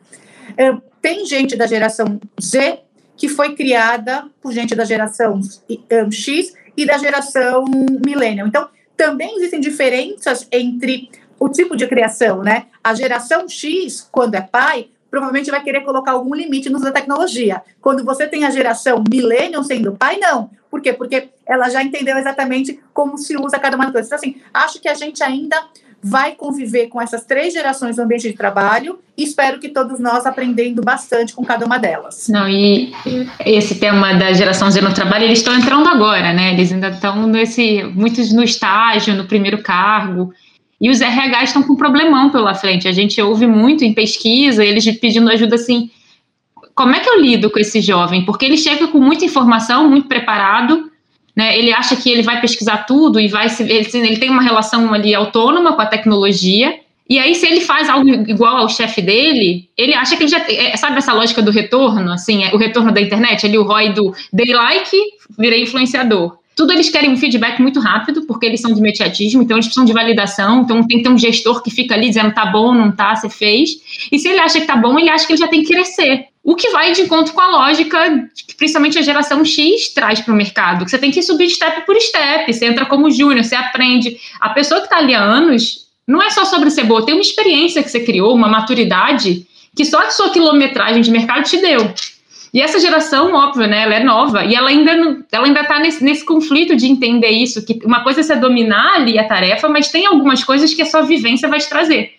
é, 0.58 0.76
tem 1.02 1.26
gente 1.26 1.56
da 1.56 1.68
geração 1.68 2.20
Z 2.42 2.82
que 3.16 3.28
foi 3.28 3.56
criada 3.56 4.30
por 4.42 4.52
gente 4.52 4.76
da 4.76 4.86
geração 4.86 5.42
X 6.12 6.54
e 6.76 6.86
da 6.86 6.98
geração 6.98 7.66
Millennial. 8.06 8.48
Então, 8.48 8.70
também 8.98 9.38
existem 9.38 9.62
diferenças 9.62 10.48
entre 10.52 11.10
o 11.40 11.48
tipo 11.48 11.78
de 11.78 11.88
criação, 11.88 12.42
né? 12.42 12.66
A 12.84 12.96
geração 12.96 13.48
X, 13.48 14.10
quando 14.12 14.36
é 14.36 14.42
pai, 14.42 14.90
provavelmente 15.10 15.52
vai 15.52 15.64
querer 15.64 15.82
colocar 15.82 16.14
algum 16.14 16.34
limite 16.34 16.70
no 16.70 16.78
uso 16.78 16.86
da 16.86 16.92
tecnologia. 16.92 17.62
Quando 17.80 18.04
você 18.04 18.28
tem 18.28 18.44
a 18.44 18.50
geração 18.50 19.04
millennial 19.10 19.64
sendo 19.64 19.96
pai, 19.96 20.18
não. 20.18 20.50
Por 20.70 20.82
quê? 20.82 20.92
Porque 20.92 21.30
ela 21.46 21.70
já 21.70 21.82
entendeu 21.84 22.18
exatamente 22.18 22.80
como 22.94 23.18
se 23.18 23.38
usa 23.38 23.60
cada 23.60 23.78
uma 23.78 23.86
das 23.86 23.94
coisas. 23.94 24.08
Então, 24.08 24.18
assim, 24.18 24.42
acho 24.54 24.82
que 24.82 24.90
a 24.90 24.94
gente 24.94 25.24
ainda 25.24 25.64
vai 26.08 26.34
conviver 26.34 26.88
com 26.88 27.02
essas 27.02 27.26
três 27.26 27.54
gerações 27.54 27.98
no 27.98 28.04
ambiente 28.04 28.30
de 28.30 28.34
trabalho 28.34 29.00
e 29.18 29.24
espero 29.24 29.60
que 29.60 29.70
todos 29.70 30.00
nós 30.00 30.26
aprendendo 30.26 30.82
bastante 30.82 31.34
com 31.34 31.44
cada 31.44 31.66
uma 31.66 31.78
delas. 31.78 32.28
Não, 32.30 32.48
e 32.48 32.94
esse 33.46 33.76
tema 33.76 34.14
da 34.14 34.32
geração 34.34 34.70
Z 34.70 34.82
no 34.82 34.94
trabalho, 34.94 35.26
eles 35.26 35.40
estão 35.40 35.56
entrando 35.56 35.88
agora, 35.88 36.34
né? 36.34 36.54
Eles 36.54 36.72
ainda 36.72 36.90
estão 36.90 37.28
nesse, 37.28 37.84
muitos 37.84 38.32
no 38.32 38.44
estágio, 38.44 39.16
no 39.16 39.26
primeiro 39.26 39.62
cargo, 39.62 40.34
e 40.80 40.90
os 40.90 41.02
RH 41.02 41.44
estão 41.44 41.64
com 41.64 41.74
um 41.74 41.78
problemão 41.78 42.30
pela 42.30 42.54
frente. 42.54 42.88
A 42.88 42.92
gente 42.92 43.22
ouve 43.22 43.48
muito 43.48 43.84
em 43.84 43.94
pesquisa, 43.94 44.64
eles 44.64 44.86
pedindo 45.00 45.30
ajuda 45.30 45.56
assim, 45.56 45.90
como 46.76 46.96
é 46.96 47.00
que 47.00 47.10
eu 47.10 47.20
lido 47.20 47.50
com 47.50 47.60
esse 47.60 47.82
jovem? 47.82 48.24
Porque 48.24 48.46
ele 48.46 48.58
chega 48.58 48.88
com 48.88 49.00
muita 49.00 49.26
informação, 49.26 49.90
muito 49.90 50.08
preparado, 50.08 50.92
né? 51.38 51.56
Ele 51.56 51.72
acha 51.72 51.96
que 51.96 52.10
ele 52.10 52.24
vai 52.24 52.42
pesquisar 52.42 52.78
tudo 52.78 53.20
e 53.20 53.28
vai 53.28 53.48
se 53.48 53.62
ele, 53.62 53.88
ele 53.94 54.18
tem 54.18 54.32
uma 54.32 54.42
relação 54.42 54.92
ali 54.92 55.14
autônoma 55.14 55.74
com 55.74 55.82
a 55.82 55.86
tecnologia. 55.86 56.74
E 57.08 57.20
aí, 57.20 57.36
se 57.36 57.46
ele 57.46 57.62
faz 57.62 57.88
algo 57.88 58.10
igual 58.10 58.58
ao 58.58 58.68
chefe 58.68 59.04
dele, 59.04 59.70
ele 59.78 59.94
acha 59.94 60.18
que 60.18 60.24
ele 60.24 60.32
já. 60.32 60.40
É, 60.50 60.76
sabe 60.76 60.98
essa 60.98 61.14
lógica 61.14 61.42
do 61.44 61.52
retorno? 61.52 62.12
Assim, 62.12 62.44
é, 62.44 62.56
o 62.56 62.58
retorno 62.58 62.92
da 62.92 63.00
internet, 63.00 63.46
ali 63.46 63.56
o 63.56 63.64
ROI 63.64 63.94
do 63.94 64.14
dei 64.34 64.52
like, 64.52 64.98
virei 65.38 65.62
influenciador. 65.62 66.40
Tudo 66.56 66.74
eles 66.74 66.90
querem 66.90 67.12
um 67.12 67.18
feedback 67.18 67.62
muito 67.62 67.80
rápido, 67.80 68.26
porque 68.26 68.48
eles 68.48 68.60
são 68.60 68.74
de 68.74 68.80
imediatismo, 68.80 69.44
então 69.44 69.58
eles 69.58 69.68
precisam 69.68 69.86
de 69.86 69.94
validação, 69.94 70.64
então 70.64 70.88
tem 70.88 70.98
que 70.98 71.04
ter 71.04 71.10
um 71.10 71.18
gestor 71.18 71.62
que 71.62 71.70
fica 71.70 71.94
ali 71.94 72.08
dizendo 72.08 72.34
tá 72.34 72.48
bom, 72.48 72.74
não 72.74 72.92
tá, 72.92 73.16
você 73.16 73.30
fez. 73.30 73.70
E 74.12 74.18
se 74.18 74.28
ele 74.28 74.40
acha 74.40 74.60
que 74.60 74.66
tá 74.66 74.76
bom, 74.76 74.98
ele 74.98 75.10
acha 75.10 75.28
que 75.28 75.34
ele 75.34 75.40
já 75.40 75.48
tem 75.48 75.62
que 75.62 75.72
crescer. 75.72 76.26
O 76.48 76.56
que 76.56 76.70
vai 76.70 76.94
de 76.94 77.02
encontro 77.02 77.34
com 77.34 77.42
a 77.42 77.48
lógica 77.48 78.30
que 78.48 78.56
principalmente 78.56 78.98
a 78.98 79.02
geração 79.02 79.44
X 79.44 79.90
traz 79.90 80.22
para 80.22 80.34
o 80.34 80.38
mercado, 80.38 80.86
que 80.86 80.92
você 80.92 80.98
tem 80.98 81.12
que 81.12 81.22
subir 81.22 81.50
step 81.50 81.86
por 81.86 82.00
step, 82.00 82.54
você 82.54 82.68
entra 82.68 82.86
como 82.86 83.12
júnior, 83.12 83.44
você 83.44 83.54
aprende. 83.54 84.18
A 84.40 84.52
pessoa 84.52 84.80
que 84.80 84.86
está 84.86 85.00
ali 85.00 85.14
há 85.14 85.22
anos, 85.22 85.88
não 86.08 86.24
é 86.24 86.30
só 86.30 86.46
sobre 86.46 86.70
ser 86.70 86.86
boa, 86.86 87.06
tem 87.06 87.16
uma 87.16 87.22
experiência 87.22 87.84
que 87.84 87.90
você 87.90 88.00
criou, 88.00 88.34
uma 88.34 88.48
maturidade, 88.48 89.46
que 89.76 89.84
só 89.84 90.00
a 90.00 90.10
sua 90.10 90.30
quilometragem 90.30 91.02
de 91.02 91.12
mercado 91.12 91.44
te 91.44 91.58
deu. 91.58 91.94
E 92.54 92.62
essa 92.62 92.80
geração, 92.80 93.34
óbvio, 93.34 93.68
né, 93.68 93.82
ela 93.82 93.96
é 93.96 94.04
nova 94.06 94.46
e 94.46 94.56
ela 94.56 94.70
ainda 94.70 94.92
ela 95.30 95.48
ainda 95.48 95.60
está 95.60 95.80
nesse, 95.80 96.02
nesse 96.02 96.26
conflito 96.26 96.78
de 96.78 96.88
entender 96.88 97.30
isso, 97.30 97.66
que 97.66 97.78
uma 97.84 98.06
coisa 98.06 98.22
é 98.22 98.24
você 98.24 98.38
dominar 98.38 98.94
ali 98.96 99.20
a 99.20 99.28
tarefa, 99.28 99.68
mas 99.68 99.90
tem 99.90 100.06
algumas 100.06 100.46
coisas 100.46 100.74
que 100.74 100.82
a 100.82 100.86
sua 100.86 101.02
vivência 101.02 101.50
vai 101.50 101.60
te 101.60 101.68
trazer. 101.68 102.17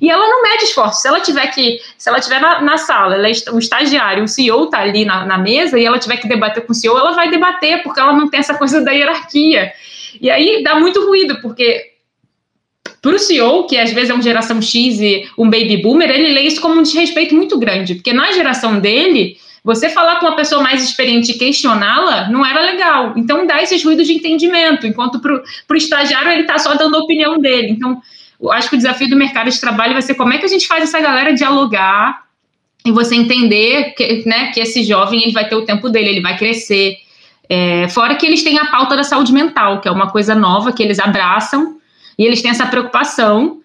E 0.00 0.10
ela 0.10 0.26
não 0.28 0.42
mede 0.42 0.64
esforço. 0.64 1.02
Se 1.02 1.08
ela 1.08 1.20
tiver 1.20 1.46
que, 1.48 1.78
se 1.98 2.08
ela 2.08 2.20
tiver 2.20 2.40
na, 2.40 2.62
na 2.62 2.78
sala, 2.78 3.16
ela 3.16 3.28
é 3.28 3.32
o 3.52 3.58
estagiário, 3.58 4.24
o 4.24 4.28
CEO 4.28 4.64
está 4.64 4.80
ali 4.80 5.04
na, 5.04 5.26
na, 5.26 5.36
mesa 5.36 5.78
e 5.78 5.84
ela 5.84 5.98
tiver 5.98 6.16
que 6.16 6.28
debater 6.28 6.64
com 6.64 6.72
o 6.72 6.74
CEO, 6.74 6.96
ela 6.96 7.12
vai 7.12 7.30
debater, 7.30 7.82
porque 7.82 8.00
ela 8.00 8.12
não 8.12 8.28
tem 8.28 8.40
essa 8.40 8.54
coisa 8.54 8.80
da 8.80 8.92
hierarquia. 8.92 9.72
E 10.20 10.30
aí 10.30 10.62
dá 10.62 10.74
muito 10.74 11.04
ruído, 11.04 11.40
porque 11.42 11.90
para 13.02 13.14
o 13.14 13.18
CEO, 13.18 13.66
que 13.66 13.76
às 13.76 13.92
vezes 13.92 14.10
é 14.10 14.14
uma 14.14 14.22
geração 14.22 14.60
X 14.60 15.00
e 15.00 15.28
um 15.36 15.48
baby 15.50 15.78
boomer, 15.78 16.10
ele 16.10 16.32
lê 16.32 16.42
isso 16.42 16.60
como 16.60 16.78
um 16.78 16.82
desrespeito 16.82 17.34
muito 17.34 17.58
grande, 17.58 17.94
porque 17.94 18.12
na 18.12 18.32
geração 18.32 18.78
dele, 18.78 19.36
você 19.62 19.88
falar 19.88 20.16
com 20.16 20.26
uma 20.26 20.36
pessoa 20.36 20.62
mais 20.62 20.82
experiente 20.82 21.32
e 21.32 21.38
questioná-la 21.38 22.28
não 22.30 22.44
era 22.44 22.60
legal. 22.60 23.14
Então 23.16 23.46
dá 23.46 23.62
esses 23.62 23.84
ruídos 23.84 24.06
de 24.06 24.14
entendimento, 24.14 24.86
enquanto 24.86 25.20
para 25.20 25.34
o 25.34 25.76
estagiário 25.76 26.30
ele 26.30 26.42
está 26.42 26.58
só 26.58 26.74
dando 26.74 26.96
a 26.96 27.00
opinião 27.00 27.38
dele. 27.38 27.70
Então, 27.70 28.00
acho 28.50 28.70
que 28.70 28.76
o 28.76 28.78
desafio 28.78 29.08
do 29.08 29.16
mercado 29.16 29.50
de 29.50 29.60
trabalho 29.60 29.92
vai 29.92 30.02
ser 30.02 30.14
como 30.14 30.32
é 30.32 30.38
que 30.38 30.44
a 30.44 30.48
gente 30.48 30.66
faz 30.66 30.84
essa 30.84 31.00
galera 31.00 31.34
dialogar 31.34 32.24
e 32.84 32.90
você 32.90 33.14
entender 33.14 33.92
que, 33.94 34.26
né, 34.26 34.50
que 34.52 34.60
esse 34.60 34.82
jovem 34.82 35.22
ele 35.22 35.32
vai 35.32 35.48
ter 35.48 35.54
o 35.54 35.64
tempo 35.64 35.88
dele, 35.88 36.08
ele 36.08 36.22
vai 36.22 36.36
crescer. 36.36 36.96
É, 37.48 37.88
fora 37.88 38.14
que 38.14 38.24
eles 38.24 38.42
têm 38.42 38.58
a 38.58 38.66
pauta 38.66 38.96
da 38.96 39.04
saúde 39.04 39.32
mental, 39.32 39.80
que 39.80 39.88
é 39.88 39.90
uma 39.90 40.10
coisa 40.10 40.34
nova 40.34 40.72
que 40.72 40.82
eles 40.82 40.98
abraçam 40.98 41.78
e 42.18 42.24
eles 42.24 42.40
têm 42.40 42.50
essa 42.50 42.66
preocupação 42.66 43.59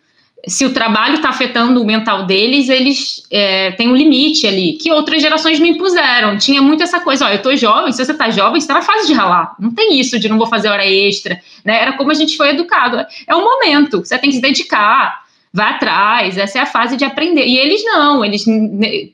se 0.47 0.65
o 0.65 0.73
trabalho 0.73 1.15
está 1.15 1.29
afetando 1.29 1.81
o 1.81 1.85
mental 1.85 2.25
deles, 2.25 2.69
eles 2.69 3.23
é, 3.31 3.71
têm 3.71 3.89
um 3.89 3.95
limite 3.95 4.45
ali, 4.47 4.73
que 4.73 4.91
outras 4.91 5.21
gerações 5.21 5.59
me 5.59 5.69
impuseram. 5.69 6.37
Tinha 6.37 6.61
muito 6.61 6.83
essa 6.83 6.99
coisa, 6.99 7.25
ó, 7.25 7.29
eu 7.29 7.41
tô 7.41 7.55
jovem, 7.55 7.91
se 7.91 8.03
você 8.03 8.13
tá 8.13 8.29
jovem, 8.29 8.59
você 8.61 8.67
tá 8.67 8.75
na 8.75 8.81
fase 8.81 9.07
de 9.07 9.13
ralar. 9.13 9.55
Não 9.59 9.71
tem 9.71 9.99
isso 9.99 10.19
de 10.19 10.29
não 10.29 10.37
vou 10.37 10.47
fazer 10.47 10.69
hora 10.69 10.85
extra, 10.85 11.39
né? 11.63 11.81
Era 11.81 11.93
como 11.93 12.11
a 12.11 12.13
gente 12.13 12.37
foi 12.37 12.49
educado. 12.49 13.05
É 13.27 13.35
um 13.35 13.43
momento, 13.43 13.99
você 13.99 14.17
tem 14.17 14.29
que 14.29 14.35
se 14.35 14.41
dedicar, 14.41 15.23
vai 15.51 15.71
atrás, 15.71 16.37
essa 16.37 16.59
é 16.59 16.61
a 16.61 16.65
fase 16.65 16.97
de 16.97 17.05
aprender. 17.05 17.45
E 17.45 17.57
eles 17.57 17.83
não, 17.83 18.23
eles 18.23 18.45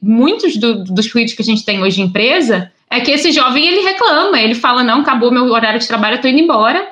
muitos 0.01 0.57
do, 0.57 0.83
dos 0.83 1.11
ruídos 1.11 1.33
que 1.33 1.41
a 1.41 1.45
gente 1.45 1.63
tem 1.63 1.81
hoje 1.81 2.01
em 2.01 2.05
empresa 2.05 2.71
é 2.89 2.99
que 2.99 3.11
esse 3.11 3.31
jovem 3.31 3.65
ele 3.65 3.81
reclama, 3.81 4.39
ele 4.39 4.55
fala 4.55 4.83
não, 4.83 5.01
acabou 5.01 5.31
meu 5.31 5.45
horário 5.45 5.79
de 5.79 5.87
trabalho, 5.87 6.17
eu 6.17 6.21
tô 6.21 6.27
indo 6.27 6.39
embora 6.39 6.85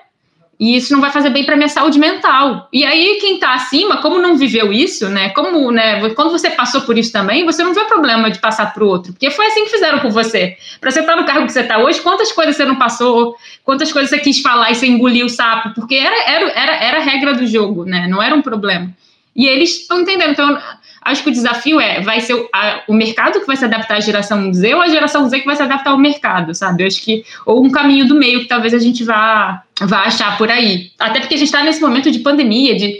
e 0.59 0.75
isso 0.75 0.91
não 0.91 0.99
vai 0.99 1.09
fazer 1.09 1.29
bem 1.29 1.45
para 1.45 1.55
minha 1.55 1.69
saúde 1.69 1.97
mental. 1.97 2.67
E 2.73 2.83
aí 2.83 3.17
quem 3.21 3.35
está 3.35 3.53
acima, 3.53 4.01
como 4.01 4.21
não 4.21 4.35
viveu 4.35 4.73
isso, 4.73 5.07
né? 5.07 5.29
Como, 5.29 5.71
né? 5.71 6.09
Quando 6.09 6.31
você 6.31 6.49
passou 6.49 6.81
por 6.81 6.97
isso 6.97 7.13
também, 7.13 7.45
você 7.45 7.63
não 7.63 7.73
vê 7.73 7.85
problema 7.85 8.29
de 8.29 8.39
passar 8.39 8.73
para 8.73 8.83
o 8.83 8.87
outro, 8.87 9.13
porque 9.13 9.31
foi 9.31 9.45
assim 9.45 9.63
que 9.63 9.71
fizeram 9.71 9.99
com 9.99 10.09
você. 10.09 10.57
Para 10.81 10.91
você 10.91 10.99
estar 10.99 11.13
tá 11.13 11.21
no 11.21 11.25
cargo 11.25 11.45
que 11.45 11.53
você 11.53 11.61
está 11.61 11.77
hoje, 11.77 12.01
quantas 12.01 12.31
coisas 12.33 12.57
você 12.57 12.65
não 12.65 12.75
passou? 12.75 13.37
Quantas 13.63 13.93
coisas 13.93 14.09
você 14.09 14.19
quis 14.19 14.41
falar 14.41 14.69
e 14.71 14.75
você 14.75 14.87
engoliu 14.87 15.27
o 15.27 15.29
sapo? 15.29 15.73
Porque 15.73 15.95
era 15.95 16.29
era 16.29 16.49
era, 16.51 16.75
era 16.75 16.97
a 16.97 17.01
regra 17.01 17.33
do 17.35 17.47
jogo, 17.47 17.85
né? 17.85 18.07
Não 18.09 18.21
era 18.21 18.35
um 18.35 18.41
problema. 18.41 18.93
E 19.33 19.47
eles 19.47 19.79
estão 19.81 20.01
entendendo. 20.01 20.31
Então 20.31 20.59
acho 21.09 21.23
que 21.23 21.29
o 21.29 21.33
desafio 21.33 21.79
é, 21.79 22.01
vai 22.01 22.21
ser 22.21 22.33
o, 22.33 22.49
a, 22.53 22.83
o 22.87 22.93
mercado 22.93 23.39
que 23.39 23.47
vai 23.47 23.57
se 23.57 23.65
adaptar 23.65 23.97
à 23.97 23.99
geração 23.99 24.53
Z 24.53 24.73
ou 24.75 24.81
a 24.81 24.87
geração 24.87 25.27
Z 25.27 25.39
que 25.39 25.45
vai 25.45 25.55
se 25.55 25.63
adaptar 25.63 25.91
ao 25.91 25.97
mercado, 25.97 26.53
sabe? 26.55 26.83
Eu 26.83 26.87
acho 26.87 27.01
que, 27.01 27.23
ou 27.45 27.63
um 27.63 27.69
caminho 27.69 28.07
do 28.07 28.15
meio 28.15 28.39
que 28.41 28.47
talvez 28.47 28.73
a 28.73 28.79
gente 28.79 29.03
vá, 29.03 29.63
vá 29.81 30.03
achar 30.03 30.37
por 30.37 30.49
aí. 30.49 30.91
Até 30.99 31.19
porque 31.19 31.35
a 31.35 31.37
gente 31.37 31.47
está 31.47 31.63
nesse 31.63 31.81
momento 31.81 32.09
de 32.11 32.19
pandemia, 32.19 32.75
de 32.75 32.99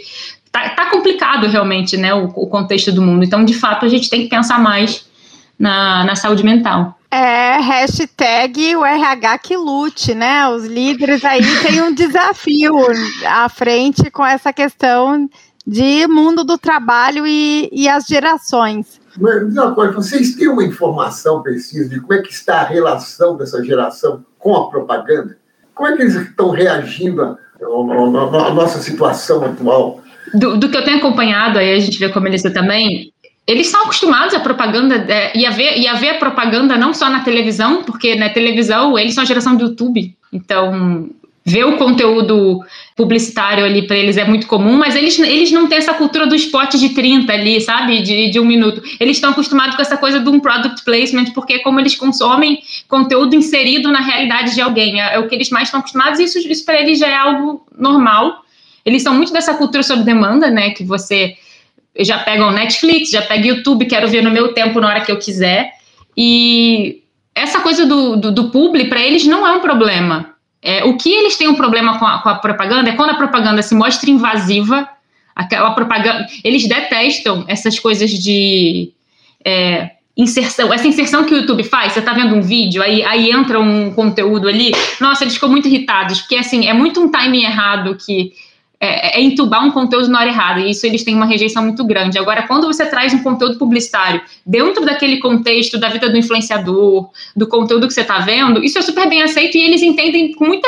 tá, 0.52 0.70
tá 0.70 0.86
complicado 0.86 1.46
realmente, 1.46 1.96
né, 1.96 2.12
o, 2.12 2.24
o, 2.26 2.46
contexto 2.46 2.92
do 2.92 3.02
mundo. 3.02 3.24
Então, 3.24 3.44
de 3.44 3.54
fato, 3.54 3.86
a 3.86 3.88
gente 3.88 4.10
tem 4.10 4.22
que 4.22 4.28
pensar 4.28 4.58
mais 4.58 5.06
na, 5.58 6.04
na 6.04 6.16
saúde 6.16 6.44
mental. 6.44 6.98
É, 7.12 7.58
hashtag 7.58 8.76
o 8.76 8.84
RH 8.84 9.38
que 9.38 9.56
lute, 9.56 10.14
né? 10.14 10.48
Os 10.48 10.64
líderes 10.64 11.24
aí 11.24 11.42
têm 11.60 11.82
um 11.82 11.92
desafio 11.92 12.76
à 13.26 13.48
frente 13.48 14.08
com 14.12 14.24
essa 14.24 14.52
questão 14.52 15.28
de 15.66 16.06
mundo 16.06 16.44
do 16.44 16.56
trabalho 16.56 17.26
e, 17.26 17.68
e 17.72 17.88
as 17.88 18.06
gerações. 18.06 19.00
Mas 19.18 19.46
diz 19.46 19.56
uma 19.56 19.74
coisa, 19.74 19.92
vocês 19.92 20.34
têm 20.34 20.48
uma 20.48 20.64
informação 20.64 21.42
precisa 21.42 21.88
de 21.88 22.00
como 22.00 22.14
é 22.14 22.22
que 22.22 22.32
está 22.32 22.60
a 22.60 22.64
relação 22.64 23.36
dessa 23.36 23.62
geração 23.64 24.24
com 24.38 24.56
a 24.56 24.70
propaganda? 24.70 25.36
Como 25.74 25.88
é 25.88 25.96
que 25.96 26.02
eles 26.02 26.14
estão 26.14 26.50
reagindo 26.50 27.22
à, 27.22 27.36
à 27.62 28.54
nossa 28.54 28.80
situação 28.80 29.44
atual? 29.44 30.02
Do, 30.34 30.58
do, 30.58 30.68
que 30.68 30.76
eu 30.76 30.84
tenho 30.84 30.98
acompanhado, 30.98 31.58
aí 31.58 31.74
a 31.74 31.78
gente 31.78 31.98
vê 31.98 32.08
com 32.08 32.18
a 32.18 32.22
Melissa 32.22 32.50
também, 32.50 33.12
eles 33.46 33.68
são 33.68 33.82
acostumados 33.82 34.34
à 34.34 34.40
propaganda 34.40 34.94
é, 34.94 35.36
e, 35.36 35.44
a 35.44 35.50
ver, 35.50 35.78
e 35.78 35.88
a 35.88 35.94
ver 35.94 36.10
a 36.10 36.18
propaganda 36.18 36.76
não 36.76 36.94
só 36.94 37.10
na 37.10 37.24
televisão, 37.24 37.82
porque 37.82 38.14
na 38.14 38.28
televisão 38.28 38.98
eles 38.98 39.14
são 39.14 39.22
a 39.22 39.26
geração 39.26 39.56
do 39.56 39.64
YouTube. 39.64 40.14
Então, 40.32 41.10
ver 41.50 41.64
o 41.64 41.76
conteúdo 41.76 42.60
publicitário 42.94 43.64
ali 43.64 43.86
para 43.86 43.96
eles 43.96 44.16
é 44.16 44.24
muito 44.24 44.46
comum, 44.46 44.76
mas 44.76 44.94
eles, 44.94 45.18
eles 45.18 45.50
não 45.50 45.66
têm 45.66 45.78
essa 45.78 45.94
cultura 45.94 46.26
do 46.26 46.34
spot 46.34 46.74
de 46.74 46.90
30 46.90 47.32
ali, 47.32 47.60
sabe? 47.60 48.02
De, 48.02 48.30
de 48.30 48.38
um 48.38 48.44
minuto. 48.44 48.82
Eles 49.00 49.16
estão 49.16 49.30
acostumados 49.30 49.74
com 49.74 49.82
essa 49.82 49.96
coisa 49.96 50.20
de 50.20 50.28
um 50.28 50.38
product 50.38 50.84
placement, 50.84 51.32
porque 51.34 51.54
é 51.54 51.58
como 51.58 51.80
eles 51.80 51.96
consomem 51.96 52.62
conteúdo 52.88 53.34
inserido 53.34 53.90
na 53.90 54.00
realidade 54.00 54.54
de 54.54 54.60
alguém. 54.60 55.00
É, 55.00 55.14
é 55.14 55.18
o 55.18 55.28
que 55.28 55.34
eles 55.34 55.50
mais 55.50 55.68
estão 55.68 55.80
acostumados 55.80 56.20
e 56.20 56.24
isso, 56.24 56.38
isso 56.38 56.64
para 56.64 56.80
eles 56.80 56.98
já 56.98 57.08
é 57.08 57.16
algo 57.16 57.66
normal. 57.76 58.44
Eles 58.84 59.02
são 59.02 59.14
muito 59.14 59.32
dessa 59.32 59.54
cultura 59.54 59.82
sob 59.82 60.02
demanda, 60.02 60.50
né? 60.50 60.70
Que 60.70 60.84
você 60.84 61.34
já 61.98 62.18
pega 62.18 62.46
o 62.46 62.52
Netflix, 62.52 63.10
já 63.10 63.22
pega 63.22 63.42
o 63.44 63.56
YouTube, 63.56 63.86
quero 63.86 64.08
ver 64.08 64.22
no 64.22 64.30
meu 64.30 64.52
tempo, 64.52 64.80
na 64.80 64.88
hora 64.88 65.00
que 65.00 65.10
eu 65.10 65.18
quiser. 65.18 65.72
E 66.16 67.02
essa 67.34 67.60
coisa 67.60 67.86
do, 67.86 68.16
do, 68.16 68.32
do 68.32 68.50
publi, 68.50 68.84
para 68.88 69.00
eles, 69.00 69.26
não 69.26 69.46
é 69.46 69.52
um 69.52 69.60
problema 69.60 70.34
é, 70.62 70.84
o 70.84 70.96
que 70.96 71.10
eles 71.10 71.36
têm 71.36 71.48
um 71.48 71.54
problema 71.54 71.98
com 71.98 72.06
a, 72.06 72.18
com 72.18 72.28
a, 72.28 72.34
propaganda 72.34 72.90
é 72.90 72.92
quando 72.92 73.10
a 73.10 73.14
propaganda 73.14 73.62
se 73.62 73.74
mostra 73.74 74.10
invasiva, 74.10 74.88
aquela 75.34 75.70
propaganda. 75.70 76.26
Eles 76.44 76.68
detestam 76.68 77.44
essas 77.48 77.78
coisas 77.78 78.10
de 78.10 78.92
é, 79.44 79.92
inserção, 80.16 80.72
essa 80.72 80.86
inserção 80.86 81.24
que 81.24 81.32
o 81.32 81.38
YouTube 81.38 81.64
faz. 81.64 81.92
Você 81.92 82.00
está 82.00 82.12
vendo 82.12 82.34
um 82.34 82.42
vídeo, 82.42 82.82
aí, 82.82 83.02
aí 83.02 83.30
entra 83.30 83.58
um 83.58 83.92
conteúdo 83.92 84.48
ali. 84.48 84.72
Nossa, 85.00 85.24
eles 85.24 85.34
ficam 85.34 85.48
muito 85.48 85.66
irritados, 85.66 86.20
porque 86.20 86.36
assim, 86.36 86.68
é 86.68 86.74
muito 86.74 87.00
um 87.00 87.10
timing 87.10 87.44
errado 87.44 87.96
que 87.96 88.32
é, 88.82 89.18
é, 89.18 89.22
entubar 89.22 89.62
um 89.62 89.70
conteúdo 89.70 90.08
na 90.08 90.20
hora 90.20 90.30
errada, 90.30 90.60
e 90.60 90.70
isso 90.70 90.86
eles 90.86 91.04
têm 91.04 91.14
uma 91.14 91.26
rejeição 91.26 91.62
muito 91.62 91.84
grande. 91.84 92.18
Agora, 92.18 92.46
quando 92.46 92.66
você 92.66 92.86
traz 92.86 93.12
um 93.12 93.22
conteúdo 93.22 93.58
publicitário 93.58 94.22
dentro 94.44 94.86
daquele 94.86 95.18
contexto 95.18 95.78
da 95.78 95.90
vida 95.90 96.08
do 96.08 96.16
influenciador, 96.16 97.10
do 97.36 97.46
conteúdo 97.46 97.86
que 97.86 97.92
você 97.92 98.00
está 98.00 98.20
vendo, 98.20 98.64
isso 98.64 98.78
é 98.78 98.82
super 98.82 99.06
bem 99.06 99.22
aceito 99.22 99.58
e 99.58 99.62
eles 99.62 99.82
entendem 99.82 100.32
com 100.32 100.46
muita 100.46 100.66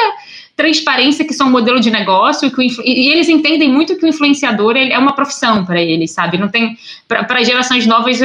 transparência 0.54 1.24
que 1.24 1.32
são 1.32 1.48
um 1.48 1.50
modelo 1.50 1.80
de 1.80 1.90
negócio 1.90 2.46
e, 2.46 2.50
que 2.50 2.82
e 2.84 3.10
eles 3.10 3.30
entendem 3.30 3.70
muito 3.70 3.96
que 3.96 4.04
o 4.04 4.08
influenciador 4.08 4.76
é 4.76 4.98
uma 4.98 5.14
profissão 5.14 5.64
para 5.64 5.80
eles, 5.80 6.10
sabe? 6.10 6.36
Não 6.36 6.50
tem 6.50 6.76
para 7.08 7.42
gerações 7.42 7.86
novas, 7.86 8.20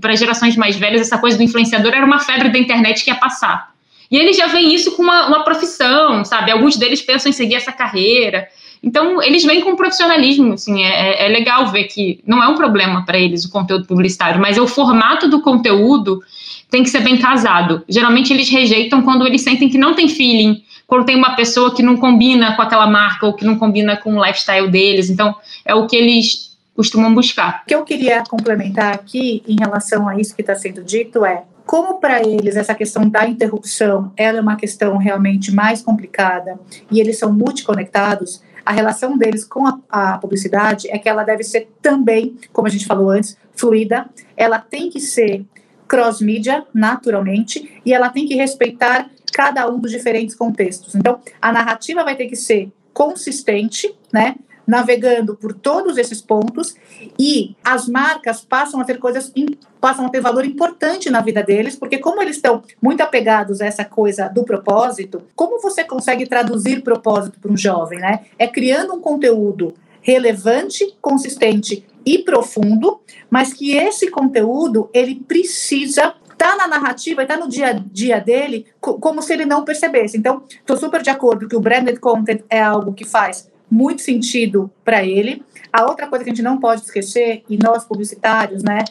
para 0.00 0.16
gerações 0.16 0.56
mais 0.56 0.76
velhas 0.76 1.02
essa 1.02 1.18
coisa 1.18 1.36
do 1.36 1.42
influenciador 1.42 1.92
era 1.92 2.06
uma 2.06 2.18
febre 2.18 2.48
da 2.48 2.58
internet 2.58 3.04
que 3.04 3.10
ia 3.10 3.16
passar. 3.16 3.70
E 4.10 4.16
eles 4.16 4.38
já 4.38 4.46
veem 4.46 4.74
isso 4.74 4.92
com 4.96 5.02
uma, 5.02 5.26
uma 5.26 5.44
profissão, 5.44 6.24
sabe? 6.24 6.50
Alguns 6.50 6.76
deles 6.76 7.02
pensam 7.02 7.28
em 7.28 7.32
seguir 7.34 7.56
essa 7.56 7.72
carreira. 7.72 8.48
Então, 8.82 9.22
eles 9.22 9.44
vêm 9.44 9.60
com 9.60 9.74
profissionalismo, 9.76 10.54
assim, 10.54 10.82
é, 10.82 11.26
é 11.26 11.28
legal 11.28 11.66
ver 11.68 11.84
que 11.84 12.20
não 12.26 12.42
é 12.42 12.48
um 12.48 12.54
problema 12.54 13.04
para 13.04 13.18
eles 13.18 13.44
o 13.44 13.50
conteúdo 13.50 13.86
publicitário, 13.86 14.40
mas 14.40 14.56
é 14.56 14.60
o 14.60 14.66
formato 14.66 15.28
do 15.28 15.40
conteúdo 15.40 16.22
tem 16.70 16.82
que 16.82 16.90
ser 16.90 17.00
bem 17.00 17.16
casado. 17.16 17.82
Geralmente 17.88 18.32
eles 18.32 18.48
rejeitam 18.48 19.02
quando 19.02 19.26
eles 19.26 19.42
sentem 19.42 19.68
que 19.68 19.78
não 19.78 19.94
tem 19.94 20.08
feeling, 20.08 20.62
quando 20.86 21.04
tem 21.04 21.16
uma 21.16 21.34
pessoa 21.34 21.74
que 21.74 21.82
não 21.82 21.96
combina 21.96 22.54
com 22.54 22.62
aquela 22.62 22.86
marca 22.86 23.26
ou 23.26 23.34
que 23.34 23.44
não 23.44 23.58
combina 23.58 23.96
com 23.96 24.16
o 24.16 24.24
lifestyle 24.24 24.70
deles. 24.70 25.10
Então, 25.10 25.34
é 25.64 25.74
o 25.74 25.86
que 25.86 25.96
eles 25.96 26.56
costumam 26.74 27.12
buscar. 27.12 27.62
O 27.64 27.68
que 27.68 27.74
eu 27.74 27.84
queria 27.84 28.22
complementar 28.22 28.94
aqui 28.94 29.42
em 29.48 29.56
relação 29.58 30.08
a 30.08 30.18
isso 30.18 30.34
que 30.34 30.42
está 30.42 30.54
sendo 30.54 30.84
dito 30.84 31.24
é 31.24 31.42
como 31.66 32.00
para 32.00 32.22
eles 32.26 32.56
essa 32.56 32.74
questão 32.74 33.06
da 33.06 33.28
interrupção 33.28 34.10
ela 34.16 34.38
é 34.38 34.40
uma 34.40 34.56
questão 34.56 34.96
realmente 34.96 35.52
mais 35.52 35.82
complicada 35.82 36.58
e 36.90 36.98
eles 36.98 37.18
são 37.18 37.30
multiconectados, 37.30 38.40
a 38.68 38.72
relação 38.72 39.16
deles 39.16 39.44
com 39.44 39.66
a, 39.66 39.80
a, 39.88 40.18
publicidade 40.18 40.90
é 40.90 40.98
que 40.98 41.08
ela 41.08 41.24
deve 41.24 41.42
ser 41.42 41.70
também, 41.80 42.36
como 42.52 42.68
a 42.68 42.70
gente 42.70 42.84
falou 42.84 43.08
antes, 43.08 43.34
fluida, 43.56 44.10
ela 44.36 44.58
tem 44.58 44.90
que 44.90 45.00
ser 45.00 45.46
cross-mídia, 45.88 46.66
naturalmente, 46.74 47.80
e 47.82 47.94
ela 47.94 48.10
tem 48.10 48.26
que 48.26 48.34
respeitar 48.34 49.08
cada 49.32 49.66
um 49.70 49.78
dos 49.78 49.90
diferentes 49.90 50.34
contextos. 50.34 50.94
Então, 50.94 51.18
a 51.40 51.50
narrativa 51.50 52.04
vai 52.04 52.14
ter 52.14 52.26
que 52.26 52.36
ser 52.36 52.70
consistente, 52.92 53.90
né? 54.12 54.36
Navegando 54.68 55.34
por 55.34 55.54
todos 55.54 55.96
esses 55.96 56.20
pontos 56.20 56.76
e 57.18 57.56
as 57.64 57.88
marcas 57.88 58.42
passam 58.42 58.78
a 58.80 58.84
ter 58.84 58.98
coisas, 58.98 59.32
passam 59.80 60.04
a 60.04 60.10
ter 60.10 60.20
valor 60.20 60.44
importante 60.44 61.08
na 61.08 61.22
vida 61.22 61.42
deles, 61.42 61.74
porque 61.74 61.96
como 61.96 62.20
eles 62.20 62.36
estão 62.36 62.62
muito 62.80 63.00
apegados 63.00 63.62
a 63.62 63.66
essa 63.66 63.84
coisa 63.84 64.28
do 64.28 64.44
propósito, 64.44 65.22
como 65.34 65.58
você 65.58 65.82
consegue 65.82 66.26
traduzir 66.26 66.82
propósito 66.82 67.40
para 67.40 67.50
um 67.50 67.56
jovem, 67.56 67.98
né? 67.98 68.26
É 68.38 68.46
criando 68.46 68.92
um 68.92 69.00
conteúdo 69.00 69.72
relevante, 70.02 70.94
consistente 71.00 71.86
e 72.04 72.18
profundo, 72.18 73.00
mas 73.30 73.54
que 73.54 73.74
esse 73.74 74.10
conteúdo 74.10 74.90
ele 74.92 75.14
precisa 75.14 76.14
tá 76.36 76.56
na 76.56 76.68
narrativa, 76.68 77.22
está 77.22 77.36
no 77.36 77.48
dia 77.48 77.70
a 77.70 77.72
dia 77.72 78.20
dele, 78.20 78.66
como 78.80 79.20
se 79.20 79.32
ele 79.32 79.44
não 79.44 79.64
percebesse. 79.64 80.16
Então, 80.16 80.44
estou 80.48 80.76
super 80.76 81.02
de 81.02 81.10
acordo 81.10 81.48
que 81.48 81.56
o 81.56 81.60
branded 81.60 81.98
content 81.98 82.42
é 82.48 82.62
algo 82.62 82.94
que 82.94 83.04
faz 83.04 83.50
muito 83.70 84.02
sentido 84.02 84.70
para 84.84 85.04
ele. 85.04 85.42
A 85.72 85.84
outra 85.84 86.06
coisa 86.06 86.24
que 86.24 86.30
a 86.30 86.34
gente 86.34 86.42
não 86.42 86.58
pode 86.58 86.82
esquecer, 86.82 87.44
e 87.48 87.56
nós 87.56 87.84
publicitários, 87.84 88.62
né, 88.62 88.84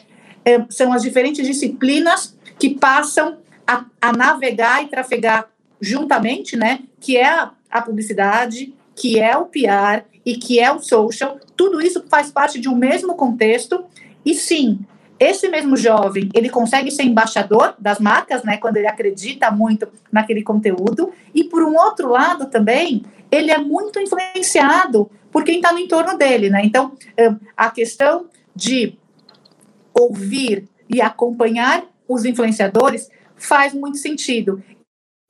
é, 0.44 0.64
são 0.70 0.92
as 0.92 1.02
diferentes 1.02 1.46
disciplinas 1.46 2.36
que 2.58 2.70
passam 2.70 3.38
a, 3.66 3.84
a, 4.00 4.12
navegar 4.12 4.82
e 4.82 4.88
trafegar 4.88 5.48
juntamente, 5.80 6.56
né, 6.56 6.80
que 7.00 7.16
é 7.16 7.26
a, 7.26 7.52
a 7.70 7.82
publicidade, 7.82 8.74
que 8.94 9.18
é 9.18 9.36
o 9.36 9.46
PR 9.46 10.04
e 10.24 10.36
que 10.36 10.58
é 10.58 10.70
o 10.72 10.80
social. 10.80 11.38
Tudo 11.56 11.80
isso 11.80 12.04
faz 12.08 12.30
parte 12.30 12.60
de 12.60 12.68
um 12.68 12.74
mesmo 12.74 13.14
contexto. 13.14 13.84
E 14.24 14.34
sim, 14.34 14.80
esse 15.18 15.48
mesmo 15.48 15.76
jovem, 15.76 16.28
ele 16.34 16.48
consegue 16.48 16.90
ser 16.90 17.02
embaixador 17.02 17.74
das 17.78 17.98
marcas, 17.98 18.42
né, 18.44 18.56
quando 18.56 18.76
ele 18.76 18.86
acredita 18.86 19.50
muito 19.50 19.88
naquele 20.12 20.42
conteúdo, 20.42 21.12
e 21.34 21.44
por 21.44 21.62
um 21.62 21.76
outro 21.76 22.08
lado 22.08 22.46
também, 22.46 23.04
ele 23.30 23.50
é 23.50 23.58
muito 23.58 23.98
influenciado 24.00 25.10
por 25.30 25.44
quem 25.44 25.56
está 25.56 25.72
no 25.72 25.78
entorno 25.78 26.16
dele, 26.16 26.48
né? 26.48 26.62
Então, 26.64 26.92
a 27.56 27.70
questão 27.70 28.26
de 28.54 28.98
ouvir 29.92 30.66
e 30.88 31.02
acompanhar 31.02 31.84
os 32.08 32.24
influenciadores 32.24 33.10
faz 33.36 33.74
muito 33.74 33.98
sentido. 33.98 34.62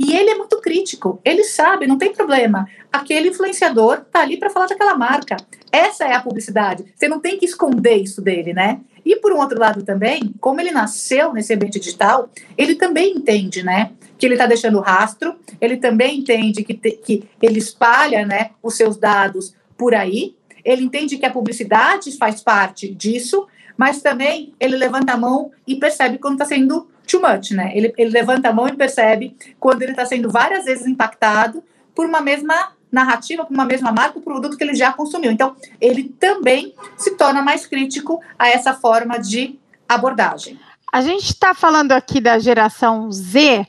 E 0.01 0.17
ele 0.17 0.31
é 0.31 0.37
muito 0.37 0.61
crítico, 0.61 1.21
ele 1.25 1.43
sabe, 1.43 1.89
não 1.89 1.99
tem 1.99 2.13
problema. 2.13 2.69
Aquele 2.93 3.31
influenciador 3.31 4.05
tá 4.13 4.21
ali 4.21 4.37
para 4.37 4.49
falar 4.49 4.67
daquela 4.69 4.95
marca. 4.95 5.37
Essa 5.73 6.05
é 6.05 6.15
a 6.15 6.23
publicidade. 6.23 6.85
Você 6.95 7.09
não 7.09 7.19
tem 7.19 7.37
que 7.37 7.45
esconder 7.45 7.97
isso 7.97 8.23
dele, 8.23 8.55
né? 8.55 8.81
E 9.09 9.17
por 9.17 9.33
um 9.33 9.39
outro 9.39 9.59
lado 9.59 9.83
também, 9.83 10.35
como 10.39 10.61
ele 10.61 10.71
nasceu 10.71 11.33
nesse 11.33 11.55
ambiente 11.55 11.81
digital, 11.81 12.29
ele 12.59 12.75
também 12.75 13.17
entende, 13.17 13.63
né? 13.63 13.93
Que 14.19 14.27
ele 14.27 14.35
está 14.35 14.45
deixando 14.45 14.81
rastro, 14.81 15.35
ele 15.59 15.79
também 15.79 16.19
entende 16.19 16.63
que, 16.63 16.75
te, 16.75 16.91
que 16.91 17.27
ele 17.41 17.59
espalha 17.59 18.27
né, 18.27 18.51
os 18.63 18.77
seus 18.77 18.99
dados 18.99 19.55
por 19.79 19.95
aí, 19.95 20.37
ele 20.63 20.85
entende 20.85 21.17
que 21.17 21.25
a 21.25 21.31
publicidade 21.31 22.19
faz 22.19 22.43
parte 22.43 22.93
disso, 22.95 23.47
mas 23.79 24.03
também 24.03 24.53
ele 24.61 24.77
levanta 24.77 25.15
a 25.15 25.17
mão 25.17 25.53
e 25.67 25.77
percebe 25.77 26.19
quando 26.19 26.35
está 26.35 26.45
sendo 26.45 26.87
too 27.07 27.23
much, 27.23 27.53
né? 27.53 27.73
Ele, 27.75 27.95
ele 27.97 28.11
levanta 28.11 28.51
a 28.51 28.53
mão 28.53 28.69
e 28.69 28.77
percebe 28.77 29.35
quando 29.59 29.81
ele 29.81 29.93
está 29.93 30.05
sendo 30.05 30.29
várias 30.29 30.67
vezes 30.67 30.87
impactado 30.87 31.65
por 31.95 32.05
uma 32.05 32.21
mesma 32.21 32.73
narrativa, 32.91 33.45
por 33.45 33.55
uma 33.55 33.65
mesma 33.65 33.93
marca, 33.93 34.19
o 34.19 34.23
produto 34.23 34.57
que 34.57 34.65
ele 34.65 34.75
já 34.75 34.93
consumiu. 34.93 35.31
Então, 35.31 35.55
ele 35.81 36.05
também 36.21 36.75
se 36.97 37.17
torna 37.17 37.43
mais 37.43 37.67
crítico 37.67 38.21
a 38.39 38.49
essa 38.49 38.75
forma 38.75 39.19
de 39.19 39.59
abordagem. 39.89 40.59
A 40.93 41.03
gente 41.03 41.25
está 41.25 41.53
falando 41.53 41.93
aqui 41.93 42.21
da 42.21 42.39
geração 42.39 43.13
Z, 43.13 43.67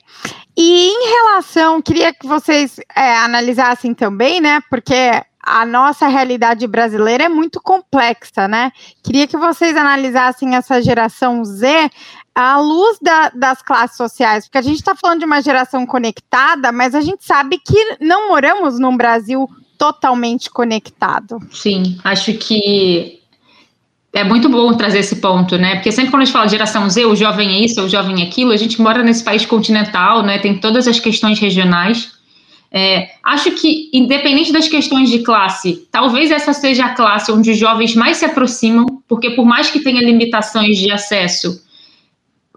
e 0.56 0.88
em 0.88 1.08
relação, 1.08 1.80
queria 1.80 2.12
que 2.12 2.26
vocês 2.26 2.78
é, 2.94 3.16
analisassem 3.18 3.94
também, 3.94 4.40
né? 4.40 4.60
Porque 4.68 5.22
a 5.42 5.64
nossa 5.64 6.06
realidade 6.06 6.66
brasileira 6.66 7.24
é 7.24 7.28
muito 7.28 7.60
complexa, 7.60 8.46
né? 8.46 8.70
Queria 9.02 9.26
que 9.26 9.36
vocês 9.36 9.76
analisassem 9.76 10.54
essa 10.54 10.82
geração 10.82 11.44
Z 11.44 11.90
à 12.34 12.58
luz 12.58 12.98
da, 13.00 13.30
das 13.30 13.62
classes 13.62 13.96
sociais, 13.96 14.46
porque 14.46 14.58
a 14.58 14.62
gente 14.62 14.76
está 14.76 14.94
falando 14.94 15.20
de 15.20 15.24
uma 15.24 15.42
geração 15.42 15.84
conectada, 15.86 16.72
mas 16.72 16.94
a 16.94 17.00
gente 17.00 17.24
sabe 17.24 17.58
que 17.58 17.96
não 18.00 18.28
moramos 18.28 18.78
num 18.78 18.96
Brasil 18.96 19.48
totalmente 19.76 20.50
conectado. 20.50 21.38
Sim, 21.50 21.98
acho 22.04 22.34
que 22.34 23.20
é 24.12 24.24
muito 24.24 24.48
bom 24.48 24.74
trazer 24.74 24.98
esse 24.98 25.16
ponto, 25.16 25.56
né? 25.56 25.76
Porque 25.76 25.92
sempre 25.92 26.10
quando 26.10 26.22
a 26.22 26.24
gente 26.24 26.34
fala 26.34 26.48
geração 26.48 26.88
Z, 26.88 27.06
o 27.06 27.16
jovem 27.16 27.48
é 27.48 27.64
isso, 27.64 27.80
o 27.80 27.88
jovem 27.88 28.22
é 28.22 28.26
aquilo, 28.26 28.52
a 28.52 28.56
gente 28.56 28.80
mora 28.80 29.02
nesse 29.02 29.22
país 29.22 29.46
continental, 29.46 30.22
né? 30.22 30.38
Tem 30.38 30.58
todas 30.58 30.88
as 30.88 30.98
questões 30.98 31.38
regionais. 31.38 32.12
É, 32.72 33.10
acho 33.24 33.50
que, 33.52 33.90
independente 33.92 34.52
das 34.52 34.68
questões 34.68 35.10
de 35.10 35.20
classe, 35.20 35.88
talvez 35.90 36.30
essa 36.30 36.52
seja 36.52 36.86
a 36.86 36.94
classe 36.94 37.32
onde 37.32 37.50
os 37.50 37.58
jovens 37.58 37.94
mais 37.96 38.18
se 38.18 38.24
aproximam, 38.24 38.86
porque 39.08 39.30
por 39.30 39.44
mais 39.44 39.70
que 39.70 39.80
tenha 39.80 40.00
limitações 40.00 40.76
de 40.76 40.90
acesso, 40.90 41.62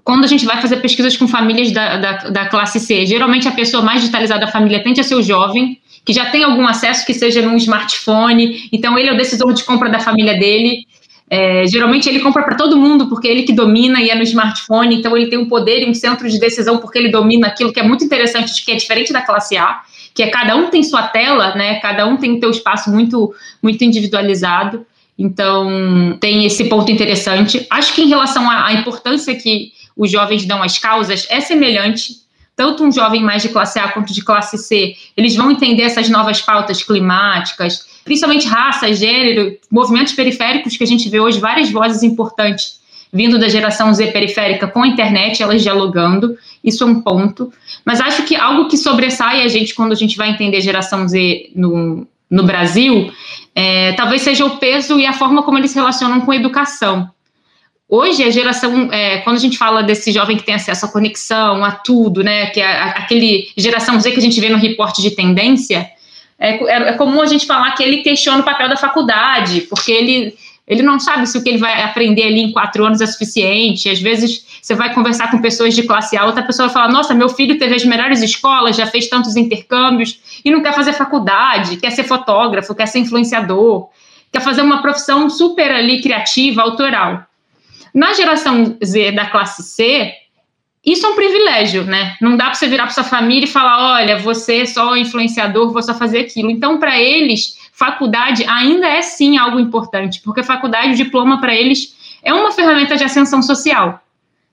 quando 0.04 0.26
a 0.26 0.28
gente 0.28 0.46
vai 0.46 0.62
fazer 0.62 0.78
pesquisas 0.78 1.16
com 1.16 1.28
famílias 1.28 1.72
da, 1.72 1.98
da, 1.98 2.12
da, 2.30 2.46
classe 2.46 2.80
C, 2.80 3.06
geralmente 3.06 3.48
a 3.48 3.52
pessoa 3.52 3.82
mais 3.82 4.02
digitalizada 4.02 4.46
da 4.46 4.52
família 4.52 4.84
tende 4.84 5.00
a 5.00 5.04
ser 5.04 5.16
o 5.16 5.24
jovem, 5.24 5.80
que 6.06 6.12
já 6.12 6.26
tem 6.26 6.44
algum 6.44 6.68
acesso 6.68 7.06
que 7.06 7.14
seja 7.14 7.42
num 7.42 7.56
smartphone, 7.56 8.68
então 8.72 8.98
ele 8.98 9.10
é 9.10 9.14
o 9.14 9.18
decisor 9.18 9.54
de 9.54 9.64
compra 9.64 9.90
da 9.90 10.00
família 10.00 10.38
dele. 10.38 10.86
É, 11.30 11.66
geralmente 11.66 12.08
ele 12.10 12.20
compra 12.20 12.44
para 12.44 12.56
todo 12.56 12.78
mundo 12.78 13.08
porque 13.08 13.28
ele 13.28 13.44
que 13.44 13.54
domina 13.54 14.02
e 14.02 14.10
é 14.10 14.16
no 14.16 14.24
smartphone, 14.24 14.96
então 14.96 15.16
ele 15.16 15.30
tem 15.30 15.40
um 15.40 15.48
poder 15.48 15.82
e 15.82 15.90
um 15.90 15.94
centro 15.94 16.30
de 16.30 16.38
decisão 16.38 16.78
porque 16.78 17.00
ele 17.00 17.10
domina 17.10 17.48
aquilo 17.48 17.72
que 17.72 17.80
é 17.80 17.84
muito 17.84 18.04
interessante, 18.04 18.64
que 18.64 18.72
é 18.72 18.76
diferente 18.76 19.14
da 19.14 19.22
classe 19.22 19.56
A, 19.56 19.80
que 20.14 20.22
é 20.22 20.28
cada 20.28 20.56
um 20.56 20.70
tem 20.70 20.84
sua 20.84 21.04
tela, 21.04 21.56
né? 21.56 21.80
Cada 21.80 22.06
um 22.06 22.18
tem 22.18 22.36
o 22.36 22.40
seu 22.40 22.52
espaço 22.52 22.92
muito, 22.92 23.34
muito 23.62 23.84
individualizado. 23.84 24.86
Então, 25.18 26.18
tem 26.20 26.46
esse 26.46 26.66
ponto 26.66 26.92
interessante. 26.92 27.66
Acho 27.70 27.94
que 27.94 28.02
em 28.02 28.10
relação 28.10 28.50
à, 28.50 28.68
à 28.68 28.74
importância 28.74 29.34
que 29.36 29.72
os 29.96 30.12
jovens 30.12 30.46
dão 30.46 30.62
às 30.62 30.78
causas 30.78 31.26
é 31.30 31.40
semelhante. 31.40 32.24
Tanto 32.56 32.84
um 32.84 32.92
jovem 32.92 33.24
mais 33.24 33.42
de 33.42 33.50
classe 33.50 33.80
A 33.80 33.88
quanto 33.88 34.14
de 34.14 34.24
classe 34.24 34.58
C, 34.58 34.96
eles 35.18 35.36
vão 35.36 35.50
entender 35.50 35.84
essas 35.84 36.08
novas 36.08 36.42
pautas 36.42 36.84
climáticas, 36.84 37.88
principalmente 38.06 38.48
raça, 38.48 38.94
gênero, 38.94 39.58
movimentos 39.72 40.14
periféricos 40.14 40.78
que 40.78 40.84
a 40.84 40.88
gente 40.88 41.10
vê 41.10 41.20
hoje, 41.20 41.40
várias 41.40 41.72
vozes 41.72 42.04
importantes 42.04 42.84
vindo 43.14 43.38
da 43.38 43.48
geração 43.48 43.94
Z 43.94 44.08
periférica 44.08 44.68
com 44.68 44.82
a 44.82 44.88
internet, 44.88 45.44
elas 45.44 45.62
dialogando, 45.62 46.36
isso 46.64 46.84
é 46.84 46.88
um 46.88 47.00
ponto. 47.02 47.54
Mas 47.86 48.02
acho 48.02 48.24
que 48.24 48.36
algo 48.36 48.68
que 48.68 48.76
sobressai 48.76 49.44
a 49.44 49.48
gente 49.48 49.76
quando 49.76 49.92
a 49.92 49.96
gente 49.96 50.18
vai 50.18 50.32
entender 50.32 50.60
geração 50.62 51.08
Z 51.08 51.52
no, 51.56 52.08
no 52.28 52.44
Brasil, 52.44 53.14
é, 53.54 53.94
talvez 53.94 54.24
seja 54.24 54.44
o 54.44 54.58
peso 54.58 55.00
e 55.00 55.06
a 55.06 55.14
forma 55.14 55.44
como 55.44 55.60
eles 55.60 55.70
se 55.70 55.78
relacionam 55.78 56.22
com 56.22 56.32
a 56.32 56.36
educação. 56.36 57.08
Hoje, 57.96 58.24
a 58.24 58.32
geração, 58.32 58.92
é, 58.92 59.20
quando 59.20 59.36
a 59.36 59.40
gente 59.40 59.56
fala 59.56 59.84
desse 59.84 60.12
jovem 60.12 60.36
que 60.36 60.42
tem 60.42 60.56
acesso 60.56 60.84
à 60.84 60.90
conexão, 60.90 61.64
a 61.64 61.70
tudo, 61.70 62.24
né, 62.24 62.48
que 62.48 62.60
é 62.60 62.66
aquele 62.66 63.52
geração 63.56 64.00
Z 64.00 64.10
que 64.10 64.18
a 64.18 64.22
gente 64.22 64.42
vê 64.42 64.50
no 64.50 64.58
reporte 64.58 65.00
de 65.00 65.12
tendência, 65.12 65.88
é, 66.40 66.56
é, 66.56 66.90
é, 66.90 66.94
comum 66.94 67.22
a 67.22 67.28
gente 67.28 67.46
falar 67.46 67.70
que 67.74 67.84
ele 67.84 67.98
questiona 67.98 68.40
o 68.40 68.44
papel 68.44 68.68
da 68.68 68.76
faculdade, 68.76 69.62
porque 69.70 69.92
ele, 69.92 70.36
ele 70.68 70.82
não 70.82 71.00
sabe 71.00 71.28
se 71.28 71.38
o 71.38 71.44
que 71.44 71.50
ele 71.50 71.60
vai 71.60 71.84
aprender 71.84 72.24
ali 72.24 72.40
em 72.40 72.52
quatro 72.52 72.84
anos 72.84 73.00
é 73.00 73.06
suficiente. 73.06 73.88
Às 73.88 74.02
vezes, 74.02 74.44
você 74.60 74.74
vai 74.74 74.92
conversar 74.92 75.30
com 75.30 75.40
pessoas 75.40 75.76
de 75.76 75.84
classe 75.84 76.18
A, 76.18 76.26
outra 76.26 76.42
pessoa 76.42 76.70
vai 76.70 76.74
falar: 76.74 76.92
Nossa, 76.92 77.14
meu 77.14 77.30
filho 77.30 77.60
teve 77.60 77.76
as 77.76 77.86
melhores 77.86 78.24
escolas, 78.24 78.76
já 78.76 78.88
fez 78.88 79.08
tantos 79.08 79.36
intercâmbios 79.36 80.20
e 80.44 80.50
não 80.50 80.64
quer 80.64 80.74
fazer 80.74 80.94
faculdade, 80.94 81.78
quer 81.78 81.92
ser 81.92 82.06
fotógrafo, 82.06 82.74
quer 82.74 82.88
ser 82.88 82.98
influenciador, 82.98 83.88
quer 84.32 84.42
fazer 84.42 84.64
uma 84.64 84.82
profissão 84.82 85.30
super 85.30 85.72
ali 85.72 86.02
criativa, 86.02 86.64
autoral. 86.64 87.28
Na 87.94 88.14
geração 88.14 88.78
Z 88.84 89.12
da 89.12 89.28
classe 89.28 89.64
C, 89.64 90.14
isso 90.86 91.06
é 91.06 91.10
um 91.10 91.16
privilégio, 91.16 91.86
né? 91.86 92.18
Não 92.20 92.36
dá 92.36 92.46
para 92.46 92.56
você 92.56 92.68
virar 92.68 92.84
para 92.84 92.94
sua 92.94 93.04
família 93.04 93.46
e 93.46 93.50
falar: 93.50 93.94
olha, 93.94 94.18
você 94.18 94.62
é 94.62 94.66
só 94.66 94.98
influenciador, 94.98 95.72
vou 95.72 95.82
só 95.82 95.94
fazer 95.94 96.20
aquilo. 96.20 96.52
Então, 96.52 96.78
para 96.78 97.00
eles, 97.00 97.58
faculdade 97.72 98.44
ainda 98.46 98.88
é 98.88 99.02
sim 99.02 99.38
algo 99.38 99.60
importante, 99.60 100.22
porque 100.22 100.44
faculdade, 100.44 100.98
diploma 100.98 101.40
para 101.40 101.56
eles 101.56 101.96
é 102.22 102.34
uma 102.34 102.52
ferramenta 102.52 102.96
de 102.98 103.04
ascensão 103.04 103.42
social. 103.42 104.03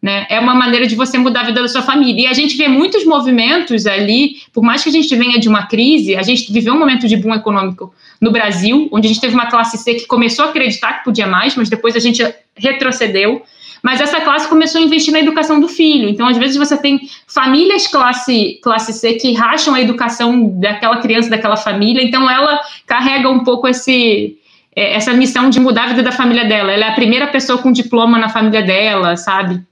Né? 0.03 0.26
É 0.30 0.40
uma 0.40 0.55
maneira 0.55 0.86
de 0.86 0.94
você 0.94 1.18
mudar 1.18 1.42
a 1.42 1.44
vida 1.44 1.61
da 1.61 1.68
sua 1.68 1.82
família. 1.82 2.22
E 2.22 2.26
a 2.26 2.32
gente 2.32 2.57
vê 2.57 2.68
muitos 2.68 3.05
movimentos 3.05 3.86
ali, 3.86 4.36
por 4.53 4.62
mais 4.62 4.82
que 4.82 4.88
a 4.88 4.92
gente 4.92 5.14
venha 5.14 5.38
de 5.38 5.48
uma 5.48 5.66
crise, 5.66 6.16
a 6.16 6.22
gente 6.22 6.51
viveu 6.51 6.72
um 6.72 6.78
momento 6.78 7.07
de 7.07 7.16
boom 7.16 7.34
econômico 7.34 7.92
no 8.18 8.30
Brasil, 8.30 8.88
onde 8.90 9.07
a 9.07 9.09
gente 9.09 9.20
teve 9.20 9.34
uma 9.34 9.46
classe 9.46 9.76
C 9.76 9.94
que 9.94 10.07
começou 10.07 10.46
a 10.46 10.48
acreditar 10.48 10.98
que 10.98 11.05
podia 11.05 11.26
mais, 11.26 11.55
mas 11.55 11.68
depois 11.68 11.94
a 11.96 11.98
gente 11.98 12.22
retrocedeu. 12.57 13.42
Mas 13.82 14.01
essa 14.01 14.20
classe 14.20 14.48
começou 14.48 14.80
a 14.80 14.84
investir 14.84 15.12
na 15.12 15.20
educação 15.20 15.59
do 15.59 15.68
filho. 15.68 16.09
Então, 16.09 16.26
às 16.26 16.36
vezes, 16.36 16.57
você 16.57 16.76
tem 16.76 17.01
famílias 17.26 17.86
classe, 17.86 18.59
classe 18.62 18.92
C 18.92 19.14
que 19.14 19.32
racham 19.32 19.74
a 19.74 19.80
educação 19.80 20.51
daquela 20.59 20.98
criança, 20.98 21.30
daquela 21.30 21.57
família. 21.57 22.03
Então, 22.03 22.30
ela 22.30 22.61
carrega 22.86 23.30
um 23.30 23.42
pouco 23.42 23.66
esse, 23.66 24.36
é, 24.76 24.94
essa 24.94 25.12
missão 25.14 25.48
de 25.48 25.59
mudar 25.59 25.84
a 25.84 25.88
vida 25.88 26.03
da 26.03 26.12
família 26.12 26.44
dela. 26.44 26.72
Ela 26.72 26.86
é 26.86 26.88
a 26.90 26.94
primeira 26.94 27.26
pessoa 27.28 27.59
com 27.59 27.72
diploma 27.72 28.18
na 28.18 28.28
família 28.28 28.62
dela, 28.62 29.16
sabe? 29.16 29.62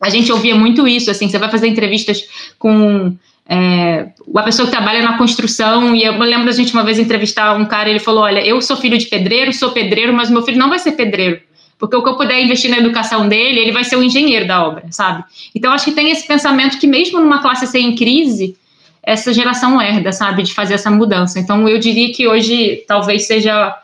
A 0.00 0.08
gente 0.10 0.30
ouvia 0.30 0.54
muito 0.54 0.86
isso, 0.86 1.10
assim, 1.10 1.28
você 1.28 1.38
vai 1.38 1.50
fazer 1.50 1.68
entrevistas 1.68 2.24
com 2.58 3.16
é, 3.48 4.08
uma 4.26 4.42
pessoa 4.42 4.66
que 4.66 4.72
trabalha 4.74 5.02
na 5.02 5.18
construção, 5.18 5.94
e 5.94 6.02
eu 6.02 6.18
lembro 6.18 6.46
da 6.46 6.52
gente 6.52 6.72
uma 6.72 6.84
vez 6.84 6.98
entrevistar 6.98 7.54
um 7.56 7.64
cara, 7.64 7.90
ele 7.90 7.98
falou, 7.98 8.24
olha, 8.24 8.40
eu 8.40 8.60
sou 8.60 8.76
filho 8.76 8.98
de 8.98 9.06
pedreiro, 9.06 9.52
sou 9.52 9.72
pedreiro, 9.72 10.12
mas 10.12 10.30
meu 10.30 10.42
filho 10.42 10.58
não 10.58 10.68
vai 10.68 10.78
ser 10.78 10.92
pedreiro, 10.92 11.40
porque 11.78 11.94
o 11.94 12.02
que 12.02 12.08
eu 12.08 12.16
puder 12.16 12.42
investir 12.42 12.70
na 12.70 12.78
educação 12.78 13.28
dele, 13.28 13.60
ele 13.60 13.72
vai 13.72 13.84
ser 13.84 13.96
o 13.96 14.02
engenheiro 14.02 14.46
da 14.46 14.66
obra, 14.66 14.84
sabe? 14.90 15.24
Então, 15.54 15.72
acho 15.72 15.84
que 15.86 15.92
tem 15.92 16.10
esse 16.10 16.26
pensamento 16.26 16.78
que 16.78 16.86
mesmo 16.86 17.20
numa 17.20 17.42
classe 17.42 17.66
C 17.66 17.78
em 17.78 17.94
crise, 17.94 18.56
essa 19.02 19.32
geração 19.32 19.80
herda, 19.80 20.12
sabe, 20.12 20.42
de 20.42 20.54
fazer 20.54 20.74
essa 20.74 20.90
mudança. 20.90 21.38
Então, 21.38 21.68
eu 21.68 21.78
diria 21.78 22.12
que 22.12 22.26
hoje 22.26 22.82
talvez 22.88 23.26
seja 23.26 23.76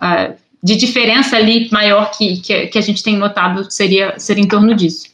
uh, 0.00 0.34
de 0.62 0.76
diferença 0.76 1.36
ali 1.36 1.68
maior 1.72 2.10
que, 2.12 2.40
que, 2.40 2.66
que, 2.68 2.78
a 2.78 2.80
gente 2.80 3.02
tem 3.02 3.16
notado 3.16 3.70
seria, 3.70 4.18
seria 4.18 4.44
em 4.44 4.48
torno 4.48 4.74
disso. 4.74 5.08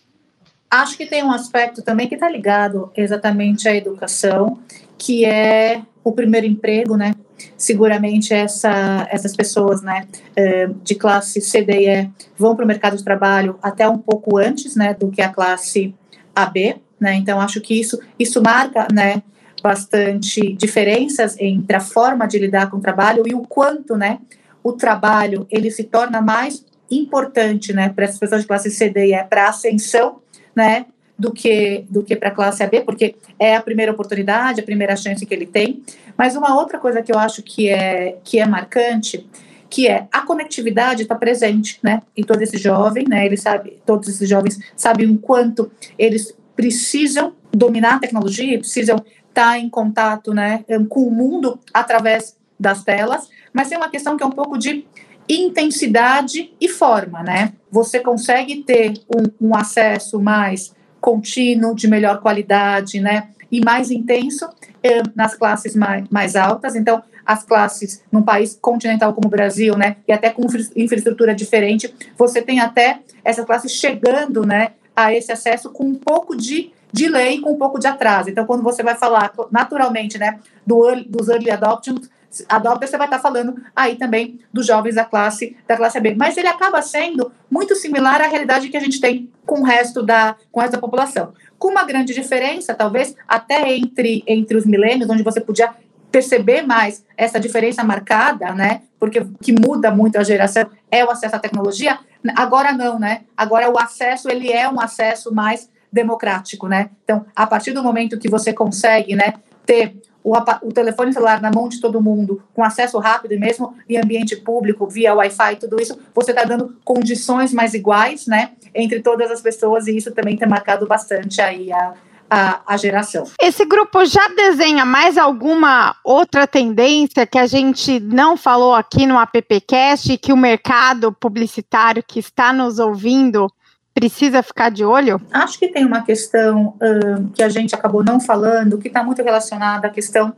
Acho 0.70 0.96
que 0.96 1.06
tem 1.06 1.22
um 1.22 1.30
aspecto 1.30 1.82
também 1.82 2.08
que 2.08 2.14
está 2.14 2.28
ligado 2.28 2.90
exatamente 2.96 3.68
à 3.68 3.74
educação, 3.74 4.58
que 4.98 5.24
é 5.24 5.82
o 6.02 6.12
primeiro 6.12 6.46
emprego, 6.46 6.96
né? 6.96 7.14
seguramente 7.56 8.32
essa, 8.32 9.06
essas 9.10 9.34
pessoas 9.34 9.82
né, 9.82 10.06
eh, 10.36 10.68
de 10.82 10.94
classe 10.94 11.40
C, 11.40 11.62
D 11.62 11.72
e 11.72 11.88
E 11.88 12.10
vão 12.36 12.54
para 12.54 12.64
o 12.64 12.68
mercado 12.68 12.96
de 12.96 13.04
trabalho 13.04 13.58
até 13.62 13.88
um 13.88 13.98
pouco 13.98 14.36
antes 14.38 14.76
né, 14.76 14.94
do 14.94 15.10
que 15.10 15.22
a 15.22 15.28
classe 15.28 15.94
AB. 16.34 16.76
Né, 17.00 17.14
então, 17.14 17.40
acho 17.40 17.60
que 17.60 17.78
isso, 17.78 17.98
isso 18.18 18.42
marca 18.42 18.86
né, 18.92 19.22
bastante 19.62 20.52
diferenças 20.54 21.36
entre 21.38 21.76
a 21.76 21.80
forma 21.80 22.26
de 22.26 22.38
lidar 22.38 22.70
com 22.70 22.76
o 22.76 22.80
trabalho 22.80 23.24
e 23.26 23.34
o 23.34 23.42
quanto 23.42 23.96
né, 23.96 24.18
o 24.62 24.72
trabalho 24.72 25.46
ele 25.50 25.70
se 25.70 25.84
torna 25.84 26.20
mais 26.20 26.64
importante 26.90 27.72
né, 27.72 27.88
para 27.88 28.04
essas 28.04 28.18
pessoas 28.18 28.42
de 28.42 28.46
classe 28.46 28.70
C, 28.70 28.88
D 28.90 29.06
e 29.06 29.14
E 29.14 29.24
para 29.24 29.46
a 29.46 29.48
ascensão 29.48 30.20
né, 30.54 30.86
do 31.18 31.32
que 31.32 31.84
do 31.88 32.02
que 32.02 32.16
para 32.16 32.28
a 32.28 32.32
classe 32.32 32.62
AB, 32.62 32.82
porque 32.82 33.14
é 33.38 33.56
a 33.56 33.62
primeira 33.62 33.92
oportunidade, 33.92 34.60
a 34.60 34.64
primeira 34.64 34.96
chance 34.96 35.24
que 35.24 35.34
ele 35.34 35.46
tem. 35.46 35.82
Mas 36.16 36.36
uma 36.36 36.56
outra 36.56 36.78
coisa 36.78 37.02
que 37.02 37.12
eu 37.12 37.18
acho 37.18 37.42
que 37.42 37.68
é 37.68 38.18
que 38.24 38.38
é 38.38 38.46
marcante, 38.46 39.26
que 39.70 39.88
é 39.88 40.06
a 40.12 40.22
conectividade 40.22 41.02
está 41.02 41.14
presente, 41.14 41.78
né, 41.82 42.02
em 42.16 42.22
todo 42.22 42.40
esse 42.42 42.56
jovem, 42.56 43.06
né, 43.08 43.26
ele 43.26 43.36
sabe, 43.36 43.78
todos 43.84 44.08
esses 44.08 44.28
jovens 44.28 44.58
sabem 44.76 45.10
o 45.10 45.18
quanto 45.18 45.70
eles 45.98 46.32
precisam 46.54 47.32
dominar 47.52 47.96
a 47.96 47.98
tecnologia, 47.98 48.58
precisam 48.58 48.96
estar 48.96 49.50
tá 49.50 49.58
em 49.58 49.68
contato, 49.68 50.32
né, 50.32 50.64
com 50.88 51.00
o 51.00 51.10
mundo 51.10 51.58
através 51.72 52.36
das 52.58 52.84
telas, 52.84 53.28
mas 53.52 53.68
tem 53.68 53.76
uma 53.76 53.88
questão 53.88 54.16
que 54.16 54.22
é 54.22 54.26
um 54.26 54.30
pouco 54.30 54.56
de 54.56 54.86
intensidade 55.28 56.52
e 56.60 56.68
forma, 56.68 57.22
né? 57.22 57.52
Você 57.70 58.00
consegue 58.00 58.62
ter 58.62 58.94
um, 59.08 59.48
um 59.48 59.56
acesso 59.56 60.20
mais 60.20 60.74
contínuo, 61.00 61.74
de 61.74 61.88
melhor 61.88 62.20
qualidade, 62.20 63.00
né? 63.00 63.28
E 63.50 63.64
mais 63.64 63.90
intenso 63.90 64.48
eh, 64.82 65.02
nas 65.14 65.34
classes 65.34 65.74
mais, 65.74 66.08
mais 66.10 66.36
altas. 66.36 66.74
Então, 66.74 67.02
as 67.24 67.42
classes 67.42 68.02
num 68.12 68.22
país 68.22 68.58
continental 68.60 69.12
como 69.14 69.28
o 69.28 69.30
Brasil, 69.30 69.76
né? 69.76 69.96
E 70.06 70.12
até 70.12 70.30
com 70.30 70.42
infraestrutura 70.76 71.34
diferente, 71.34 71.94
você 72.16 72.42
tem 72.42 72.60
até 72.60 73.00
essa 73.24 73.44
classe 73.44 73.68
chegando, 73.68 74.44
né? 74.44 74.72
A 74.94 75.12
esse 75.12 75.32
acesso 75.32 75.70
com 75.70 75.84
um 75.84 75.94
pouco 75.94 76.36
de 76.36 76.70
delay, 76.92 77.40
com 77.40 77.52
um 77.52 77.58
pouco 77.58 77.78
de 77.78 77.86
atraso. 77.86 78.30
Então, 78.30 78.46
quando 78.46 78.62
você 78.62 78.82
vai 78.82 78.94
falar 78.94 79.32
naturalmente, 79.50 80.18
né? 80.18 80.38
Do, 80.66 80.94
dos 81.06 81.28
early 81.28 81.50
adoptions, 81.50 82.08
adopta, 82.48 82.86
você 82.86 82.96
vai 82.96 83.06
estar 83.06 83.18
falando 83.18 83.54
aí 83.74 83.96
também 83.96 84.40
dos 84.52 84.66
jovens 84.66 84.94
da 84.94 85.04
classe 85.04 85.56
da 85.66 85.76
classe 85.76 86.00
B. 86.00 86.14
Mas 86.14 86.36
ele 86.36 86.48
acaba 86.48 86.80
sendo 86.82 87.32
muito 87.50 87.74
similar 87.74 88.20
à 88.20 88.26
realidade 88.26 88.68
que 88.68 88.76
a 88.76 88.80
gente 88.80 89.00
tem 89.00 89.30
com 89.46 89.60
o 89.60 89.64
resto 89.64 90.02
da, 90.02 90.36
com 90.50 90.60
o 90.60 90.68
da 90.68 90.78
população. 90.78 91.32
Com 91.58 91.68
uma 91.68 91.84
grande 91.84 92.14
diferença, 92.14 92.74
talvez, 92.74 93.14
até 93.28 93.74
entre, 93.74 94.22
entre 94.26 94.56
os 94.56 94.66
milênios, 94.66 95.08
onde 95.08 95.22
você 95.22 95.40
podia 95.40 95.70
perceber 96.10 96.62
mais 96.62 97.04
essa 97.16 97.40
diferença 97.40 97.82
marcada, 97.82 98.52
né? 98.52 98.82
Porque 99.00 99.26
que 99.42 99.52
muda 99.52 99.90
muito 99.90 100.16
a 100.16 100.22
geração 100.22 100.70
é 100.90 101.04
o 101.04 101.10
acesso 101.10 101.34
à 101.34 101.38
tecnologia. 101.40 101.98
Agora 102.36 102.72
não, 102.72 102.98
né? 102.98 103.22
Agora 103.36 103.68
o 103.70 103.78
acesso 103.78 104.30
ele 104.30 104.52
é 104.52 104.68
um 104.68 104.80
acesso 104.80 105.34
mais 105.34 105.68
democrático, 105.92 106.68
né? 106.68 106.90
Então, 107.04 107.24
a 107.34 107.46
partir 107.46 107.72
do 107.72 107.82
momento 107.82 108.18
que 108.18 108.28
você 108.28 108.52
consegue, 108.52 109.14
né, 109.14 109.34
ter 109.64 109.96
o, 110.24 110.32
o, 110.62 110.72
telefone 110.72 111.12
celular 111.12 111.40
na 111.40 111.50
mão 111.50 111.68
de 111.68 111.78
todo 111.80 112.00
mundo, 112.00 112.42
com 112.54 112.64
acesso 112.64 112.98
rápido 112.98 113.32
e 113.32 113.38
mesmo 113.38 113.76
em 113.86 113.98
ambiente 113.98 114.34
público, 114.36 114.88
via 114.88 115.14
Wi-Fi, 115.14 115.56
tudo 115.56 115.80
isso, 115.80 115.98
você 116.14 116.30
está 116.30 116.44
dando 116.44 116.74
condições 116.82 117.52
mais 117.52 117.74
iguais, 117.74 118.26
né, 118.26 118.52
entre 118.74 119.00
todas 119.00 119.30
as 119.30 119.42
pessoas, 119.42 119.86
e 119.86 119.94
isso 119.94 120.10
também 120.12 120.36
tem 120.36 120.48
marcado 120.48 120.86
bastante 120.86 121.42
aí 121.42 121.70
a, 121.70 121.92
a, 122.30 122.60
a, 122.66 122.76
geração. 122.78 123.24
Esse 123.38 123.66
grupo 123.66 124.02
já 124.06 124.26
desenha 124.28 124.86
mais 124.86 125.18
alguma 125.18 125.94
outra 126.02 126.46
tendência 126.46 127.26
que 127.26 127.38
a 127.38 127.46
gente 127.46 128.00
não 128.00 128.34
falou 128.34 128.74
aqui 128.74 129.06
no 129.06 129.18
AppCast, 129.18 130.16
que 130.16 130.32
o 130.32 130.36
mercado 130.38 131.12
publicitário 131.12 132.02
que 132.02 132.18
está 132.18 132.50
nos 132.50 132.78
ouvindo 132.78 133.46
precisa 133.94 134.42
ficar 134.42 134.70
de 134.70 134.84
olho? 134.84 135.20
Acho 135.32 135.58
que 135.58 135.68
tem 135.68 135.86
uma 135.86 136.02
questão 136.02 136.74
uh, 136.76 137.30
que 137.32 137.42
a 137.42 137.48
gente 137.48 137.74
acabou 137.74 138.02
não 138.02 138.20
falando, 138.20 138.76
que 138.78 138.88
está 138.88 139.04
muito 139.04 139.22
relacionada 139.22 139.86
à 139.86 139.90
questão 139.90 140.34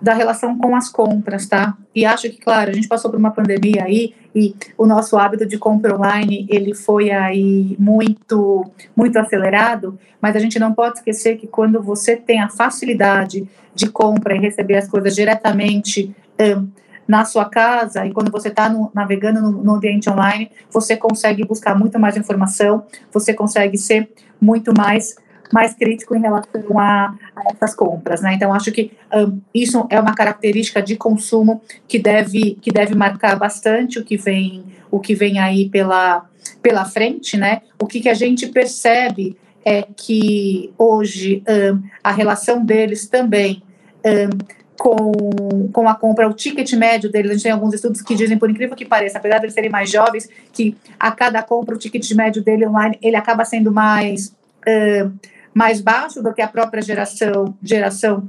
da 0.00 0.14
relação 0.14 0.56
com 0.56 0.74
as 0.74 0.88
compras, 0.88 1.46
tá? 1.46 1.76
E 1.94 2.06
acho 2.06 2.30
que, 2.30 2.38
claro, 2.38 2.70
a 2.70 2.72
gente 2.72 2.88
passou 2.88 3.10
por 3.10 3.18
uma 3.18 3.30
pandemia 3.30 3.84
aí 3.84 4.14
e 4.34 4.54
o 4.78 4.86
nosso 4.86 5.18
hábito 5.18 5.44
de 5.44 5.58
compra 5.58 5.94
online, 5.94 6.46
ele 6.48 6.74
foi 6.74 7.10
aí 7.10 7.76
muito, 7.78 8.64
muito 8.96 9.18
acelerado, 9.18 9.98
mas 10.20 10.36
a 10.36 10.38
gente 10.38 10.58
não 10.58 10.72
pode 10.72 10.98
esquecer 10.98 11.36
que 11.36 11.46
quando 11.46 11.82
você 11.82 12.16
tem 12.16 12.40
a 12.40 12.48
facilidade 12.48 13.46
de 13.74 13.88
compra 13.88 14.34
e 14.34 14.40
receber 14.40 14.76
as 14.76 14.88
coisas 14.88 15.14
diretamente 15.14 16.14
um, 16.40 16.68
na 17.10 17.24
sua 17.24 17.44
casa 17.44 18.06
e 18.06 18.12
quando 18.12 18.30
você 18.30 18.46
está 18.46 18.72
navegando 18.94 19.42
no, 19.42 19.50
no, 19.50 19.74
ambiente 19.74 20.08
online, 20.08 20.48
você 20.70 20.96
consegue 20.96 21.44
buscar 21.44 21.76
muito 21.76 21.98
mais 21.98 22.16
informação, 22.16 22.84
você 23.12 23.34
consegue 23.34 23.76
ser 23.76 24.08
muito 24.40 24.72
mais 24.72 25.16
mais 25.52 25.74
crítico 25.74 26.14
em 26.14 26.20
relação 26.20 26.78
a, 26.78 27.12
a 27.34 27.50
essas 27.52 27.74
compras, 27.74 28.20
né? 28.20 28.34
Então 28.34 28.54
acho 28.54 28.70
que 28.70 28.92
um, 29.12 29.40
isso 29.52 29.84
é 29.90 29.98
uma 29.98 30.14
característica 30.14 30.80
de 30.80 30.94
consumo 30.94 31.60
que 31.88 31.98
deve 31.98 32.56
que 32.62 32.70
deve 32.70 32.94
marcar 32.94 33.36
bastante 33.36 33.98
o 33.98 34.04
que 34.04 34.16
vem 34.16 34.64
o 34.88 35.00
que 35.00 35.12
vem 35.12 35.40
aí 35.40 35.68
pela 35.68 36.24
pela 36.62 36.84
frente, 36.84 37.36
né? 37.36 37.62
O 37.82 37.88
que, 37.88 37.98
que 37.98 38.08
a 38.08 38.14
gente 38.14 38.46
percebe 38.46 39.36
é 39.64 39.82
que 39.82 40.72
hoje 40.78 41.42
um, 41.48 41.82
a 42.04 42.12
relação 42.12 42.64
deles 42.64 43.08
também 43.08 43.64
um, 44.06 44.59
com, 44.80 45.68
com 45.74 45.86
a 45.86 45.94
compra, 45.94 46.26
o 46.26 46.32
ticket 46.32 46.72
médio 46.72 47.12
deles, 47.12 47.30
a 47.30 47.34
gente 47.34 47.42
tem 47.42 47.52
alguns 47.52 47.74
estudos 47.74 48.00
que 48.00 48.14
dizem, 48.14 48.38
por 48.38 48.50
incrível 48.50 48.74
que 48.74 48.86
pareça, 48.86 49.18
apesar 49.18 49.36
de 49.36 49.44
eles 49.44 49.52
serem 49.52 49.68
mais 49.68 49.90
jovens, 49.90 50.26
que 50.54 50.74
a 50.98 51.12
cada 51.12 51.42
compra, 51.42 51.74
o 51.74 51.78
ticket 51.78 52.10
médio 52.12 52.42
dele 52.42 52.66
online, 52.66 52.98
ele 53.02 53.14
acaba 53.14 53.44
sendo 53.44 53.70
mais, 53.70 54.28
uh, 54.66 55.12
mais 55.52 55.82
baixo 55.82 56.22
do 56.22 56.32
que 56.32 56.40
a 56.40 56.48
própria 56.48 56.80
geração, 56.80 57.54
geração 57.62 58.26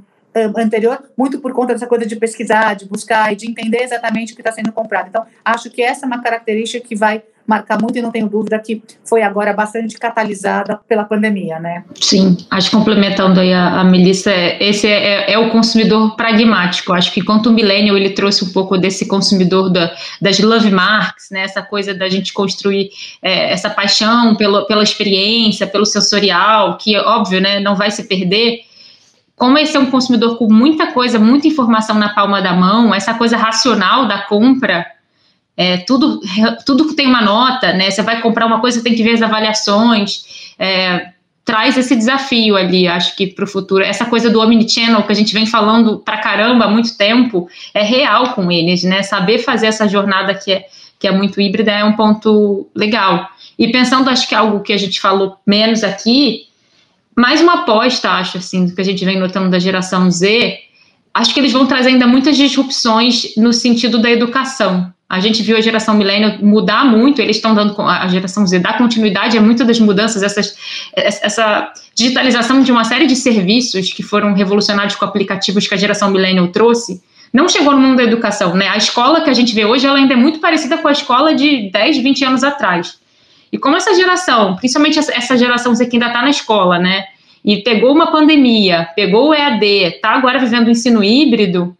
anterior, 0.56 1.02
muito 1.16 1.40
por 1.40 1.52
conta 1.52 1.72
dessa 1.72 1.86
coisa 1.86 2.04
de 2.04 2.16
pesquisar, 2.16 2.74
de 2.74 2.84
buscar 2.86 3.32
e 3.32 3.36
de 3.36 3.50
entender 3.50 3.82
exatamente 3.82 4.32
o 4.32 4.36
que 4.36 4.42
está 4.42 4.52
sendo 4.52 4.72
comprado. 4.72 5.08
Então, 5.08 5.24
acho 5.42 5.70
que 5.70 5.82
essa 5.82 6.04
é 6.04 6.06
uma 6.06 6.22
característica 6.22 6.86
que 6.86 6.94
vai 6.94 7.22
marcar 7.46 7.80
muito 7.80 7.98
e 7.98 8.02
não 8.02 8.10
tenho 8.10 8.28
dúvida 8.28 8.58
que 8.58 8.82
foi 9.04 9.22
agora 9.22 9.52
bastante 9.52 9.98
catalisada 9.98 10.80
pela 10.88 11.04
pandemia, 11.04 11.58
né? 11.58 11.84
Sim, 12.00 12.36
acho 12.50 12.70
que 12.70 12.76
complementando 12.76 13.40
aí 13.40 13.52
a, 13.52 13.80
a 13.80 13.84
Melissa, 13.84 14.32
esse 14.60 14.86
é, 14.86 15.30
é, 15.30 15.32
é, 15.32 15.38
o 15.38 15.50
consumidor 15.50 16.16
pragmático. 16.16 16.92
Acho 16.92 17.12
que 17.12 17.22
quanto 17.22 17.50
o 17.50 17.52
Millennial 17.52 17.96
ele 17.96 18.10
trouxe 18.10 18.44
um 18.44 18.52
pouco 18.52 18.78
desse 18.78 19.06
consumidor 19.06 19.70
da, 19.70 19.92
das 20.20 20.38
love 20.38 20.70
marks, 20.70 21.30
né? 21.30 21.42
Essa 21.42 21.62
coisa 21.62 21.92
da 21.92 22.08
gente 22.08 22.32
construir 22.32 22.90
é, 23.20 23.52
essa 23.52 23.68
paixão 23.68 24.34
pelo, 24.36 24.66
pela 24.66 24.82
experiência, 24.82 25.66
pelo 25.66 25.84
sensorial, 25.84 26.78
que 26.78 26.96
óbvio, 26.96 27.40
né? 27.40 27.60
Não 27.60 27.76
vai 27.76 27.90
se 27.90 28.04
perder 28.04 28.60
como 29.42 29.58
esse 29.58 29.76
é 29.76 29.80
um 29.80 29.90
consumidor 29.90 30.38
com 30.38 30.46
muita 30.52 30.92
coisa, 30.92 31.18
muita 31.18 31.48
informação 31.48 31.98
na 31.98 32.10
palma 32.10 32.40
da 32.40 32.52
mão, 32.52 32.94
essa 32.94 33.12
coisa 33.14 33.36
racional 33.36 34.06
da 34.06 34.22
compra, 34.22 34.86
é, 35.56 35.78
tudo, 35.78 36.20
tudo 36.64 36.88
que 36.88 36.94
tem 36.94 37.06
uma 37.06 37.22
nota, 37.22 37.72
né? 37.72 37.90
Você 37.90 38.02
vai 38.02 38.20
comprar 38.20 38.46
uma 38.46 38.60
coisa, 38.60 38.82
tem 38.82 38.94
que 38.94 39.02
ver 39.02 39.14
as 39.14 39.22
avaliações. 39.22 40.52
É, 40.58 41.12
traz 41.44 41.76
esse 41.76 41.96
desafio 41.96 42.56
ali, 42.56 42.86
acho 42.86 43.16
que 43.16 43.26
para 43.26 43.44
o 43.44 43.48
futuro. 43.48 43.82
Essa 43.82 44.04
coisa 44.04 44.30
do 44.30 44.40
omnichannel 44.40 45.02
que 45.02 45.12
a 45.12 45.14
gente 45.14 45.34
vem 45.34 45.46
falando 45.46 45.98
para 45.98 46.18
caramba 46.18 46.66
há 46.66 46.68
muito 46.68 46.96
tempo 46.96 47.48
é 47.74 47.82
real 47.82 48.34
com 48.34 48.50
eles, 48.50 48.82
né? 48.84 49.02
Saber 49.02 49.38
fazer 49.38 49.66
essa 49.66 49.88
jornada 49.88 50.34
que 50.34 50.52
é, 50.52 50.66
que 50.98 51.06
é 51.06 51.12
muito 51.12 51.40
híbrida 51.40 51.72
é 51.72 51.84
um 51.84 51.94
ponto 51.94 52.68
legal. 52.74 53.28
E 53.58 53.70
pensando, 53.70 54.08
acho 54.08 54.28
que 54.28 54.34
algo 54.34 54.60
que 54.60 54.72
a 54.72 54.76
gente 54.76 55.00
falou 55.00 55.36
menos 55.46 55.84
aqui, 55.84 56.46
mais 57.14 57.40
uma 57.40 57.62
aposta, 57.62 58.10
acho, 58.10 58.38
assim, 58.38 58.66
do 58.66 58.74
que 58.74 58.80
a 58.80 58.84
gente 58.84 59.04
vem 59.04 59.18
notando 59.18 59.50
da 59.50 59.58
geração 59.58 60.10
Z, 60.10 60.58
acho 61.12 61.34
que 61.34 61.40
eles 61.40 61.52
vão 61.52 61.66
trazer 61.66 61.90
ainda 61.90 62.06
muitas 62.06 62.36
disrupções 62.36 63.34
no 63.36 63.52
sentido 63.52 63.98
da 63.98 64.10
educação. 64.10 64.92
A 65.12 65.20
gente 65.20 65.42
viu 65.42 65.58
a 65.58 65.60
geração 65.60 65.94
milênio 65.94 66.42
mudar 66.42 66.86
muito, 66.86 67.20
eles 67.20 67.36
estão 67.36 67.54
dando 67.54 67.78
a 67.82 68.08
geração 68.08 68.46
Z 68.46 68.60
dar 68.60 68.78
continuidade 68.78 69.36
a 69.36 69.42
muitas 69.42 69.66
das 69.66 69.78
mudanças, 69.78 70.22
essas, 70.22 70.56
essa 70.96 71.70
digitalização 71.94 72.62
de 72.62 72.72
uma 72.72 72.82
série 72.82 73.06
de 73.06 73.14
serviços 73.14 73.92
que 73.92 74.02
foram 74.02 74.32
revolucionários 74.32 74.94
com 74.94 75.04
aplicativos 75.04 75.68
que 75.68 75.74
a 75.74 75.76
geração 75.76 76.10
milênio 76.10 76.48
trouxe. 76.48 77.02
Não 77.30 77.46
chegou 77.46 77.74
no 77.74 77.78
mundo 77.78 77.98
da 77.98 78.04
educação, 78.04 78.54
né? 78.54 78.68
A 78.68 78.78
escola 78.78 79.20
que 79.20 79.28
a 79.28 79.34
gente 79.34 79.54
vê 79.54 79.66
hoje, 79.66 79.86
ela 79.86 79.98
ainda 79.98 80.14
é 80.14 80.16
muito 80.16 80.38
parecida 80.38 80.78
com 80.78 80.88
a 80.88 80.92
escola 80.92 81.34
de 81.34 81.70
10, 81.70 81.98
20 81.98 82.24
anos 82.24 82.42
atrás. 82.42 82.98
E 83.52 83.58
como 83.58 83.76
essa 83.76 83.94
geração, 83.94 84.56
principalmente 84.56 84.98
essa 84.98 85.36
geração 85.36 85.76
que 85.76 85.82
ainda 85.92 86.06
está 86.06 86.22
na 86.22 86.30
escola, 86.30 86.78
né? 86.78 87.04
E 87.44 87.58
pegou 87.58 87.92
uma 87.92 88.10
pandemia, 88.10 88.88
pegou 88.96 89.28
o 89.28 89.34
EAD, 89.34 89.66
está 89.66 90.12
agora 90.12 90.38
vivendo 90.38 90.68
o 90.68 90.70
ensino 90.70 91.04
híbrido, 91.04 91.76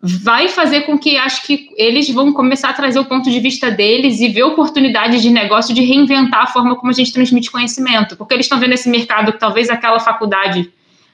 vai 0.00 0.48
fazer 0.48 0.82
com 0.82 0.98
que 0.98 1.16
acho 1.16 1.46
que 1.46 1.70
eles 1.76 2.08
vão 2.10 2.32
começar 2.32 2.70
a 2.70 2.72
trazer 2.72 2.98
o 2.98 3.04
ponto 3.04 3.30
de 3.30 3.40
vista 3.40 3.70
deles 3.70 4.20
e 4.20 4.28
ver 4.28 4.44
oportunidades 4.44 5.22
de 5.22 5.30
negócio 5.30 5.74
de 5.74 5.82
reinventar 5.82 6.42
a 6.42 6.46
forma 6.46 6.76
como 6.76 6.90
a 6.90 6.94
gente 6.94 7.12
transmite 7.12 7.50
conhecimento, 7.50 8.16
porque 8.16 8.34
eles 8.34 8.46
estão 8.46 8.58
vendo 8.58 8.74
esse 8.74 8.88
mercado 8.88 9.32
que 9.32 9.40
talvez 9.40 9.70
aquela 9.70 9.98
faculdade 9.98 10.70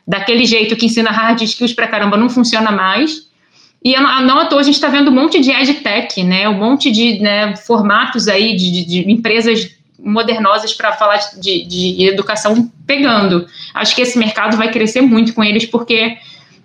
daquele 0.06 0.44
jeito 0.44 0.76
que 0.76 0.86
ensina 0.86 1.10
hard 1.10 1.40
skills 1.42 1.72
para 1.72 1.86
caramba 1.86 2.16
não 2.16 2.28
funciona 2.28 2.70
mais. 2.72 3.30
E 3.84 3.96
não 3.98 4.38
à 4.38 4.46
a 4.46 4.62
gente 4.62 4.74
está 4.74 4.88
vendo 4.88 5.10
um 5.10 5.14
monte 5.14 5.40
de 5.40 5.50
edtech, 5.50 6.22
né? 6.22 6.48
Um 6.48 6.54
monte 6.54 6.90
de 6.90 7.18
né, 7.18 7.56
formatos 7.56 8.28
aí 8.28 8.54
de, 8.56 8.70
de, 8.70 8.84
de 8.84 9.10
empresas 9.10 9.70
modernosas 9.98 10.72
para 10.72 10.92
falar 10.92 11.18
de, 11.40 11.64
de, 11.64 12.06
educação 12.06 12.70
pegando. 12.86 13.46
Acho 13.74 13.94
que 13.94 14.02
esse 14.02 14.18
mercado 14.18 14.56
vai 14.56 14.70
crescer 14.70 15.00
muito 15.00 15.32
com 15.32 15.42
eles, 15.42 15.66
porque 15.66 16.16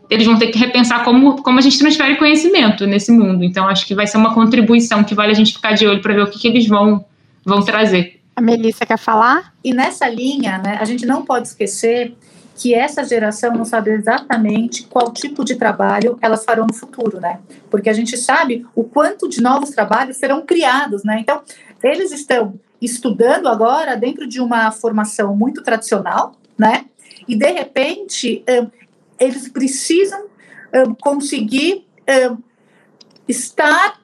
eles 0.09 0.25
vão 0.25 0.37
ter 0.37 0.47
que 0.47 0.57
repensar 0.57 1.03
como, 1.03 1.41
como 1.41 1.59
a 1.59 1.61
gente 1.61 1.77
transfere 1.77 2.15
conhecimento 2.15 2.85
nesse 2.87 3.11
mundo. 3.11 3.43
Então, 3.43 3.67
acho 3.67 3.85
que 3.85 3.93
vai 3.93 4.07
ser 4.07 4.17
uma 4.17 4.33
contribuição 4.33 5.03
que 5.03 5.13
vale 5.13 5.31
a 5.31 5.35
gente 5.35 5.53
ficar 5.53 5.73
de 5.73 5.85
olho 5.85 6.01
para 6.01 6.13
ver 6.13 6.23
o 6.23 6.29
que, 6.29 6.39
que 6.39 6.47
eles 6.47 6.67
vão, 6.67 7.05
vão 7.43 7.61
trazer. 7.63 8.19
A 8.35 8.41
Melissa 8.41 8.85
quer 8.85 8.97
falar? 8.97 9.53
E 9.63 9.73
nessa 9.73 10.07
linha, 10.07 10.59
né, 10.59 10.77
a 10.79 10.85
gente 10.85 11.05
não 11.05 11.25
pode 11.25 11.47
esquecer 11.47 12.15
que 12.55 12.73
essa 12.73 13.03
geração 13.03 13.53
não 13.53 13.65
sabe 13.65 13.91
exatamente 13.91 14.83
qual 14.83 15.11
tipo 15.11 15.45
de 15.45 15.55
trabalho 15.55 16.17
elas 16.21 16.43
farão 16.43 16.65
no 16.65 16.73
futuro, 16.73 17.19
né? 17.19 17.39
Porque 17.69 17.89
a 17.89 17.93
gente 17.93 18.17
sabe 18.17 18.65
o 18.75 18.83
quanto 18.83 19.29
de 19.29 19.41
novos 19.41 19.69
trabalhos 19.69 20.17
serão 20.17 20.43
criados, 20.43 21.03
né? 21.03 21.19
Então, 21.19 21.41
eles 21.83 22.11
estão 22.11 22.59
estudando 22.81 23.47
agora 23.47 23.95
dentro 23.95 24.27
de 24.27 24.39
uma 24.39 24.71
formação 24.71 25.35
muito 25.35 25.61
tradicional, 25.61 26.33
né? 26.57 26.85
E 27.27 27.35
de 27.35 27.51
repente 27.51 28.43
eles 29.19 29.47
precisam 29.49 30.25
conseguir 31.01 31.85
estar 33.27 33.99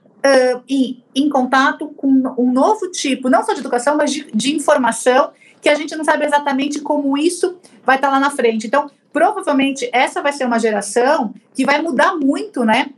em, 0.67 1.03
em, 1.13 1.29
contato 1.29 1.87
com 1.89 2.07
um 2.37 2.51
novo 2.51 2.89
tipo, 2.89 3.29
não 3.29 3.43
só 3.43 3.53
de 3.53 3.59
educação, 3.59 3.97
mas 3.97 4.11
de, 4.11 4.31
de 4.33 4.55
informação 4.55 5.31
que 5.61 5.69
a 5.69 5.75
gente 5.75 5.95
não 5.95 6.03
sabe 6.03 6.25
exatamente 6.25 6.81
como 6.81 7.17
isso 7.17 7.57
vai 7.85 7.97
estar 7.97 8.09
lá 8.09 8.19
na 8.19 8.29
frente. 8.29 8.67
Então, 8.67 8.89
provavelmente 9.11 9.89
essa 9.93 10.21
vai 10.21 10.33
ser 10.33 10.45
uma 10.45 10.59
geração 10.59 11.33
que 11.53 11.65
vai 11.65 11.81
mudar 11.81 12.15
muito, 12.15 12.65
né? 12.65 12.89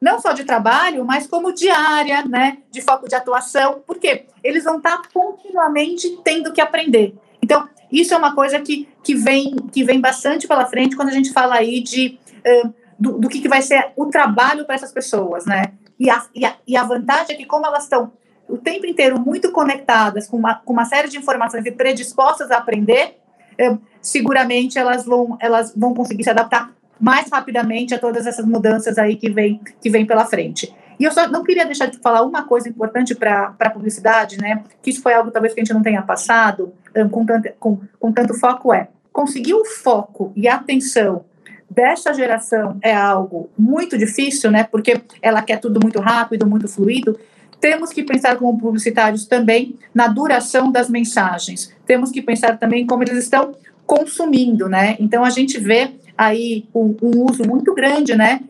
não 0.00 0.18
só 0.18 0.32
de 0.32 0.44
trabalho, 0.44 1.04
mas 1.04 1.26
como 1.26 1.52
diária, 1.52 2.24
né, 2.24 2.58
de 2.70 2.80
foco 2.80 3.08
de 3.08 3.14
atuação, 3.14 3.82
porque 3.86 4.26
eles 4.42 4.64
vão 4.64 4.78
estar 4.78 5.02
continuamente 5.12 6.18
tendo 6.24 6.52
que 6.52 6.60
aprender. 6.60 7.14
Então, 7.42 7.68
isso 7.90 8.14
é 8.14 8.16
uma 8.16 8.34
coisa 8.34 8.60
que, 8.60 8.88
que, 9.02 9.14
vem, 9.14 9.56
que 9.72 9.84
vem 9.84 10.00
bastante 10.00 10.48
pela 10.48 10.64
frente 10.66 10.96
quando 10.96 11.08
a 11.08 11.12
gente 11.12 11.32
fala 11.32 11.56
aí 11.56 11.80
de, 11.80 12.18
uh, 12.46 12.74
do, 12.98 13.18
do 13.18 13.28
que, 13.28 13.40
que 13.40 13.48
vai 13.48 13.60
ser 13.60 13.92
o 13.96 14.06
trabalho 14.06 14.64
para 14.64 14.74
essas 14.74 14.92
pessoas, 14.92 15.44
né? 15.44 15.72
E 16.00 16.08
a, 16.08 16.24
e, 16.34 16.44
a, 16.46 16.56
e 16.66 16.76
a 16.76 16.82
vantagem 16.84 17.34
é 17.34 17.38
que, 17.38 17.44
como 17.44 17.66
elas 17.66 17.84
estão 17.84 18.12
o 18.48 18.56
tempo 18.56 18.86
inteiro 18.86 19.20
muito 19.20 19.50
conectadas 19.52 20.26
com 20.26 20.36
uma, 20.36 20.56
com 20.56 20.72
uma 20.72 20.84
série 20.84 21.08
de 21.08 21.18
informações 21.18 21.64
e 21.64 21.70
predispostas 21.70 22.50
a 22.50 22.58
aprender, 22.58 23.18
uh, 23.60 23.78
seguramente 24.00 24.78
elas 24.78 25.04
vão, 25.04 25.36
elas 25.40 25.74
vão 25.76 25.92
conseguir 25.92 26.24
se 26.24 26.30
adaptar 26.30 26.72
mais 26.98 27.28
rapidamente 27.30 27.94
a 27.94 27.98
todas 27.98 28.26
essas 28.26 28.46
mudanças 28.46 28.96
aí 28.96 29.16
que 29.16 29.28
vem, 29.28 29.60
que 29.80 29.90
vem 29.90 30.06
pela 30.06 30.24
frente. 30.24 30.72
E 30.98 31.04
eu 31.04 31.12
só 31.12 31.28
não 31.28 31.42
queria 31.42 31.64
deixar 31.64 31.86
de 31.86 31.98
falar 31.98 32.22
uma 32.22 32.44
coisa 32.44 32.68
importante 32.68 33.14
para 33.14 33.54
a 33.58 33.70
publicidade, 33.70 34.38
né? 34.38 34.62
Que 34.82 34.90
isso 34.90 35.02
foi 35.02 35.14
algo 35.14 35.30
talvez 35.30 35.54
que 35.54 35.60
a 35.60 35.64
gente 35.64 35.74
não 35.74 35.82
tenha 35.82 36.02
passado 36.02 36.72
um, 36.96 37.08
com, 37.08 37.24
tanto, 37.24 37.48
com, 37.58 37.80
com 37.98 38.12
tanto 38.12 38.34
foco, 38.34 38.72
é 38.72 38.88
conseguir 39.12 39.54
o 39.54 39.64
foco 39.64 40.32
e 40.34 40.48
a 40.48 40.54
atenção 40.54 41.24
dessa 41.68 42.12
geração 42.12 42.78
é 42.82 42.94
algo 42.94 43.50
muito 43.58 43.96
difícil, 43.96 44.50
né? 44.50 44.64
Porque 44.64 45.00
ela 45.20 45.42
quer 45.42 45.58
tudo 45.58 45.80
muito 45.80 46.00
rápido, 46.00 46.46
muito 46.46 46.68
fluido. 46.68 47.18
Temos 47.60 47.90
que 47.90 48.02
pensar 48.02 48.36
como 48.36 48.58
publicitários 48.58 49.26
também 49.26 49.78
na 49.94 50.08
duração 50.08 50.70
das 50.70 50.90
mensagens. 50.90 51.74
Temos 51.86 52.10
que 52.10 52.20
pensar 52.20 52.58
também 52.58 52.86
como 52.86 53.02
eles 53.02 53.18
estão 53.18 53.54
consumindo, 53.86 54.68
né? 54.68 54.96
Então 54.98 55.24
a 55.24 55.30
gente 55.30 55.58
vê 55.58 55.92
aí 56.16 56.66
um, 56.74 56.94
um 57.02 57.30
uso 57.30 57.42
muito 57.46 57.74
grande, 57.74 58.14
né? 58.14 58.40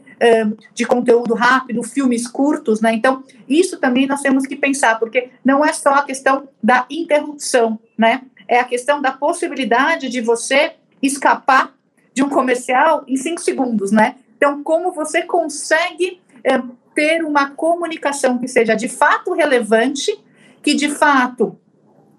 De 0.72 0.84
conteúdo 0.84 1.34
rápido, 1.34 1.82
filmes 1.82 2.28
curtos, 2.28 2.80
né? 2.80 2.92
Então, 2.94 3.24
isso 3.48 3.78
também 3.78 4.06
nós 4.06 4.20
temos 4.20 4.46
que 4.46 4.54
pensar, 4.54 4.98
porque 4.98 5.30
não 5.44 5.64
é 5.64 5.72
só 5.72 5.90
a 5.90 6.02
questão 6.02 6.48
da 6.62 6.86
interrupção, 6.88 7.78
né? 7.98 8.22
É 8.46 8.60
a 8.60 8.64
questão 8.64 9.00
da 9.00 9.12
possibilidade 9.12 10.08
de 10.08 10.20
você 10.20 10.74
escapar 11.02 11.74
de 12.14 12.22
um 12.22 12.28
comercial 12.28 13.04
em 13.08 13.16
cinco 13.16 13.40
segundos, 13.40 13.90
né? 13.90 14.16
Então, 14.36 14.62
como 14.62 14.92
você 14.92 15.22
consegue 15.22 16.20
é, 16.44 16.60
ter 16.94 17.24
uma 17.24 17.50
comunicação 17.50 18.38
que 18.38 18.48
seja 18.48 18.74
de 18.74 18.88
fato 18.88 19.32
relevante, 19.32 20.16
que 20.62 20.74
de 20.74 20.88
fato 20.88 21.58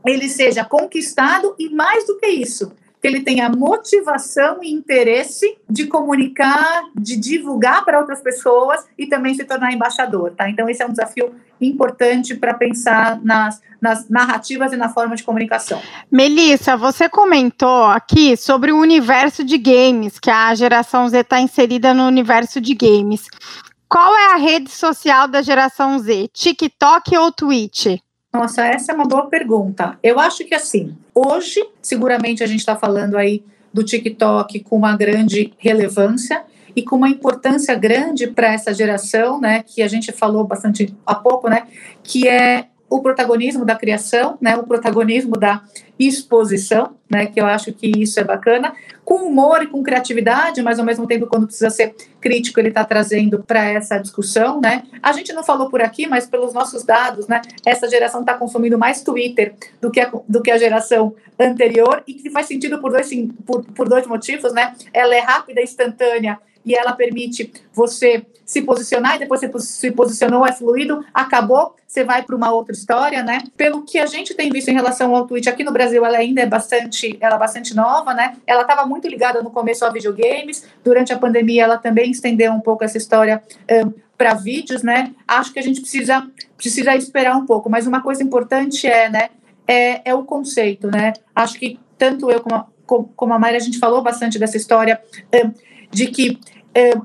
ele 0.05 0.27
seja 0.27 0.65
conquistado 0.65 1.55
e 1.57 1.69
mais 1.69 2.05
do 2.05 2.17
que 2.17 2.27
isso, 2.27 2.73
que 3.03 3.07
ele 3.09 3.19
tenha 3.19 3.49
motivação 3.49 4.63
e 4.63 4.71
interesse 4.71 5.57
de 5.69 5.87
comunicar, 5.87 6.83
de 6.95 7.17
divulgar 7.17 7.83
para 7.83 7.99
outras 7.99 8.21
pessoas 8.21 8.85
e 8.97 9.05
também 9.07 9.33
se 9.33 9.43
tornar 9.43 9.73
embaixador, 9.73 10.31
tá? 10.31 10.49
Então 10.49 10.69
esse 10.69 10.81
é 10.81 10.85
um 10.85 10.91
desafio 10.91 11.35
importante 11.59 12.33
para 12.33 12.53
pensar 12.53 13.19
nas, 13.21 13.61
nas 13.81 14.07
narrativas 14.07 14.71
e 14.71 14.77
na 14.77 14.87
forma 14.87 15.17
de 15.17 15.23
comunicação. 15.23 15.81
Melissa, 16.09 16.77
você 16.77 17.09
comentou 17.09 17.87
aqui 17.87 18.37
sobre 18.37 18.71
o 18.71 18.79
universo 18.79 19.43
de 19.43 19.57
games, 19.57 20.17
que 20.17 20.31
a 20.31 20.55
geração 20.55 21.09
Z 21.09 21.19
está 21.19 21.41
inserida 21.41 21.93
no 21.93 22.07
universo 22.07 22.61
de 22.61 22.73
games. 22.73 23.27
Qual 23.89 24.15
é 24.15 24.31
a 24.31 24.37
rede 24.37 24.71
social 24.71 25.27
da 25.27 25.41
geração 25.41 25.99
Z? 25.99 26.29
TikTok 26.33 27.17
ou 27.17 27.33
Twitch? 27.33 27.97
Nossa, 28.35 28.65
essa 28.65 28.91
é 28.91 28.95
uma 28.95 29.05
boa 29.05 29.27
pergunta. 29.27 29.95
Eu 30.01 30.19
acho 30.19 30.43
que 30.43 30.55
assim, 30.55 30.97
hoje, 31.13 31.63
seguramente 31.79 32.43
a 32.43 32.47
gente 32.47 32.61
está 32.61 32.75
falando 32.75 33.15
aí 33.15 33.43
do 33.71 33.83
TikTok 33.83 34.61
com 34.61 34.75
uma 34.75 34.97
grande 34.97 35.53
relevância 35.59 36.43
e 36.75 36.81
com 36.81 36.95
uma 36.95 37.09
importância 37.09 37.75
grande 37.75 38.25
para 38.25 38.51
essa 38.51 38.73
geração, 38.73 39.39
né, 39.39 39.61
que 39.61 39.83
a 39.83 39.87
gente 39.87 40.11
falou 40.11 40.43
bastante 40.45 40.95
há 41.05 41.13
pouco, 41.13 41.47
né, 41.47 41.67
que 42.03 42.27
é 42.27 42.69
o 42.89 43.03
protagonismo 43.03 43.63
da 43.65 43.75
criação, 43.75 44.35
né, 44.41 44.55
o 44.55 44.63
protagonismo 44.63 45.37
da 45.37 45.61
exposição, 46.07 46.95
né, 47.09 47.25
que 47.25 47.39
eu 47.39 47.45
acho 47.45 47.71
que 47.73 47.91
isso 47.97 48.19
é 48.19 48.23
bacana, 48.23 48.73
com 49.03 49.15
humor 49.15 49.61
e 49.61 49.67
com 49.67 49.83
criatividade, 49.83 50.61
mas 50.61 50.79
ao 50.79 50.85
mesmo 50.85 51.05
tempo, 51.05 51.27
quando 51.27 51.45
precisa 51.45 51.69
ser 51.69 51.95
crítico, 52.19 52.59
ele 52.59 52.69
está 52.69 52.83
trazendo 52.85 53.43
para 53.43 53.63
essa 53.65 53.97
discussão, 53.97 54.59
né. 54.61 54.83
A 55.01 55.11
gente 55.11 55.33
não 55.33 55.43
falou 55.43 55.69
por 55.69 55.81
aqui, 55.81 56.07
mas 56.07 56.25
pelos 56.25 56.53
nossos 56.53 56.83
dados, 56.83 57.27
né, 57.27 57.41
essa 57.65 57.89
geração 57.89 58.21
está 58.21 58.33
consumindo 58.33 58.77
mais 58.77 59.01
Twitter 59.01 59.53
do 59.81 59.91
que 59.91 59.99
a, 59.99 60.11
do 60.27 60.41
que 60.41 60.51
a 60.51 60.57
geração 60.57 61.15
anterior 61.39 62.03
e 62.07 62.13
que 62.13 62.29
faz 62.29 62.47
sentido 62.47 62.79
por 62.79 62.91
dois, 62.91 63.09
por, 63.45 63.63
por 63.65 63.89
dois 63.89 64.07
motivos, 64.07 64.53
né. 64.53 64.73
Ela 64.93 65.15
é 65.15 65.19
rápida, 65.19 65.61
instantânea 65.61 66.39
e 66.65 66.75
ela 66.75 66.93
permite 66.93 67.51
você 67.73 68.25
se 68.45 68.61
posicionar 68.61 69.15
e 69.15 69.19
depois 69.19 69.41
você 69.41 69.51
se 69.59 69.91
posicionou, 69.91 70.45
é 70.45 70.51
fluido, 70.51 71.03
acabou, 71.13 71.75
você 71.87 72.03
vai 72.03 72.23
para 72.23 72.35
uma 72.35 72.51
outra 72.51 72.73
história, 72.73 73.23
né? 73.23 73.43
Pelo 73.55 73.83
que 73.83 73.99
a 73.99 74.05
gente 74.05 74.33
tem 74.33 74.49
visto 74.49 74.69
em 74.69 74.73
relação 74.73 75.15
ao 75.15 75.25
Twitch 75.27 75.47
aqui 75.47 75.63
no 75.63 75.71
Brasil, 75.71 76.05
ela 76.05 76.17
ainda 76.17 76.41
é 76.41 76.45
bastante, 76.45 77.17
ela 77.21 77.35
é 77.35 77.39
bastante 77.39 77.75
nova, 77.75 78.13
né? 78.13 78.35
Ela 78.45 78.63
estava 78.63 78.85
muito 78.85 79.07
ligada 79.07 79.41
no 79.41 79.49
começo 79.49 79.85
a 79.85 79.89
videogames. 79.89 80.65
Durante 80.83 81.13
a 81.13 81.17
pandemia, 81.17 81.63
ela 81.63 81.77
também 81.77 82.11
estendeu 82.11 82.51
um 82.51 82.59
pouco 82.59 82.83
essa 82.83 82.97
história 82.97 83.41
um, 83.71 83.93
para 84.17 84.33
vídeos, 84.33 84.83
né? 84.83 85.13
Acho 85.27 85.53
que 85.53 85.59
a 85.59 85.63
gente 85.63 85.81
precisa 85.81 86.27
precisa 86.57 86.95
esperar 86.95 87.35
um 87.35 87.45
pouco. 87.45 87.69
Mas 87.69 87.85
uma 87.85 88.01
coisa 88.01 88.23
importante 88.23 88.87
é, 88.87 89.09
né? 89.09 89.29
É, 89.67 90.09
é 90.09 90.13
o 90.15 90.23
conceito, 90.23 90.89
né? 90.89 91.13
Acho 91.35 91.59
que 91.59 91.79
tanto 91.97 92.29
eu 92.29 92.41
como 92.41 92.55
a, 92.55 92.67
como 93.15 93.33
a 93.33 93.39
Mayra, 93.39 93.57
a 93.57 93.61
gente 93.61 93.79
falou 93.79 94.01
bastante 94.01 94.37
dessa 94.37 94.57
história 94.57 95.01
um, 95.33 95.51
de 95.93 96.07
que 96.07 96.39
um, 96.97 97.01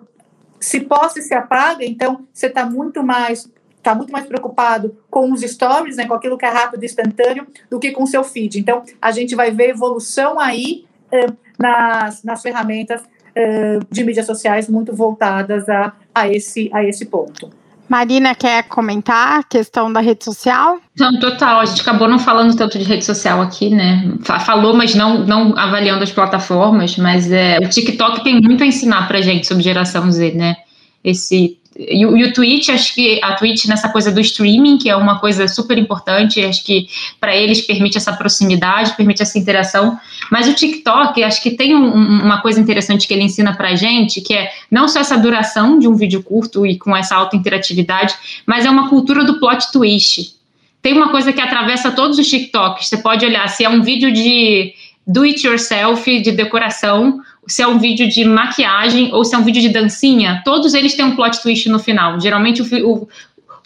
se 0.61 0.81
posta 0.81 1.21
e 1.21 1.23
se 1.23 1.35
apaga, 1.35 1.85
então 1.85 2.27
você 2.33 2.47
está 2.47 2.65
muito 2.65 3.03
mais 3.03 3.49
está 3.77 3.95
muito 3.95 4.13
mais 4.13 4.27
preocupado 4.27 4.99
com 5.09 5.33
os 5.33 5.41
stories, 5.41 5.97
né, 5.97 6.07
com 6.07 6.13
aquilo 6.13 6.37
que 6.37 6.45
é 6.45 6.49
rápido 6.49 6.83
e 6.83 6.87
instantâneo, 6.87 7.47
do 7.71 7.79
que 7.79 7.93
com 7.93 8.03
o 8.03 8.07
seu 8.07 8.23
feed. 8.25 8.59
Então, 8.59 8.83
a 9.01 9.13
gente 9.13 9.35
vai 9.35 9.51
ver 9.53 9.71
evolução 9.71 10.39
aí 10.39 10.85
uh, 11.13 11.37
nas, 11.59 12.23
nas 12.23 12.43
ferramentas 12.43 13.01
uh, 13.01 13.87
de 13.89 14.05
mídias 14.05 14.27
sociais 14.27 14.69
muito 14.69 14.95
voltadas 14.95 15.69
a, 15.69 15.95
a, 16.15 16.29
esse, 16.29 16.69
a 16.73 16.85
esse 16.85 17.07
ponto. 17.07 17.51
Marina 17.89 18.35
quer 18.35 18.65
comentar 18.65 19.41
a 19.41 19.43
questão 19.43 19.93
da 19.93 20.01
rede 20.01 20.25
social? 20.25 20.79
Não, 20.99 21.19
total. 21.19 21.61
A 21.61 21.65
gente 21.65 21.81
acabou 21.81 22.09
não 22.09 22.19
falando 22.19 22.55
tanto 22.57 22.79
de 22.79 22.85
rede 22.85 23.05
social 23.05 23.41
aqui, 23.41 23.71
né? 23.71 24.13
Falou, 24.23 24.75
mas 24.75 24.95
não, 24.95 25.25
não 25.25 25.57
avaliando 25.57 26.03
as 26.03 26.13
plataformas. 26.13 26.97
Mas 26.97 27.31
é, 27.33 27.59
o 27.59 27.69
TikTok 27.69 28.23
tem 28.23 28.41
muito 28.41 28.63
a 28.63 28.67
ensinar 28.67 29.09
pra 29.09 29.21
gente 29.21 29.47
sobre 29.47 29.63
geração 29.63 30.11
Z, 30.13 30.33
né? 30.33 30.57
Esse 31.03 31.58
e, 31.79 32.01
e, 32.01 32.25
o 32.25 32.33
Twitch, 32.33 32.71
acho 32.71 32.93
que 32.93 33.21
a 33.23 33.35
Twitch 33.35 33.67
nessa 33.67 33.89
coisa 33.89 34.11
do 34.11 34.21
streaming, 34.21 34.79
que 34.79 34.91
é 34.91 34.97
uma 34.97 35.21
coisa 35.21 35.47
super 35.47 35.79
importante, 35.79 36.45
acho 36.45 36.65
que 36.65 36.89
para 37.21 37.37
eles 37.37 37.61
permite 37.61 37.97
essa 37.97 38.13
proximidade, 38.13 38.97
permite 38.97 39.23
essa 39.23 39.39
interação. 39.39 39.97
Mas 40.31 40.49
o 40.49 40.55
TikTok, 40.55 41.23
acho 41.23 41.41
que 41.41 41.53
tem 41.53 41.77
um, 41.77 41.93
uma 41.93 42.43
coisa 42.43 42.61
interessante 42.61 43.07
que 43.07 43.15
ele 43.15 43.23
ensina 43.23 43.55
para 43.55 43.77
gente, 43.77 44.21
que 44.21 44.35
é 44.35 44.51
não 44.69 44.89
só 44.89 44.99
essa 44.99 45.17
duração 45.17 45.79
de 45.79 45.87
um 45.87 45.95
vídeo 45.95 46.21
curto 46.23 46.67
e 46.67 46.77
com 46.77 46.97
essa 46.97 47.15
alta 47.15 47.37
interatividade, 47.37 48.15
mas 48.45 48.67
é 48.67 48.71
uma 48.71 48.89
cultura 48.89 49.25
do 49.25 49.39
plot 49.39 49.71
twist. 49.71 50.37
Tem 50.83 50.95
uma 50.95 51.11
coisa 51.11 51.33
que 51.33 51.41
atravessa 51.41 51.93
todos 51.93 52.19
os 52.19 52.29
TikToks. 52.29 52.89
Você 52.89 52.97
pode 52.97 53.25
olhar 53.25 53.49
se 53.49 53.65
é 53.65 53.69
um 53.69 53.83
vídeo 53.83 54.13
de 54.13 54.75
do 55.07 55.23
it 55.23 55.47
yourself, 55.47 56.21
de 56.21 56.33
decoração, 56.33 57.21
se 57.49 57.63
é 57.63 57.67
um 57.67 57.79
vídeo 57.79 58.09
de 58.09 58.25
maquiagem 58.25 59.13
ou 59.13 59.25
se 59.25 59.35
é 59.35 59.39
um 59.39 59.43
vídeo 59.43 59.63
de 59.63 59.71
dancinha, 59.71 60.43
todos 60.45 60.75
eles 60.75 60.95
têm 60.95 61.05
um 61.05 61.17
plot 61.17 61.41
twist 61.43 61.69
no 61.69 61.79
final. 61.79 62.21
Geralmente 62.21 62.63
o, 62.63 62.87
o, 62.87 63.09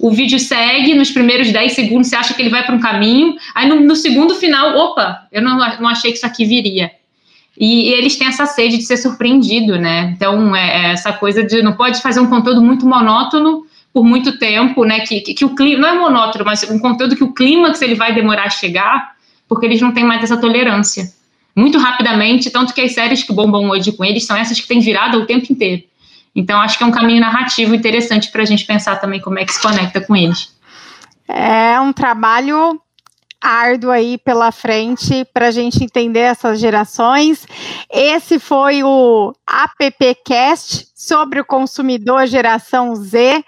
o 0.01 0.11
vídeo 0.11 0.39
segue, 0.39 0.95
nos 0.95 1.11
primeiros 1.11 1.51
10 1.51 1.73
segundos 1.73 2.09
você 2.09 2.17
acha 2.17 2.33
que 2.33 2.41
ele 2.41 2.49
vai 2.49 2.65
para 2.65 2.75
um 2.75 2.81
caminho, 2.81 3.35
aí 3.55 3.69
no, 3.69 3.81
no, 3.81 3.97
segundo 3.97 4.35
final, 4.37 4.77
opa, 4.77 5.27
eu 5.33 5.43
não, 5.43 5.59
não 5.59 5.89
achei 5.89 6.13
que 6.13 6.17
isso 6.17 6.27
aqui 6.27 6.45
viria. 6.45 6.93
E, 7.59 7.91
e, 7.91 7.93
eles 7.93 8.17
têm 8.17 8.29
essa 8.29 8.47
sede 8.47 8.79
de 8.79 8.85
ser 8.85 8.97
surpreendido, 8.97 9.77
né? 9.77 10.15
Então, 10.17 10.57
é, 10.57 10.87
é 10.87 10.93
essa 10.93 11.13
coisa 11.13 11.45
de 11.45 11.61
não 11.61 11.75
pode 11.75 12.01
fazer 12.01 12.21
um 12.21 12.27
conteúdo 12.27 12.63
muito 12.63 12.87
monótono 12.87 13.67
por 13.93 14.05
muito 14.05 14.39
tempo, 14.39 14.85
né? 14.85 15.01
Que, 15.01 15.21
que, 15.21 15.35
que 15.35 15.45
o 15.45 15.55
clima, 15.55 15.83
não 15.83 15.89
é 15.89 15.99
monótono, 15.99 16.45
mas 16.47 16.69
um 16.71 16.79
conteúdo 16.79 17.15
que 17.15 17.25
o 17.25 17.33
clímax 17.33 17.83
ele 17.83 17.95
vai 17.95 18.15
demorar 18.15 18.45
a 18.45 18.51
chegar, 18.51 19.13
porque 19.47 19.67
eles 19.67 19.81
não 19.83 19.93
têm 19.93 20.05
mais 20.05 20.23
essa 20.23 20.39
tolerância 20.39 21.05
muito 21.55 21.79
rapidamente, 21.79 22.51
tanto 22.51 22.73
que 22.73 22.81
as 22.81 22.93
séries 22.93 23.23
que 23.23 23.33
bombam 23.33 23.69
hoje 23.71 23.93
com 23.93 24.05
eles 24.05 24.25
são 24.25 24.37
essas 24.37 24.61
que 24.61 24.67
têm 24.67 24.81
virada 24.81 25.19
o 25.19 25.27
tempo 25.27 25.53
inteiro. 25.53 25.83
Então, 26.35 26.61
acho 26.61 26.79
que 26.79 26.85
é 26.85 26.87
um 26.87 26.91
caminho 26.91 27.21
narrativo 27.21 27.75
interessante 27.75 28.31
para 28.31 28.43
a 28.43 28.47
gente 28.47 28.65
pensar 28.65 28.97
também 28.97 29.21
como 29.21 29.39
é 29.39 29.45
que 29.45 29.53
se 29.53 29.61
conecta 29.61 30.01
com 30.01 30.17
eles. 30.17 30.57
É 31.29 31.79
um 31.79 31.93
trabalho 31.93 32.81
árduo 33.43 33.91
aí 33.91 34.17
pela 34.19 34.53
frente 34.53 35.27
para 35.35 35.49
a 35.49 35.51
gente 35.51 35.83
entender 35.83 36.21
essas 36.21 36.61
gerações. 36.61 37.47
Esse 37.91 38.39
foi 38.39 38.83
o 38.85 39.35
AppCast 39.47 40.87
sobre 40.95 41.41
o 41.41 41.45
consumidor 41.45 42.27
geração 42.27 42.95
Z 42.95 43.45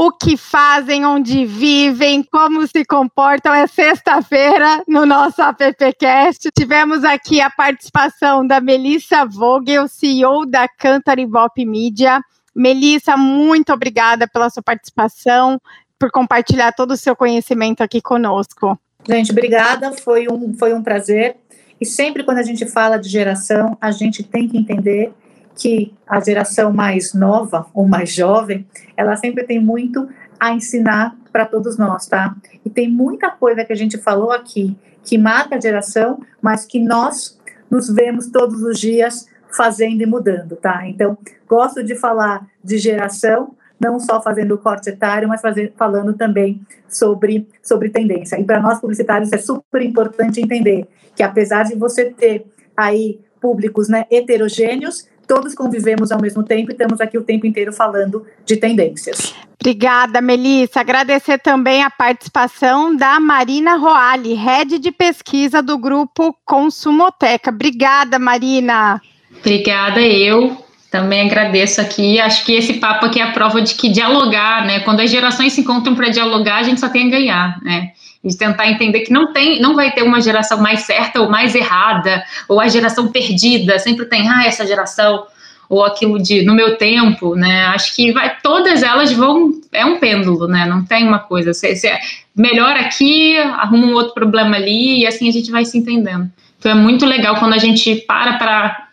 o 0.00 0.12
que 0.12 0.36
fazem, 0.36 1.04
onde 1.04 1.44
vivem, 1.44 2.22
como 2.22 2.64
se 2.68 2.84
comportam. 2.84 3.52
É 3.52 3.66
sexta-feira 3.66 4.84
no 4.86 5.04
nosso 5.04 5.42
AppCast. 5.42 6.50
Tivemos 6.56 7.02
aqui 7.02 7.40
a 7.40 7.50
participação 7.50 8.46
da 8.46 8.60
Melissa 8.60 9.26
Vogel, 9.26 9.88
CEO 9.88 10.46
da 10.46 10.68
Cantar 10.68 11.16
Bop 11.26 11.66
Media. 11.66 12.20
Melissa, 12.54 13.16
muito 13.16 13.72
obrigada 13.72 14.28
pela 14.28 14.48
sua 14.50 14.62
participação, 14.62 15.60
por 15.98 16.12
compartilhar 16.12 16.70
todo 16.70 16.92
o 16.92 16.96
seu 16.96 17.16
conhecimento 17.16 17.82
aqui 17.82 18.00
conosco. 18.00 18.78
Gente, 19.04 19.32
obrigada, 19.32 19.90
foi 19.90 20.28
um, 20.30 20.54
foi 20.56 20.72
um 20.74 20.80
prazer. 20.80 21.38
E 21.80 21.84
sempre 21.84 22.22
quando 22.22 22.38
a 22.38 22.44
gente 22.44 22.64
fala 22.66 22.98
de 22.98 23.08
geração, 23.08 23.76
a 23.80 23.90
gente 23.90 24.22
tem 24.22 24.46
que 24.46 24.56
entender 24.56 25.12
que 25.58 25.92
a 26.06 26.20
geração 26.20 26.72
mais 26.72 27.12
nova 27.12 27.66
ou 27.74 27.86
mais 27.86 28.14
jovem, 28.14 28.64
ela 28.96 29.16
sempre 29.16 29.42
tem 29.42 29.60
muito 29.60 30.08
a 30.38 30.52
ensinar 30.52 31.16
para 31.32 31.44
todos 31.44 31.76
nós, 31.76 32.06
tá? 32.06 32.34
E 32.64 32.70
tem 32.70 32.88
muita 32.88 33.28
coisa 33.28 33.64
que 33.64 33.72
a 33.72 33.76
gente 33.76 33.98
falou 33.98 34.30
aqui 34.30 34.76
que 35.04 35.18
marca 35.18 35.56
a 35.56 35.60
geração, 35.60 36.20
mas 36.40 36.64
que 36.64 36.78
nós 36.78 37.38
nos 37.68 37.92
vemos 37.92 38.28
todos 38.28 38.62
os 38.62 38.78
dias 38.78 39.26
fazendo 39.56 40.00
e 40.00 40.06
mudando, 40.06 40.54
tá? 40.54 40.86
Então, 40.86 41.18
gosto 41.48 41.82
de 41.82 41.96
falar 41.96 42.46
de 42.62 42.78
geração, 42.78 43.54
não 43.80 43.98
só 43.98 44.22
fazendo 44.22 44.54
o 44.54 44.58
corte 44.58 44.90
etário, 44.90 45.28
mas 45.28 45.40
fazer, 45.40 45.72
falando 45.76 46.12
também 46.14 46.60
sobre, 46.88 47.48
sobre 47.62 47.88
tendência. 47.88 48.38
E 48.38 48.44
para 48.44 48.60
nós 48.60 48.80
publicitários 48.80 49.32
é 49.32 49.38
super 49.38 49.82
importante 49.82 50.40
entender 50.40 50.86
que 51.16 51.22
apesar 51.22 51.64
de 51.64 51.74
você 51.74 52.06
ter 52.06 52.46
aí 52.76 53.20
públicos 53.40 53.88
né, 53.88 54.04
heterogêneos, 54.10 55.08
todos 55.28 55.54
convivemos 55.54 56.10
ao 56.10 56.20
mesmo 56.20 56.42
tempo 56.42 56.70
e 56.70 56.72
estamos 56.72 57.00
aqui 57.00 57.18
o 57.18 57.22
tempo 57.22 57.46
inteiro 57.46 57.72
falando 57.72 58.26
de 58.46 58.56
tendências. 58.56 59.34
Obrigada, 59.60 60.20
Melissa. 60.20 60.80
Agradecer 60.80 61.38
também 61.38 61.82
a 61.82 61.90
participação 61.90 62.96
da 62.96 63.20
Marina 63.20 63.76
Roali, 63.76 64.32
head 64.32 64.78
de 64.78 64.90
pesquisa 64.90 65.60
do 65.60 65.76
grupo 65.76 66.34
Consumoteca. 66.44 67.50
Obrigada, 67.50 68.18
Marina. 68.18 69.00
Obrigada, 69.38 70.00
eu. 70.00 70.56
Também 70.90 71.26
agradeço 71.26 71.82
aqui. 71.82 72.18
Acho 72.18 72.46
que 72.46 72.54
esse 72.54 72.74
papo 72.74 73.06
aqui 73.06 73.20
é 73.20 73.24
a 73.24 73.32
prova 73.32 73.60
de 73.60 73.74
que 73.74 73.90
dialogar, 73.90 74.64
né? 74.64 74.80
Quando 74.80 75.00
as 75.00 75.10
gerações 75.10 75.52
se 75.52 75.60
encontram 75.60 75.94
para 75.94 76.08
dialogar, 76.08 76.56
a 76.56 76.62
gente 76.62 76.80
só 76.80 76.88
tem 76.88 77.08
a 77.08 77.10
ganhar, 77.10 77.60
né? 77.62 77.92
De 78.24 78.36
tentar 78.36 78.68
entender 78.68 79.00
que 79.00 79.12
não 79.12 79.32
tem, 79.32 79.60
não 79.60 79.74
vai 79.74 79.92
ter 79.92 80.02
uma 80.02 80.20
geração 80.20 80.60
mais 80.60 80.80
certa 80.80 81.20
ou 81.20 81.30
mais 81.30 81.54
errada, 81.54 82.22
ou 82.48 82.60
a 82.60 82.68
geração 82.68 83.08
perdida, 83.08 83.78
sempre 83.78 84.06
tem, 84.06 84.28
ah, 84.28 84.44
essa 84.44 84.66
geração, 84.66 85.26
ou 85.68 85.84
aquilo 85.84 86.20
de 86.20 86.42
no 86.42 86.54
meu 86.54 86.76
tempo, 86.76 87.34
né? 87.34 87.66
Acho 87.66 87.94
que 87.94 88.10
vai, 88.12 88.36
todas 88.42 88.82
elas 88.82 89.12
vão, 89.12 89.52
é 89.72 89.84
um 89.84 89.98
pêndulo, 89.98 90.48
né? 90.48 90.66
Não 90.66 90.84
tem 90.84 91.06
uma 91.06 91.18
coisa, 91.18 91.52
você, 91.52 91.76
você 91.76 91.96
melhora 92.34 92.80
aqui, 92.80 93.36
arruma 93.36 93.86
um 93.86 93.92
outro 93.92 94.14
problema 94.14 94.56
ali, 94.56 95.00
e 95.00 95.06
assim 95.06 95.28
a 95.28 95.32
gente 95.32 95.50
vai 95.50 95.64
se 95.64 95.76
entendendo. 95.76 96.30
Então 96.58 96.72
é 96.72 96.74
muito 96.74 97.06
legal 97.06 97.36
quando 97.36 97.54
a 97.54 97.58
gente 97.58 97.96
para 98.06 98.34
para 98.34 98.84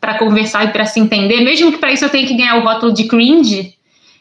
para 0.00 0.18
conversar 0.18 0.66
e 0.66 0.68
para 0.68 0.84
se 0.84 1.00
entender, 1.00 1.40
mesmo 1.40 1.72
que 1.72 1.78
para 1.78 1.90
isso 1.90 2.04
eu 2.04 2.10
tenha 2.10 2.26
que 2.26 2.34
ganhar 2.34 2.56
o 2.56 2.60
rótulo 2.60 2.92
de 2.92 3.04
cringe, 3.04 3.75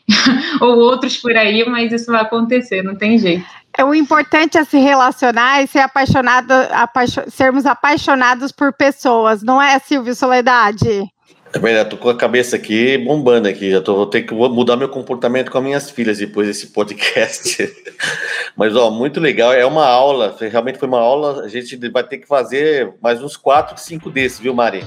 ou 0.62 0.78
outros 0.78 1.18
por 1.18 1.36
aí, 1.36 1.68
mas 1.68 1.92
isso 1.92 2.12
vai 2.12 2.22
acontecer, 2.22 2.84
não 2.84 2.96
tem 2.96 3.18
jeito. 3.18 3.46
É, 3.78 3.84
o 3.84 3.94
importante 3.94 4.58
é 4.58 4.64
se 4.64 4.78
relacionar 4.78 5.62
e 5.62 5.68
ser 5.68 5.80
apaixonado, 5.80 6.52
apaixo, 6.72 7.22
sermos 7.28 7.66
apaixonados 7.66 8.52
por 8.52 8.72
pessoas, 8.72 9.44
não 9.44 9.62
é, 9.62 9.78
Silvio 9.80 10.16
Soledade? 10.16 11.10
É 11.54 11.60
verdade, 11.60 11.90
tô 11.90 11.98
com 11.98 12.10
a 12.10 12.18
cabeça 12.18 12.58
aqui 12.58 12.98
bombando 12.98 13.48
aqui, 13.48 13.72
já 13.72 13.80
tô, 13.80 13.96
vou 13.96 14.06
ter 14.06 14.24
que 14.24 14.34
mudar 14.34 14.76
meu 14.76 14.90
comportamento 14.90 15.50
com 15.50 15.58
as 15.58 15.64
minhas 15.64 15.90
filhas 15.90 16.18
depois 16.18 16.48
desse 16.48 16.68
podcast. 16.68 17.74
Mas, 18.58 18.76
ó, 18.76 18.92
muito 18.92 19.22
legal, 19.22 19.54
é 19.54 19.66
uma 19.66 19.86
aula, 19.86 20.36
realmente 20.52 20.78
foi 20.78 20.88
uma 20.88 21.00
aula, 21.00 21.44
a 21.44 21.48
gente 21.48 21.78
vai 21.90 22.04
ter 22.04 22.18
que 22.18 22.28
fazer 22.28 22.94
mais 23.02 23.22
uns 23.22 23.38
quatro, 23.38 23.78
cinco 23.80 24.10
desses, 24.10 24.40
viu, 24.40 24.54
Mari? 24.54 24.84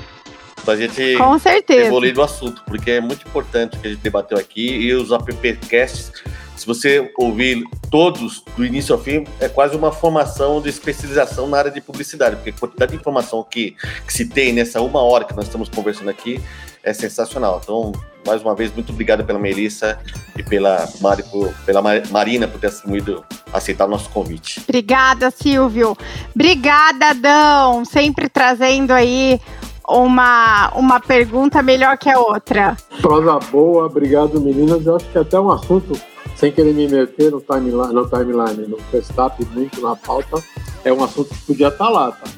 Pra 0.69 0.77
gente 0.77 1.17
com 1.17 1.39
certeza. 1.39 1.87
evoluir 1.87 2.13
do 2.13 2.23
assunto, 2.23 2.63
porque 2.67 2.91
é 2.91 3.01
muito 3.01 3.27
importante 3.27 3.79
o 3.79 3.81
que 3.81 3.87
a 3.87 3.91
gente 3.91 4.03
debateu 4.03 4.37
aqui 4.37 4.69
e 4.69 4.93
os 4.93 5.11
appcasts 5.13 6.13
se 6.59 6.67
você 6.67 7.11
ouvir 7.17 7.65
todos 7.89 8.43
do 8.57 8.67
início 8.67 8.95
ao 8.95 9.01
fim, 9.01 9.25
é 9.41 9.49
quase 9.49 9.77
uma 9.77 9.93
formação 9.93 10.61
de 10.61 10.69
especialização 10.69 11.47
na 11.47 11.57
área 11.57 11.71
de 11.71 11.81
publicidade, 11.81 12.37
porque 12.37 12.51
a 12.51 12.53
quantidade 12.53 12.93
de 12.93 12.99
informação 12.99 13.47
que, 13.49 13.77
que 14.05 14.13
se 14.13 14.27
tem 14.27 14.53
nessa 14.53 14.83
uma 14.83 15.01
hora 15.01 15.25
que 15.25 15.35
nós 15.35 15.47
estamos 15.47 15.69
conversando 15.69 16.11
aqui 16.11 16.43
é 16.83 16.93
sensacional. 16.93 17.61
Então, 17.63 17.93
mais 18.27 18.43
uma 18.43 18.55
vez, 18.55 18.75
muito 18.75 18.93
obrigado 18.93 19.25
pela 19.25 19.39
Melissa 19.39 20.01
e 20.37 20.43
pela, 20.43 20.89
Mari, 21.01 21.23
por, 21.23 21.55
pela 21.65 21.81
Marina 22.11 22.49
por 22.49 22.61
ter 22.61 22.67
assumido, 22.67 23.25
aceitar 23.53 23.87
o 23.87 23.89
nosso 23.89 24.11
convite. 24.11 24.61
Obrigada, 24.69 25.31
Silvio. 25.31 25.97
Obrigada, 26.35 27.15
Dão, 27.15 27.85
sempre 27.85 28.29
trazendo 28.29 28.91
aí 28.91 29.41
uma, 29.89 30.71
uma 30.75 31.01
pergunta 31.01 31.63
melhor 31.63 31.97
que 31.97 32.11
a 32.11 32.19
outra. 32.19 32.77
Prosa 33.01 33.39
boa, 33.51 33.87
obrigado 33.87 34.41
meninas. 34.41 34.85
Eu 34.85 34.97
acho 34.97 35.07
que 35.07 35.19
até 35.19 35.41
um 35.41 35.51
assunto 35.51 35.99
sem 36.39 36.53
querer 36.53 36.73
me 36.73 36.87
meter 36.87 37.33
no 37.33 37.41
timeline, 37.41 37.93
no, 37.93 38.09
timeline, 38.09 38.69
no 38.69 38.77
Verstappen 38.93 39.45
muito 39.53 39.81
na 39.81 39.97
pauta, 39.97 40.41
é 40.85 40.93
um 40.93 41.03
assunto 41.03 41.31
que 41.31 41.47
podia 41.47 41.67
estar 41.67 41.87
tá 41.87 41.91
lá, 41.91 42.13
tá? 42.13 42.31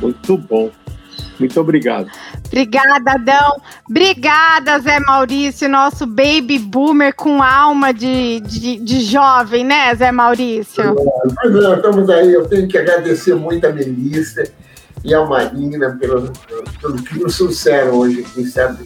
Muito 0.00 0.38
bom. 0.38 0.70
Muito 1.38 1.60
obrigado. 1.60 2.08
Obrigada, 2.46 3.12
Adão. 3.12 3.56
Obrigada, 3.88 4.78
Zé 4.78 5.00
Maurício, 5.00 5.68
nosso 5.68 6.06
baby 6.06 6.58
boomer 6.58 7.14
com 7.14 7.42
alma 7.42 7.92
de, 7.92 8.40
de, 8.40 8.76
de 8.76 9.00
jovem, 9.00 9.64
né, 9.64 9.92
Zé 9.94 10.12
Maurício? 10.12 10.94
Pois 11.42 11.64
é, 11.64 11.74
estamos 11.74 12.10
aí. 12.10 12.32
Eu 12.32 12.46
tenho 12.46 12.68
que 12.68 12.78
agradecer 12.78 13.34
muito 13.34 13.66
a 13.66 13.72
Melissa 13.72 14.44
e 15.04 15.14
a 15.14 15.24
Marina 15.24 15.96
pelo, 15.98 16.30
pelo 16.80 17.02
que 17.02 17.18
nos 17.18 17.36
trouxeram 17.36 17.94
hoje 17.94 18.20
aqui, 18.20 18.44
sabe? 18.44 18.84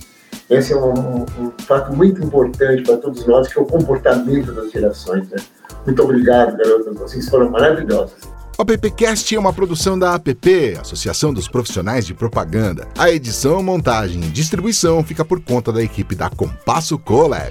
Esse 0.49 0.73
é 0.73 0.77
um, 0.77 0.93
um, 0.93 1.27
um 1.39 1.53
fato 1.67 1.95
muito 1.95 2.23
importante 2.23 2.83
para 2.83 2.97
todos 2.99 3.27
nós, 3.27 3.49
que 3.49 3.59
é 3.59 3.63
o 3.63 3.65
comportamento 3.65 4.53
das 4.53 4.71
gerações. 4.71 5.29
Né? 5.31 5.39
Muito 5.87 6.03
obrigado, 6.03 6.57
garotas. 6.57 6.95
Vocês 6.97 7.29
foram 7.29 7.51
maravilhosas. 7.51 8.35
O 8.57 8.63
AppCast 8.63 9.35
é 9.35 9.39
uma 9.39 9.53
produção 9.53 9.99
da 9.99 10.15
APP, 10.15 10.79
Associação 10.81 11.35
dos 11.35 11.49
Profissionais 11.49 12.07
de 12.07 12.15
Propaganda. 12.15 12.87
A 12.97 13.11
edição, 13.11 13.61
montagem 13.63 14.23
e 14.23 14.29
distribuição 14.29 15.03
fica 15.03 15.25
por 15.25 15.41
conta 15.41 15.73
da 15.73 15.83
equipe 15.83 16.15
da 16.15 16.31
Compasso 16.31 16.97
Colab. 16.97 17.51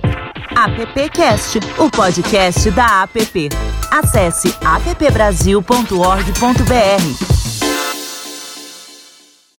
AppCast, 0.55 1.59
o 1.77 1.91
podcast 1.91 2.71
da 2.71 3.03
APP. 3.03 3.49
Acesse 3.91 4.55
appbrasil.org.br. 4.63 7.42